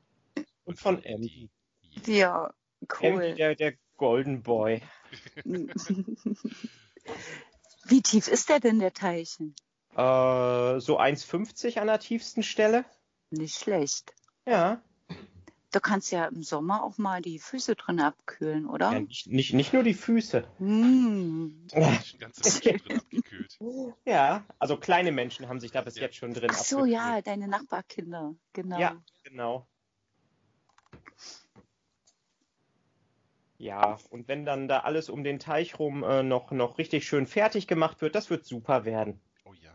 Und 0.65 0.81
von 0.81 1.03
Andy. 1.03 1.51
Yeah. 2.07 2.17
Ja, 2.17 2.55
Andy, 3.01 3.29
cool. 3.29 3.35
der, 3.35 3.55
der 3.55 3.75
Golden 3.97 4.43
Boy. 4.43 4.83
Wie 7.89 8.03
tief 8.03 8.29
ist 8.29 8.49
der 8.49 8.61
denn, 8.61 8.79
der 8.81 8.93
Teilchen? 8.93 9.55
Äh, 9.93 10.81
so 10.81 10.99
1,50 10.99 11.79
an 11.79 11.87
der 11.87 12.01
tiefsten 12.01 12.43
Stelle. 12.43 12.85
Nicht 13.31 13.57
schlecht. 13.59 14.15
Ja. 14.47 14.81
Du 15.73 15.81
kannst 15.81 16.11
ja 16.11 16.27
im 16.27 16.43
Sommer 16.43 16.83
auch 16.85 16.97
mal 16.99 17.21
die 17.23 17.39
Füße 17.39 17.75
drin 17.77 18.01
abkühlen, 18.01 18.67
oder? 18.67 18.93
ja 18.93 19.01
nicht, 19.01 19.27
nicht, 19.27 19.53
nicht 19.53 19.73
nur 19.73 19.83
die 19.83 19.95
Füße. 19.95 20.47
Hm. 20.59 21.67
Abgekühlt. 21.73 23.59
Ja, 24.05 24.45
also 24.59 24.77
kleine 24.77 25.13
Menschen 25.13 25.49
haben 25.49 25.61
sich 25.61 25.71
da 25.73 25.81
bis 25.81 25.97
Ja. 25.97 26.03
jetzt 26.03 26.17
schon 26.17 26.35
drin 26.35 26.51
Ach 26.51 26.57
so, 26.59 26.79
abgekühlt. 26.79 26.95
ja, 27.03 27.23
deine 27.23 27.49
Nachbarkinder. 27.49 28.35
Genau. 28.53 28.79
Ja, 28.79 29.03
genau. 29.23 29.67
Ja, 33.59 33.99
und 34.11 34.29
wenn 34.29 34.45
dann 34.45 34.69
da 34.69 34.81
alles 34.81 35.09
um 35.09 35.25
den 35.25 35.39
Teich 35.39 35.79
rum 35.79 36.05
äh, 36.05 36.23
noch, 36.23 36.51
noch 36.51 36.79
richtig 36.79 37.07
schön 37.09 37.27
fertig 37.27 37.67
gemacht 37.67 38.01
wird, 38.03 38.15
das 38.15 38.29
wird 38.29 38.45
super 38.45 38.85
werden. 38.85 39.21
Oh 39.45 39.55
ja. 39.55 39.75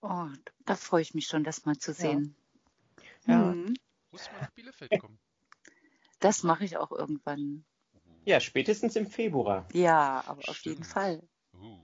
Oh, 0.00 0.28
da 0.64 0.74
freue 0.74 1.02
ich 1.02 1.14
mich 1.14 1.26
schon, 1.26 1.44
das 1.44 1.64
mal 1.66 1.76
zu 1.76 1.92
sehen. 1.92 2.34
Ja. 3.26 3.50
Hm. 3.50 3.74
Muss 4.10 4.30
mal 4.32 4.40
nach 4.40 4.50
Bielefeld 4.52 4.98
kommen. 5.00 5.18
Das 6.20 6.42
mache 6.42 6.64
ich 6.64 6.78
auch 6.78 6.92
irgendwann. 6.92 7.64
Uh, 7.92 7.98
Ja, 8.24 8.40
spätestens 8.40 8.96
im 8.96 9.06
Februar. 9.06 9.68
Ja, 9.72 10.24
aber 10.26 10.48
auf 10.48 10.60
jeden 10.64 10.84
Stimmt. 10.84 10.86
Fall. 10.86 11.22
uh. 11.54 11.78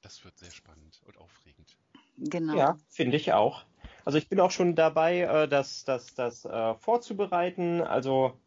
Das 0.00 0.24
wird 0.24 0.38
sehr 0.38 0.50
spannend 0.50 1.02
und 1.04 1.18
aufregend. 1.18 1.76
Genau. 2.16 2.54
Ja, 2.54 2.78
finde 2.88 3.18
ich 3.18 3.32
auch. 3.34 3.66
Also 4.08 4.16
ich 4.16 4.30
bin 4.30 4.40
auch 4.40 4.50
schon 4.50 4.74
dabei, 4.74 5.18
äh, 5.20 5.48
das, 5.48 5.84
das, 5.84 6.14
das 6.14 6.46
äh, 6.46 6.74
vorzubereiten. 6.76 7.82
Also, 7.82 8.40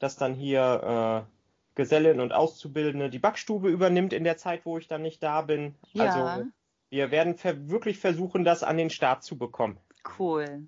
dass 0.00 0.16
dann 0.16 0.34
hier 0.34 1.28
äh, 1.30 1.76
Gesellin 1.76 2.18
und 2.18 2.32
Auszubildende 2.32 3.10
die 3.10 3.20
Backstube 3.20 3.68
übernimmt 3.70 4.12
in 4.12 4.24
der 4.24 4.36
Zeit, 4.38 4.66
wo 4.66 4.76
ich 4.76 4.88
dann 4.88 5.02
nicht 5.02 5.22
da 5.22 5.42
bin. 5.42 5.76
Ja. 5.92 6.06
Also 6.12 6.50
wir 6.90 7.12
werden 7.12 7.36
ver 7.36 7.68
wirklich 7.68 8.00
versuchen, 8.00 8.42
das 8.42 8.64
an 8.64 8.76
den 8.76 8.90
Start 8.90 9.22
zu 9.22 9.38
bekommen. 9.38 9.78
Cool. 10.18 10.66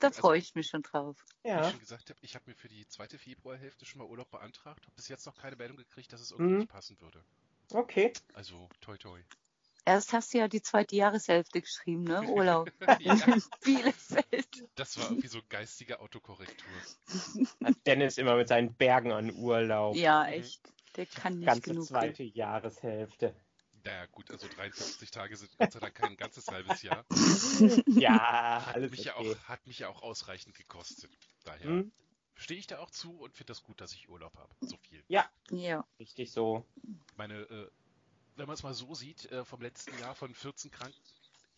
Da 0.00 0.08
Also- 0.08 0.20
freue 0.20 0.38
ich 0.38 0.54
mich 0.54 0.66
schon 0.66 0.82
drauf. 0.82 1.16
Wie 1.42 1.48
Ja. 1.48 1.62
ich 1.62 1.70
schon 1.70 1.80
gesagt 1.80 2.10
habe, 2.10 2.18
ich 2.20 2.34
habe 2.34 2.44
mir 2.50 2.56
für 2.56 2.68
die 2.68 2.86
zweite 2.88 3.16
Februarhälfte 3.16 3.86
schon 3.86 4.02
mal 4.02 4.06
Urlaub 4.06 4.30
beantragt. 4.30 4.84
Habe 4.84 4.96
bis 4.96 5.08
jetzt 5.08 5.24
noch 5.24 5.34
keine 5.34 5.56
Meldung 5.56 5.78
gekriegt, 5.78 6.12
dass 6.12 6.20
es 6.20 6.30
irgendwie 6.30 6.52
Mhm. 6.52 6.58
nicht 6.58 6.68
passen 6.70 7.00
würde. 7.00 7.24
Okay. 7.72 8.12
Also, 8.34 8.68
toi 8.82 8.98
toi. 8.98 9.18
Erst 9.86 10.12
hast 10.12 10.34
du 10.34 10.38
ja 10.38 10.48
die 10.48 10.60
zweite 10.62 10.96
Jahreshälfte 10.96 11.60
geschrieben, 11.62 12.02
ne? 12.02 12.22
Urlaub. 12.28 12.70
ja, 13.00 13.14
In 13.34 13.42
Bielefeld. 13.64 14.68
das 14.74 14.98
war 14.98 15.04
irgendwie 15.06 15.28
so 15.28 15.40
geistige 15.48 16.00
Autokorrektur. 16.00 16.66
Dennis 17.86 18.18
immer 18.18 18.36
mit 18.36 18.48
seinen 18.48 18.74
Bergen 18.74 19.12
an 19.12 19.32
Urlaub. 19.36 19.94
Ja, 19.96 20.26
echt. 20.26 20.60
Der 20.96 21.06
kann 21.06 21.38
nicht 21.38 21.46
Ganze 21.46 21.70
genug. 21.70 21.86
zweite 21.86 22.24
Jahreshälfte. 22.24 23.34
Naja, 23.84 24.06
gut, 24.06 24.30
also 24.32 24.48
53 24.48 25.10
Tage 25.12 25.36
sind 25.36 25.56
Gott 25.56 25.70
sei 25.72 25.78
Dank 25.78 25.94
kein 25.94 26.16
ganzes 26.16 26.48
halbes 26.48 26.82
Jahr. 26.82 27.04
Ja, 27.86 28.66
Hat 28.66 28.74
alles 28.74 28.90
mich, 28.90 29.04
ja 29.04 29.16
okay. 29.16 29.36
auch, 29.36 29.48
hat 29.48 29.66
mich 29.66 29.78
ja 29.78 29.88
auch 29.88 30.02
ausreichend 30.02 30.56
gekostet. 30.56 31.10
Daher 31.44 31.64
Hm, 31.68 31.92
stehe 32.34 32.58
ich 32.58 32.66
da 32.66 32.80
auch 32.80 32.90
zu 32.90 33.20
und 33.20 33.36
finde 33.36 33.52
das 33.52 33.62
gut, 33.62 33.80
dass 33.80 33.92
ich 33.92 34.08
Urlaub 34.08 34.36
habe. 34.36 34.52
So 34.60 34.76
viel. 34.78 35.04
Ja. 35.08 35.30
richtig 36.00 36.32
so. 36.32 36.66
Meine, 37.16 37.42
äh, 37.42 37.70
wenn 38.36 38.46
man 38.46 38.54
es 38.54 38.62
mal 38.62 38.74
so 38.74 38.94
sieht, 38.94 39.30
äh, 39.32 39.44
vom 39.44 39.60
letzten 39.60 39.98
Jahr 39.98 40.14
von 40.14 40.34
14 40.34 40.70
Kranken, 40.70 40.98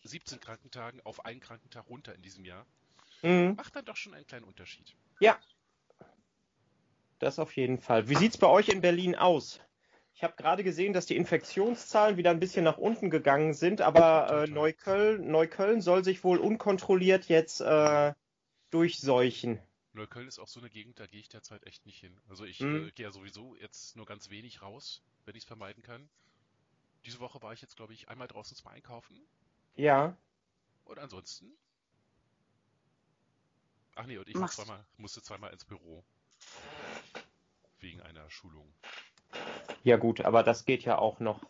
17 0.03 0.39
Krankentagen 0.39 1.01
auf 1.05 1.25
einen 1.25 1.39
Krankentag 1.39 1.87
runter 1.89 2.15
in 2.15 2.21
diesem 2.21 2.45
Jahr, 2.45 2.65
Hm, 3.21 3.55
macht 3.55 3.75
dann 3.75 3.85
doch 3.85 3.97
schon 3.97 4.13
einen 4.13 4.25
kleinen 4.27 4.45
Unterschied. 4.45 4.95
das 7.19 7.37
auf 7.37 7.55
jeden 7.57 7.79
Fall. 7.79 8.07
Wie 8.07 8.15
sieht's 8.15 8.37
bei 8.37 8.47
euch 8.47 8.69
in 8.69 8.79
Berlin 8.81 9.15
aus? 9.15 9.59
Ich 10.15 10.23
habe 10.23 10.35
gerade 10.35 10.63
gesehen, 10.63 10.93
dass 10.93 11.05
die 11.05 11.15
Infektionszahlen 11.15 12.17
wieder 12.17 12.29
ein 12.31 12.39
bisschen 12.39 12.63
nach 12.63 12.77
unten 12.77 13.09
gegangen 13.09 13.53
sind, 13.53 13.81
aber 13.81 14.43
äh. 14.43 14.47
Neukölln, 14.47 15.29
Neukölln 15.29 15.81
soll 15.81 16.03
sich 16.03 16.23
wohl 16.23 16.39
unkontrolliert 16.39 17.25
jetzt 17.29 17.61
äh, 17.61 18.13
durchseuchen. 18.69 19.59
Neukölln 19.93 20.27
ist 20.27 20.39
auch 20.39 20.47
so 20.47 20.59
eine 20.59 20.69
Gegend, 20.69 20.99
da 20.99 21.07
gehe 21.07 21.19
ich 21.19 21.29
derzeit 21.29 21.65
echt 21.65 21.85
nicht 21.85 21.99
hin. 21.99 22.17
Also 22.29 22.45
ich 22.45 22.61
Mhm. 22.61 22.87
äh, 22.87 22.91
gehe 22.91 23.05
ja 23.05 23.11
sowieso 23.11 23.55
jetzt 23.55 23.95
nur 23.95 24.05
ganz 24.05 24.29
wenig 24.29 24.61
raus, 24.61 25.01
wenn 25.25 25.35
ich 25.35 25.43
es 25.43 25.47
vermeiden 25.47 25.83
kann. 25.83 26.09
Diese 27.05 27.19
Woche 27.19 27.41
war 27.41 27.53
ich 27.53 27.61
jetzt, 27.61 27.75
glaube 27.75 27.93
ich, 27.93 28.09
einmal 28.09 28.27
draußen 28.27 28.55
zum 28.55 28.67
Einkaufen 28.67 29.19
Ja. 29.75 30.15
und 30.85 30.99
ansonsten. 30.99 31.51
Ach 33.95 34.05
nee, 34.05 34.17
und 34.17 34.27
ich 34.27 34.35
war 34.35 34.41
Machst- 34.41 34.55
zweimal, 34.57 34.85
musste 34.97 35.21
zweimal 35.21 35.51
ins 35.51 35.65
Büro. 35.65 36.03
Wegen 37.79 38.01
einer 38.01 38.29
Schulung. 38.29 38.73
Ja 39.83 39.97
gut, 39.97 40.21
aber 40.21 40.43
das 40.43 40.65
geht 40.65 40.83
ja 40.83 40.97
auch 40.97 41.19
noch. 41.19 41.41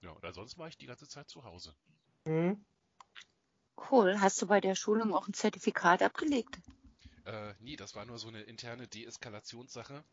Ja, 0.00 0.10
und 0.10 0.24
ansonsten 0.24 0.60
war 0.60 0.68
ich 0.68 0.76
die 0.78 0.86
ganze 0.86 1.08
Zeit 1.08 1.28
zu 1.28 1.44
Hause. 1.44 1.74
Hm? 2.26 2.64
Cool. 3.90 4.20
Hast 4.20 4.40
du 4.40 4.46
bei 4.46 4.60
der 4.60 4.74
Schulung 4.76 5.12
auch 5.14 5.26
ein 5.28 5.34
Zertifikat 5.34 6.02
abgelegt? 6.02 6.60
Äh, 7.24 7.54
nee, 7.60 7.76
das 7.76 7.94
war 7.94 8.04
nur 8.04 8.18
so 8.18 8.28
eine 8.28 8.42
interne 8.42 8.86
Deeskalationssache, 8.88 10.04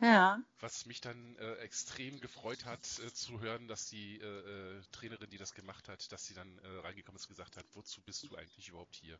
Ja. 0.00 0.40
was 0.60 0.84
mich 0.86 1.00
dann 1.00 1.36
äh, 1.36 1.54
extrem 1.56 2.20
gefreut 2.20 2.64
hat, 2.66 2.80
äh, 3.04 3.12
zu 3.12 3.40
hören, 3.40 3.66
dass 3.66 3.88
die 3.88 4.18
äh, 4.18 4.24
äh, 4.24 4.82
Trainerin, 4.92 5.30
die 5.30 5.38
das 5.38 5.54
gemacht 5.54 5.88
hat, 5.88 6.10
dass 6.12 6.26
sie 6.26 6.34
dann 6.34 6.58
äh, 6.58 6.86
reingekommen 6.86 7.16
ist 7.16 7.24
und 7.26 7.36
gesagt 7.36 7.56
hat, 7.56 7.64
wozu 7.74 8.00
bist 8.02 8.22
du 8.24 8.36
eigentlich 8.36 8.68
überhaupt 8.68 8.94
hier? 8.94 9.18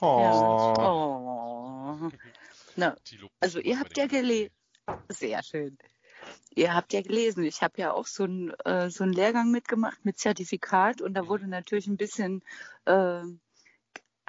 Oh. 0.00 0.20
Ja. 0.20 0.90
Oh. 0.90 2.10
Na, 2.76 2.96
Also 3.40 3.60
ihr 3.60 3.78
habt 3.78 3.96
ja 3.96 4.06
den 4.06 4.24
gele- 4.24 4.50
sehr 5.08 5.42
schön. 5.42 5.78
Ihr 6.54 6.74
habt 6.74 6.92
ja 6.92 7.00
gelesen, 7.00 7.44
ich 7.44 7.62
habe 7.62 7.80
ja 7.80 7.92
auch 7.92 8.06
so 8.06 8.24
einen 8.24 8.50
äh, 8.64 8.90
so 8.90 9.04
Lehrgang 9.04 9.50
mitgemacht 9.50 10.04
mit 10.04 10.18
Zertifikat 10.18 11.00
und 11.00 11.14
da 11.14 11.28
wurde 11.28 11.46
natürlich 11.46 11.86
ein 11.86 11.96
bisschen 11.96 12.42
äh, 12.84 13.22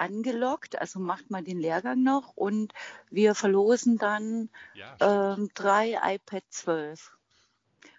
angelockt, 0.02 0.80
also 0.80 0.98
macht 0.98 1.30
mal 1.30 1.42
den 1.42 1.58
Lehrgang 1.58 2.02
noch 2.02 2.36
und 2.36 2.72
wir 3.10 3.34
verlosen 3.34 3.98
dann 3.98 4.50
Ja, 4.74 4.96
ähm, 5.00 5.48
drei 5.54 5.98
iPad 6.02 6.44
12. 6.50 7.16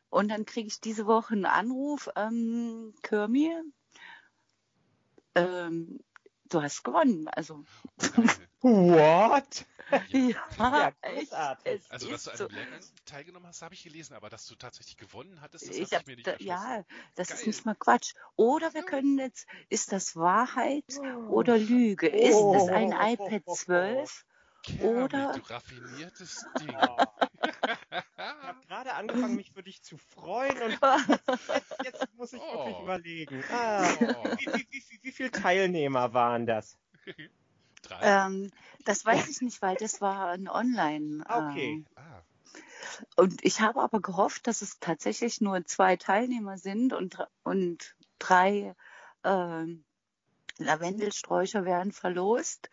Und 0.10 0.30
dann 0.30 0.46
kriege 0.46 0.68
ich 0.68 0.80
diese 0.80 1.08
Woche 1.08 1.34
einen 1.34 1.46
Anruf, 1.46 2.10
ähm, 2.16 2.94
Kirmi, 3.02 3.52
ähm, 5.36 6.00
du 6.50 6.62
hast 6.62 6.84
gewonnen. 6.84 7.28
Also 7.30 7.64
Geil. 7.98 8.48
What? 8.64 9.66
Ja, 10.10 10.40
Ja, 10.58 10.92
echt. 11.02 11.30
großartig. 11.30 11.82
Es 11.84 11.92
Also, 11.92 12.10
dass 12.10 12.24
du 12.24 12.30
ist 12.32 12.32
an 12.32 12.38
so. 12.38 12.48
dem 12.48 12.56
Lehrgang 12.56 12.80
teilgenommen 13.06 13.46
hast, 13.48 13.62
habe 13.62 13.76
ich 13.76 13.84
gelesen, 13.84 14.16
aber 14.16 14.30
dass 14.32 14.48
du 14.48 14.56
tatsächlich 14.56 14.98
gewonnen 14.98 15.40
hattest, 15.40 15.70
das 15.70 15.76
Ich 15.76 15.84
habe 15.84 15.96
hab, 15.98 16.02
ich 16.02 16.08
mir 16.08 16.16
nicht 16.16 16.26
da, 16.28 16.36
ja, 16.40 16.84
das 17.14 17.30
ist 17.30 17.40
Geil. 17.40 17.48
nicht 17.50 17.66
mal 17.66 17.76
Quatsch. 17.76 18.14
Oder 18.36 18.74
wir 18.74 18.82
Ja. 18.82 18.88
können 18.88 19.20
jetzt, 19.20 19.46
ist 19.70 19.92
das 19.92 20.16
Wahrheit 20.16 20.86
Oh. 21.00 21.34
oder 21.34 21.60
Lüge? 21.60 22.08
Ist 22.08 22.34
es 22.34 22.70
ein 22.70 22.94
Oh. 22.94 23.06
iPad 23.28 23.44
12? 23.56 24.26
Kermit, 24.64 24.84
Oder- 25.14 25.34
du 25.34 25.42
raffiniertes 25.54 26.46
Ding. 26.60 26.70
Ich 26.70 26.76
habe 26.76 27.12
gerade 28.68 28.94
angefangen, 28.94 29.36
mich 29.36 29.52
für 29.52 29.62
dich 29.62 29.84
zu 29.84 29.98
freuen 29.98 30.60
und 30.62 30.80
jetzt, 31.52 31.84
jetzt 31.84 32.08
muss 32.16 32.34
ich 32.34 32.42
wirklich 32.42 32.76
Oh. 32.80 32.84
überlegen. 32.84 33.44
Ah, 33.52 33.94
Oh. 34.00 34.24
wie, 34.40 34.48
wie, 34.48 34.68
wie, 34.72 34.84
wie, 34.90 35.00
wie 35.04 35.12
viele 35.12 35.30
Teilnehmer 35.32 36.14
waren 36.14 36.48
das? 36.48 36.80
Ähm, 38.02 38.52
das 38.86 39.06
weiß 39.06 39.30
ich 39.30 39.42
nicht, 39.42 39.62
weil 39.62 39.76
das 39.76 40.02
war 40.02 40.30
ein 40.30 40.48
Online. 40.50 41.24
Ah, 41.28 41.50
Okay. 41.50 41.86
Äh, 41.96 42.00
Ah, 42.00 42.24
und 43.16 43.44
ich 43.44 43.62
habe 43.62 43.82
aber 43.82 44.02
gehofft, 44.02 44.48
dass 44.48 44.62
es 44.62 44.80
tatsächlich 44.80 45.42
nur 45.42 45.66
zwei 45.66 45.96
Teilnehmer 45.96 46.58
sind 46.58 46.94
und, 46.94 47.18
und 47.44 47.96
drei 48.20 48.76
ähm, 49.24 49.84
Lavendelsträucher 50.58 51.66
werden 51.66 51.92
verlost. 51.92 52.70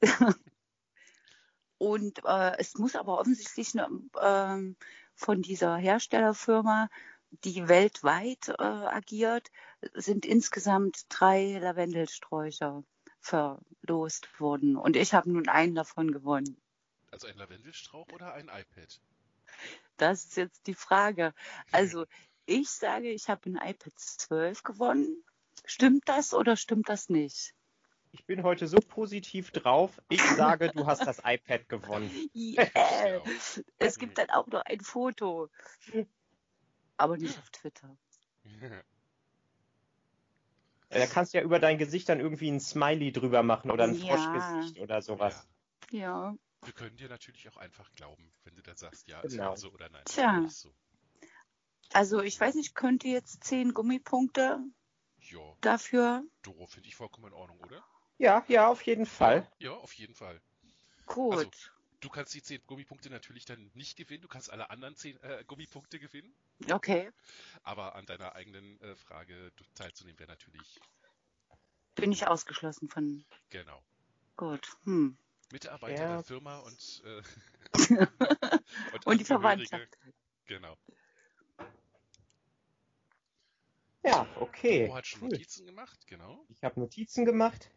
und 1.78 2.24
äh, 2.24 2.56
es 2.58 2.78
muss 2.78 2.96
aber 2.96 3.18
offensichtlich 3.18 3.74
ähm, 4.20 4.76
von 5.14 5.42
dieser 5.42 5.76
Herstellerfirma, 5.76 6.88
die 7.44 7.68
weltweit 7.68 8.48
äh, 8.48 8.62
agiert, 8.62 9.50
sind 9.94 10.26
insgesamt 10.26 11.06
drei 11.08 11.58
Lavendelsträucher 11.58 12.84
verlost 13.22 14.40
worden. 14.40 14.76
Und 14.76 14.96
ich 14.96 15.14
habe 15.14 15.30
nun 15.30 15.48
einen 15.48 15.74
davon 15.74 16.12
gewonnen. 16.12 16.60
also 17.10 17.28
ein 17.28 17.36
Lavendelstrauch 17.36 18.08
oder 18.12 18.34
ein 18.34 18.48
iPad? 18.48 19.00
Das 19.96 20.24
ist 20.24 20.36
jetzt 20.36 20.66
die 20.66 20.74
Frage. 20.74 21.32
Also 21.72 22.06
ich 22.44 22.68
sage, 22.68 23.10
ich 23.10 23.28
habe 23.28 23.48
ein 23.48 23.56
iPad 23.56 23.92
12 23.96 24.62
gewonnen. 24.64 25.24
Stimmt 25.64 26.08
das 26.08 26.34
oder 26.34 26.56
stimmt 26.56 26.88
das 26.88 27.08
nicht? 27.08 27.54
Ich 28.10 28.26
bin 28.26 28.42
heute 28.42 28.66
so 28.66 28.76
positiv 28.76 29.52
drauf. 29.52 30.02
Ich 30.10 30.20
sage, 30.20 30.70
du 30.74 30.86
hast 30.86 31.06
das 31.06 31.22
iPad 31.24 31.68
gewonnen. 31.68 32.10
Yeah. 32.34 33.22
Es 33.78 33.98
gibt 33.98 34.18
dann 34.18 34.28
auch 34.30 34.48
noch 34.48 34.62
ein 34.62 34.80
Foto. 34.80 35.48
Aber 36.96 37.16
nicht 37.16 37.38
auf 37.38 37.50
Twitter. 37.50 37.96
Da 41.00 41.06
kannst 41.06 41.32
du 41.32 41.38
ja 41.38 41.44
über 41.44 41.58
dein 41.58 41.78
Gesicht 41.78 42.08
dann 42.08 42.20
irgendwie 42.20 42.50
ein 42.50 42.60
Smiley 42.60 43.12
drüber 43.12 43.42
machen 43.42 43.70
oder 43.70 43.84
ein 43.84 43.94
Ja. 43.94 44.06
Froschgesicht 44.16 44.78
oder 44.78 45.02
sowas. 45.02 45.48
Ja. 45.90 45.98
Ja. 45.98 46.36
Wir 46.64 46.72
können 46.72 46.96
dir 46.96 47.08
natürlich 47.08 47.48
auch 47.48 47.56
einfach 47.56 47.90
glauben, 47.92 48.32
wenn 48.44 48.54
du 48.54 48.62
dann 48.62 48.76
sagst, 48.76 49.08
ja, 49.08 49.20
ist 49.20 49.32
Genau. 49.32 49.50
ja 49.50 49.56
so 49.56 49.70
oder 49.72 49.88
nein. 49.88 50.02
ist 50.04 50.14
Tja. 50.14 50.46
so. 50.48 50.74
Also 51.92 52.20
ich 52.22 52.40
weiß 52.40 52.54
nicht, 52.54 52.74
könnt 52.74 53.04
ihr 53.04 53.12
jetzt 53.12 53.44
zehn 53.44 53.74
Gummipunkte 53.74 54.60
Ja, 55.18 55.40
dafür? 55.60 56.24
Doro 56.42 56.66
finde 56.66 56.88
ich 56.88 56.96
vollkommen 56.96 57.26
in 57.28 57.32
Ordnung, 57.34 57.60
oder? 57.60 57.84
Ja, 58.18 58.44
ja, 58.48 58.68
auf 58.68 58.82
jeden 58.82 59.06
Fall. 59.06 59.50
Ja, 59.58 59.72
auf 59.72 59.92
jeden 59.94 60.14
Fall. 60.14 60.40
Gut. 61.06 61.34
Also, 61.34 61.50
Du 62.02 62.08
kannst 62.08 62.34
die 62.34 62.42
10 62.42 62.60
Gummipunkte 62.66 63.10
natürlich 63.10 63.44
dann 63.44 63.70
nicht 63.74 63.96
gewinnen, 63.96 64.22
du 64.22 64.28
kannst 64.28 64.50
alle 64.50 64.70
anderen 64.70 64.96
10 64.96 65.16
äh, 65.22 65.44
Gummipunkte 65.46 66.00
gewinnen, 66.00 66.34
Okay. 66.70 67.10
aber 67.62 67.94
an 67.94 68.04
deiner 68.06 68.34
eigenen 68.34 68.80
äh, 68.80 68.96
Frage 68.96 69.52
teilzunehmen 69.76 70.18
wäre 70.18 70.28
natürlich, 70.28 70.80
Bin 71.94 72.10
ich 72.10 72.26
ausgeschlossen 72.26 72.88
von. 72.88 73.24
genau, 73.50 73.80
Gut. 74.36 74.76
Hm. 74.84 75.16
Mitarbeiter 75.52 76.02
Ja. 76.02 76.08
der 76.16 76.24
Firma 76.24 76.58
und, 76.58 77.02
äh, 77.04 77.22
Und 79.04 79.20
die 79.20 79.24
Angehörige. 79.24 79.24
Verwandtschaft. 79.26 79.98
Genau. 80.46 80.76
Ja, 84.04 84.26
okay. 84.40 84.86
Doro 84.86 84.96
hat 84.96 85.06
schon 85.06 85.22
Cool. 85.22 85.28
Notizen 85.28 85.66
gemacht, 85.66 86.06
genau. 86.08 86.44
Ich 86.48 86.64
habe 86.64 86.80
Notizen 86.80 87.24
gemacht. 87.24 87.70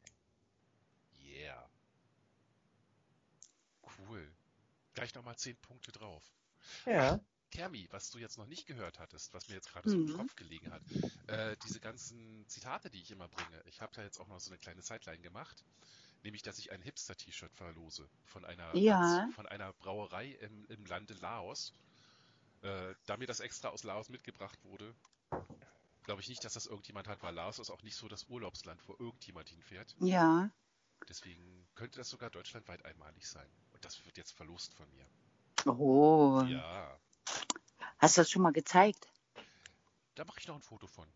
Yeah. 1.24 1.70
Cool. 4.08 4.28
Gleich 4.96 5.14
nochmal 5.14 5.38
10 5.38 5.56
Punkte 5.58 5.92
drauf. 5.92 6.24
Ja. 6.86 7.20
Kermi, 7.52 7.88
was 7.92 8.10
du 8.12 8.18
jetzt 8.18 8.38
noch 8.38 8.48
nicht 8.48 8.66
gehört 8.66 9.00
hattest, 9.00 9.34
was 9.34 9.48
mir 9.48 9.56
jetzt 9.56 9.70
gerade 9.72 9.90
so 9.90 9.96
im 9.96 10.06
Mhm. 10.06 10.18
Kopf 10.18 10.36
gelegen 10.36 10.72
hat, 10.72 10.82
äh, 11.28 11.56
diese 11.64 11.80
ganzen 11.80 12.46
Zitate, 12.48 12.90
die 12.90 13.02
ich 13.02 13.12
immer 13.12 13.28
bringe, 13.30 13.62
ich 13.66 13.82
habe 13.82 13.94
da 13.96 14.02
jetzt 14.04 14.20
auch 14.20 14.28
noch 14.28 14.40
so 14.40 14.50
eine 14.50 14.58
kleine 14.58 14.82
Sideline 14.82 15.22
gemacht, 15.22 15.64
nämlich, 16.24 16.42
dass 16.42 16.58
ich 16.58 16.72
ein 16.72 16.82
Hipster-T-Shirt 16.82 17.54
verlose 17.54 18.10
von 18.26 18.44
einer, 18.46 18.76
Ja. 18.76 19.30
von 19.36 19.46
einer 19.46 19.72
Brauerei 19.74 20.32
im, 20.32 20.66
im 20.66 20.86
Lande 20.86 21.14
Laos. 21.16 21.72
Äh, 22.62 22.96
da 23.06 23.16
mir 23.18 23.28
das 23.28 23.42
extra 23.42 23.70
aus 23.70 23.84
Laos 23.84 24.10
mitgebracht 24.10 24.58
wurde, 24.64 24.94
glaube 26.04 26.22
ich 26.22 26.30
nicht, 26.30 26.44
dass 26.44 26.54
das 26.54 26.66
irgendjemand 26.66 27.08
hat, 27.08 27.22
weil 27.22 27.34
Laos 27.36 27.60
ist 27.60 27.70
auch 27.70 27.84
nicht 27.84 27.96
so 27.96 28.08
das 28.08 28.24
Urlaubsland, 28.28 28.82
wo 28.88 28.94
irgendjemand 28.98 29.50
hinfährt. 29.50 29.96
Ja. 30.00 30.50
Deswegen 31.08 31.68
könnte 31.76 32.00
das 32.00 32.10
sogar 32.10 32.30
deutschlandweit 32.32 32.84
einmalig 32.86 33.28
sein. 33.28 33.48
Das 33.86 34.04
wird 34.04 34.18
jetzt 34.18 34.32
verlost 34.32 34.74
von 34.74 34.88
mir. 34.96 35.06
Oh. 35.72 36.42
Ja, 36.48 37.00
Hast 38.00 38.18
du 38.18 38.22
das 38.22 38.32
schon 38.32 38.42
mal 38.42 38.52
gezeigt? 38.52 39.08
da 40.16 40.26
mache 40.26 40.40
ich 40.40 40.48
noch 40.48 40.56
ein 40.56 40.64
Foto 40.64 40.88
von. 40.88 41.08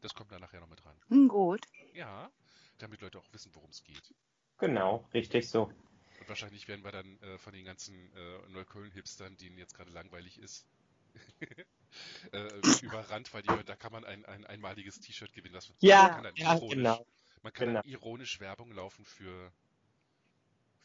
Das 0.00 0.14
kommt 0.14 0.30
dann 0.30 0.40
nachher 0.40 0.60
noch 0.60 0.68
mit 0.68 0.84
dran. 0.84 0.96
Hm, 1.08 1.26
gut. 1.26 1.66
Ja, 1.94 2.30
damit 2.78 3.00
Leute 3.00 3.18
auch 3.18 3.32
wissen, 3.32 3.52
worum 3.52 3.70
es 3.70 3.82
geht. 3.82 4.14
Genau, 4.58 5.08
richtig 5.12 5.48
so. 5.48 5.72
Und 6.20 6.28
wahrscheinlich 6.28 6.68
werden 6.68 6.84
wir 6.84 6.92
dann 6.92 7.20
äh, 7.20 7.36
von 7.38 7.52
den 7.52 7.64
ganzen 7.64 8.12
äh, 8.14 8.48
Neukölln-Hipstern, 8.50 9.36
denen 9.36 9.58
jetzt 9.58 9.74
gerade 9.74 9.90
langweilig 9.90 10.38
ist, 10.38 10.68
äh, 12.32 12.60
überrannt, 12.80 13.34
weil 13.34 13.42
die 13.42 13.64
da 13.64 13.74
kann 13.74 13.90
man 13.90 14.04
ein, 14.04 14.24
ein 14.26 14.46
einmaliges 14.46 15.00
T-Shirt 15.00 15.32
gewinnen. 15.32 15.54
Das, 15.54 15.72
Ja, 15.80 16.02
man 16.02 16.12
kann 16.12 16.24
dann 16.24 16.36
ja, 16.36 16.54
ironisch, 16.54 16.76
genau. 16.76 17.06
Man 17.42 17.52
kann 17.52 17.66
genau. 17.68 17.82
dann 17.82 17.90
ironisch 17.90 18.38
Werbung 18.38 18.70
laufen 18.70 19.04
für 19.04 19.52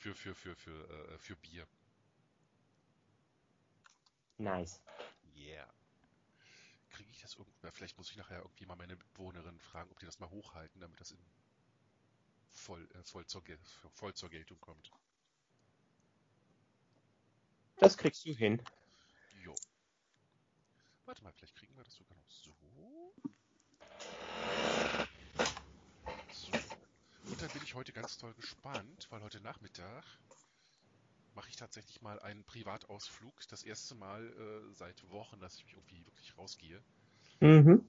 für 0.04 0.14
für 0.16 0.36
für 0.36 0.56
für 0.56 1.14
äh, 1.14 1.18
für 1.18 1.36
Bier. 1.38 1.66
Nice. 4.38 4.82
Yeah. 5.34 5.72
Kriege 6.90 7.10
ich 7.10 7.22
das 7.22 7.36
irgendwann? 7.36 7.72
Vielleicht 7.72 7.98
muss 7.98 8.10
ich 8.12 8.18
nachher 8.18 8.40
irgendwie 8.40 8.66
mal 8.66 8.76
meine 8.76 8.98
Mitbewohnerin 8.98 9.60
fragen, 9.60 9.90
ob 9.92 10.00
die 10.00 10.06
das 10.06 10.20
mal 10.20 10.30
hochhalten, 10.30 10.82
damit 10.82 11.00
das 11.00 11.12
in 11.12 11.20
voll, 12.50 12.88
äh, 12.94 13.04
voll, 13.04 13.26
zur, 13.28 13.42
voll 13.94 14.14
zur 14.14 14.30
Geltung 14.30 14.60
kommt. 14.60 14.92
Das 17.78 17.98
kriegst 17.98 18.26
du 18.26 18.34
hin. 18.34 18.62
Jo. 19.42 19.56
Warte 21.06 21.24
mal, 21.24 21.32
vielleicht 21.32 21.56
kriegen 21.56 21.76
wir 21.78 21.84
das 21.84 21.96
sogar 21.96 22.18
noch. 22.18 22.30
So. 22.30 22.54
Dann 27.44 27.52
bin 27.52 27.64
ich 27.64 27.76
heute 27.76 27.92
ganz 27.92 28.18
toll 28.18 28.34
gespannt, 28.36 29.08
weil 29.10 29.22
heute 29.22 29.42
Nachmittag 29.42 30.06
mache 31.36 31.50
ich 31.50 31.58
tatsächlich 31.58 32.02
mal 32.02 32.18
einen 32.22 32.46
Privatausflug. 32.46 33.34
Das 33.50 33.64
erste 33.64 33.96
Mal 33.96 34.26
äh, 34.30 34.74
seit 34.74 35.10
Wochen, 35.10 35.42
dass 35.42 35.56
ich 35.58 35.66
mich 35.66 35.74
irgendwie 35.74 36.06
wirklich 36.06 36.38
rausgehe. 36.38 36.82
Mhm. 37.42 37.86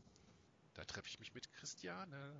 Da 0.75 0.85
treffe 0.85 1.07
ich 1.07 1.21
mich 1.21 1.35
mit 1.35 1.53
Christiane. 1.53 2.35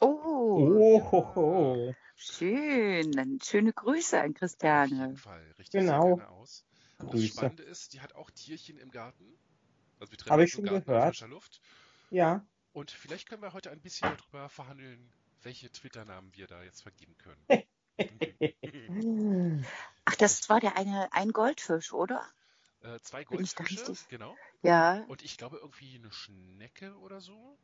Oh, 0.00 1.30
Oh, 1.36 1.94
schön. 2.16 3.12
Dann 3.12 3.38
schöne 3.40 3.72
Grüße 3.72 4.16
an 4.16 4.22
Auf 4.22 4.26
jeden 4.26 4.34
Christiane. 4.34 5.16
Fall. 5.18 5.54
Richtig 5.56 5.80
Genau. 5.82 6.02
sehr 6.02 6.16
gerne 6.16 6.28
aus. 6.30 6.64
Und 6.98 7.12
das 7.14 7.20
Grüße. 7.20 7.28
Spannende 7.32 7.62
ist, 7.62 7.92
die 7.92 8.00
hat 8.00 8.14
auch 8.16 8.28
Tierchen 8.32 8.76
im 8.76 8.90
Garten. 8.90 9.38
Also 10.00 10.10
wir 10.10 10.18
treffen 10.18 10.40
uns 10.40 10.48
ich 10.48 10.58
im 10.58 10.66
schon 10.66 10.74
Garten 10.74 10.78
in 10.90 10.94
gehört. 10.96 11.14
frischer 11.14 11.28
Luft. 11.28 11.60
Ja. 12.10 12.44
Und 12.72 12.90
vielleicht 12.90 13.28
können 13.28 13.42
wir 13.42 13.52
heute 13.52 13.70
ein 13.70 13.80
bisschen 13.80 14.10
darüber 14.16 14.48
verhandeln, 14.48 15.12
welche 15.42 15.70
Twitter-Namen 15.70 16.34
wir 16.34 16.46
da 16.46 16.62
jetzt 16.62 16.82
vergeben 16.82 17.16
können. 17.18 17.46
Ach, 20.04 20.16
das 20.16 20.48
war 20.48 20.60
der 20.60 20.76
eine, 20.76 21.12
ein 21.12 21.32
Goldfisch, 21.32 21.92
oder? 21.92 22.24
äh, 22.82 22.98
zwei 23.00 23.24
Goldfische, 23.24 23.60
richtig? 23.88 24.08
genau. 24.08 24.36
Ja. 24.62 25.04
Und 25.08 25.22
ich 25.22 25.36
glaube 25.36 25.58
irgendwie 25.58 25.96
eine 25.96 26.10
Schnecke 26.12 26.96
oder 26.98 27.20
so. 27.20 27.58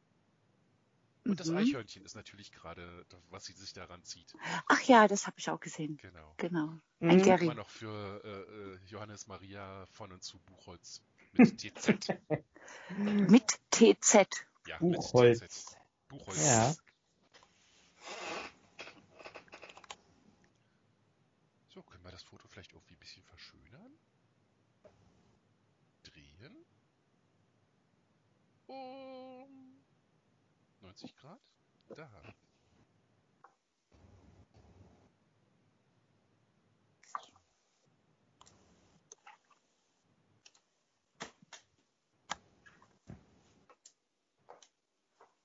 Und 1.25 1.41
das 1.41 1.49
Mhm. 1.49 1.57
Eichhörnchen 1.57 2.05
ist 2.05 2.15
natürlich 2.15 2.53
gerade, 2.53 3.05
was 3.31 3.47
sie 3.47 3.53
sich 3.55 3.73
daran 3.73 4.05
zieht. 4.05 4.33
Ach 4.69 4.81
ja, 4.83 5.09
das 5.09 5.27
habe 5.27 5.37
ich 5.39 5.51
auch 5.51 5.59
gesehen. 5.59 5.97
Genau. 5.97 6.35
Genau. 6.37 6.67
Mhm. 7.01 7.11
Ein 7.11 7.11
Immer 7.19 7.25
Gary. 7.25 7.55
noch 7.55 7.69
für 7.71 8.23
äh, 8.25 8.29
äh, 8.29 8.79
Johannes 8.87 9.27
Maria 9.27 9.87
von 9.87 10.13
und 10.13 10.23
zu 10.23 10.39
Buchholz 10.41 11.03
mit 11.33 11.59
TZ. 11.59 12.19
Mit 12.97 13.59
TZ. 13.73 14.29
Ja, 14.67 14.77
mit 14.81 14.97
Buchholz. 14.99 15.41
TZ. 15.41 15.77
Buchholz. 16.09 16.45
Ja. 16.47 16.75
90 30.81 31.17
Grad? 31.17 31.41
Da. 31.89 32.09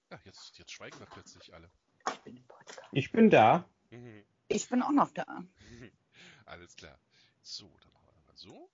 Ja, 0.10 0.20
jetzt, 0.26 0.58
jetzt 0.58 0.72
schweigen 0.72 1.00
wir 1.00 1.06
plötzlich 1.06 1.54
alle. 1.54 1.70
Ich 2.12 2.20
bin 2.22 2.38
im 2.38 2.48
Podcast. 2.48 2.90
Ich 2.92 3.12
bin 3.12 3.30
da. 3.30 3.70
Mhm. 3.90 4.26
Ich 4.48 4.70
bin 4.70 4.82
auch 4.82 4.92
noch 4.92 5.12
da. 5.12 5.26
Alles 6.46 6.76
klar. 6.76 7.00
So, 7.42 7.68
dann 7.80 7.94
machen 7.94 8.08
wir 8.14 8.26
mal 8.26 8.36
so. 8.36 8.70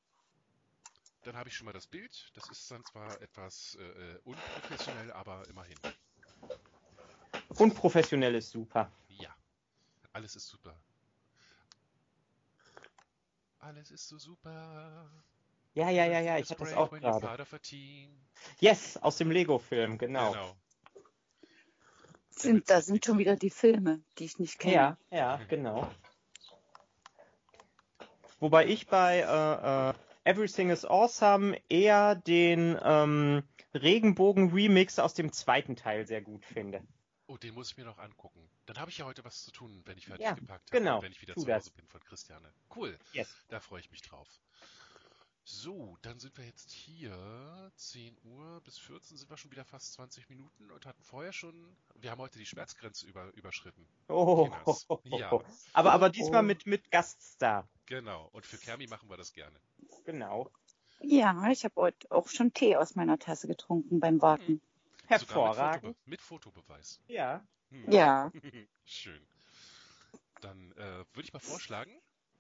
Dann 1.28 1.36
habe 1.36 1.50
ich 1.50 1.58
schon 1.58 1.66
mal 1.66 1.74
das 1.74 1.86
Bild. 1.86 2.32
Das 2.36 2.50
ist 2.50 2.72
dann 2.72 2.86
zwar 2.86 3.22
etwas 3.22 3.78
äh, 3.82 3.84
äh, 3.84 4.20
unprofessionell, 4.24 5.12
aber 5.12 5.46
immerhin. 5.50 5.76
Unprofessionell 7.58 8.34
ist 8.36 8.52
super. 8.52 8.90
Ja, 9.10 9.36
alles 10.14 10.38
ist 10.38 10.48
super. 10.48 10.74
Alles 13.60 13.92
ist 13.92 14.08
so 14.08 14.18
super. 14.18 15.12
Ja, 15.74 15.90
ja, 15.90 16.06
ja, 16.06 16.22
ja, 16.22 16.38
ich 16.38 16.50
hatte 16.50 16.64
das 16.64 16.74
auch 16.74 16.92
gerade. 16.92 17.50
Yes, 18.62 18.96
aus 18.96 19.18
dem 19.18 19.30
Lego-Film, 19.30 19.98
genau. 19.98 20.32
Genau. 20.32 20.56
Sind, 22.30 22.70
da 22.70 22.80
sind 22.80 23.04
schon 23.04 23.18
wieder 23.18 23.36
die 23.36 23.50
Filme, 23.50 24.02
die 24.18 24.24
ich 24.24 24.40
nicht 24.40 24.60
kenne. 24.60 24.74
Ja, 24.74 24.98
ja, 25.12 25.42
genau. 25.50 25.92
Wobei 28.40 28.68
ich 28.68 28.88
bei 28.88 29.18
äh, 29.20 29.90
äh, 29.90 30.07
Everything 30.28 30.70
is 30.72 30.84
Awesome 30.86 31.58
eher 31.70 32.16
den 32.16 32.78
ähm, 32.84 33.44
Regenbogen-Remix 33.74 35.00
aus 35.00 35.14
dem 35.14 35.32
zweiten 35.32 35.78
Teil 35.78 36.06
sehr 36.06 36.22
gut 36.22 36.44
finde. 36.46 36.86
Oh, 37.28 37.38
den 37.38 37.54
muss 37.54 37.72
ich 37.72 37.78
mir 37.78 37.86
noch 37.86 37.98
angucken. 37.98 38.50
Dann 38.66 38.78
habe 38.78 38.92
ich 38.92 38.98
ja 38.98 39.06
heute 39.06 39.24
was 39.24 39.44
zu 39.46 39.52
tun, 39.52 39.82
wenn 39.86 39.98
ich 39.98 40.08
fertig 40.08 40.26
Ja, 40.26 40.34
gepackt 40.34 40.70
habe. 40.72 40.80
genau, 40.80 41.02
Wenn 41.02 41.12
ich 41.14 41.22
wieder 41.22 41.34
zu 41.36 41.46
das. 41.46 41.64
Hause 41.66 41.72
bin 41.76 41.88
von 41.88 42.02
Christiane. 42.04 42.54
Cool. 42.76 42.98
Yes. 43.14 43.34
Da 43.48 43.60
freue 43.62 43.80
ich 43.80 43.90
mich 43.90 44.02
drauf. 44.02 44.28
So, 45.46 45.98
dann 46.02 46.20
sind 46.20 46.38
wir 46.38 46.44
jetzt 46.44 46.72
hier. 46.72 47.72
10 47.78 48.18
Uhr 48.26 48.60
bis 48.66 48.78
14 48.80 49.16
sind 49.16 49.30
wir 49.30 49.38
schon 49.38 49.52
wieder 49.52 49.64
fast 49.64 49.94
20 49.94 50.28
Minuten 50.28 50.70
und 50.72 50.86
hatten 50.86 51.02
vorher 51.04 51.32
schon. 51.32 51.78
Wir 51.96 52.12
haben 52.12 52.20
heute 52.20 52.38
die 52.38 52.46
Schmerzgrenze 52.46 53.06
über, 53.08 53.32
überschritten. 53.34 53.88
Oh. 54.10 54.50
Ja. 55.06 55.32
aber, 55.72 55.94
aber 55.94 56.10
diesmal 56.10 56.42
Oh. 56.42 56.48
mit, 56.48 56.66
mit 56.66 56.92
Gaststar. 56.92 57.70
Genau. 57.86 58.28
Und 58.34 58.46
für 58.46 58.58
Kermi 58.58 58.88
machen 58.88 59.10
wir 59.10 59.16
das 59.16 59.32
gerne. 59.32 59.58
Genau. 60.08 60.50
Ja, 61.02 61.52
ich 61.52 61.66
habe 61.66 61.76
heute 61.76 62.10
auch 62.12 62.30
schon 62.30 62.54
Tee 62.54 62.78
aus 62.78 62.96
meiner 62.96 63.20
Tasse 63.20 63.46
getrunken 63.48 64.00
beim 64.00 64.22
Warten. 64.22 64.62
Sogar 64.62 64.62
mit, 65.02 65.10
Hervorragend. 65.10 65.82
Fotobe 65.84 65.98
mit 66.06 66.22
Fotobeweis. 66.22 67.02
Ja. 67.08 67.46
Hm. 67.72 67.92
Ja, 67.92 68.32
Schön. 68.86 69.22
Dann 70.40 70.72
äh, 70.78 71.04
würde 71.14 71.24
ich 71.24 71.34
mal 71.34 71.40
vorschlagen, 71.40 71.92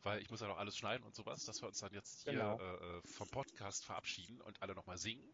weil 0.03 0.21
ich 0.21 0.29
muss 0.31 0.39
ja 0.39 0.47
noch 0.47 0.57
alles 0.57 0.77
schneiden 0.77 1.03
und 1.05 1.13
sowas, 1.13 1.43
dass 1.43 1.61
wir 1.61 1.67
uns 1.67 1.79
dann 1.79 1.91
jetzt 1.93 2.23
hier 2.23 2.33
Genau. 2.33 2.57
äh, 2.57 2.97
äh, 2.97 3.01
vom 3.03 3.27
Podcast 3.27 3.83
verabschieden 3.83 4.39
und 4.41 4.61
alle 4.61 4.73
nochmal 4.73 4.97
singen. 4.97 5.27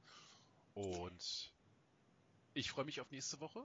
Und 0.74 1.54
ich 2.56 2.72
freue 2.72 2.86
mich 2.86 3.00
auf 3.00 3.12
nächste 3.12 3.40
Woche. 3.42 3.64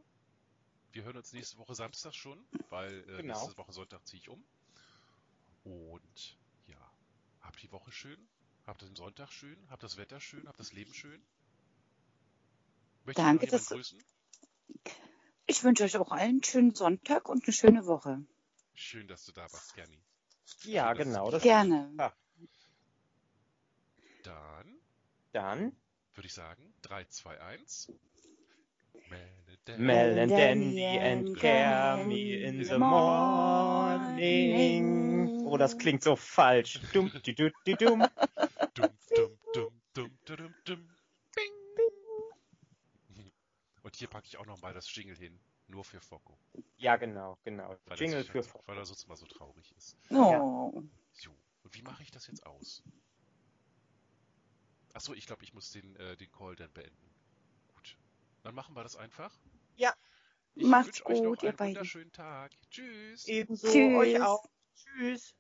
Wir 0.93 1.05
hören 1.05 1.17
uns 1.17 1.33
nächste 1.33 1.57
Woche 1.57 1.75
Samstag 1.75 2.15
schon, 2.15 2.39
weil 2.69 3.01
äh, 3.09 3.17
Genau. 3.23 3.41
nächste 3.41 3.57
Woche 3.57 3.73
Sonntag 3.73 4.07
ziehe 4.07 4.21
ich 4.21 4.29
um. 4.29 4.45
Und 5.65 6.37
ja, 6.67 6.93
habt 7.41 7.63
die 7.63 7.73
Woche 7.73 7.91
schön, 7.93 8.29
habt 8.69 8.83
den 8.83 8.95
Sonntag 8.95 9.33
schön, 9.33 9.57
habt 9.71 9.83
das 9.83 9.97
Wetter 9.97 10.21
schön, 10.21 10.47
habt 10.47 10.61
das 10.61 10.73
Leben 10.73 10.93
schön. 10.95 11.21
Möchte 13.05 13.23
Danke, 13.23 13.47
jemand 13.47 13.61
dass- 13.63 13.69
grüßen? 13.71 13.99
ich 15.47 15.65
wünsche 15.65 15.85
euch 15.85 15.97
auch 15.97 16.11
allen 16.13 16.23
einen 16.23 16.43
schönen 16.45 16.75
Sonntag 16.75 17.29
und 17.29 17.45
eine 17.45 17.53
schöne 17.53 17.87
Woche. 17.87 18.23
Schön, 18.75 19.09
dass 19.09 19.25
du 19.25 19.33
da 19.33 19.43
warst, 19.51 19.75
Kermi. 19.75 19.99
Ja, 20.65 20.93
Das- 20.95 21.05
genau. 21.07 21.31
Das 21.31 21.43
Gerne. 21.43 21.91
Dann 24.23 24.79
Dann 25.33 25.75
würde 26.15 26.27
ich 26.27 26.35
sagen, 26.35 26.75
3, 26.83 27.05
2, 27.05 27.41
1. 27.41 27.93
Mel 29.79 30.19
and 30.19 30.31
Danny 30.33 30.75
Dandy 30.77 30.99
and 30.99 31.37
Cammy 31.39 32.35
in 32.43 32.65
the 32.65 32.79
morning. 34.19 35.47
Oh, 35.47 35.57
das 35.57 35.79
klingt 35.79 36.03
so 36.03 36.17
falsch. 36.17 36.81
Dum, 36.93 37.11
di, 37.25 37.35
du, 37.35 37.51
di, 37.67 37.75
dum, 37.75 38.05
dum, 38.75 38.91
dum, 39.95 40.11
dum, 40.25 40.55
dum. 40.65 40.89
Bing. 41.35 41.53
Und 43.83 43.88
hier 43.99 44.09
packe 44.09 44.27
ich 44.27 44.37
auch 44.39 44.47
noch 44.47 44.61
mal 44.63 44.73
das 44.75 44.95
Jingle 44.95 45.17
hin, 45.17 45.41
nur 45.67 45.85
für 45.85 46.01
Focco. 46.01 46.39
Ja, 46.77 46.97
genau, 46.97 47.39
genau. 47.45 47.77
Weil 47.87 47.99
Jingle 47.99 48.19
er, 48.19 48.25
für 48.25 48.43
weil 48.67 48.79
er 48.79 48.85
sonst 48.87 49.07
mal 49.09 49.17
so 49.17 49.27
traurig 49.27 49.73
ist. 49.77 49.97
Oh, 50.11 50.83
So, 51.13 51.31
und 51.63 51.75
wie 51.75 51.83
mache 51.83 52.03
ich 52.03 52.11
das 52.11 52.27
jetzt 52.27 52.47
aus? 52.47 52.83
Achso, 54.93 55.13
ich 55.15 55.27
glaube, 55.27 55.45
ich 55.45 55.55
muss 55.55 55.71
den, 55.73 55.97
äh, 55.97 56.17
den 56.17 56.31
Call 56.33 56.57
dann 56.57 56.73
beenden. 56.73 57.11
Gut. 57.69 57.97
Dann 58.43 58.55
machen 58.55 58.75
wir 58.75 58.83
das 58.83 58.97
einfach. 58.97 59.39
Ja. 59.77 59.95
Ich 60.55 60.65
Macht's 60.65 60.87
wünsche 60.87 61.07
euch 61.07 61.23
noch 61.23 61.31
gut, 61.31 61.43
ihr 61.43 61.51
einen 61.51 61.57
beiden. 61.57 61.75
wunderschönen 61.77 62.13
Tag. 62.13 62.53
Tschüss. 62.71 63.27
Ebenso 63.27 63.69
Tschüss. 63.69 63.95
euch 63.95 64.21
auch. 64.21 64.45
Tschüss. 64.75 65.35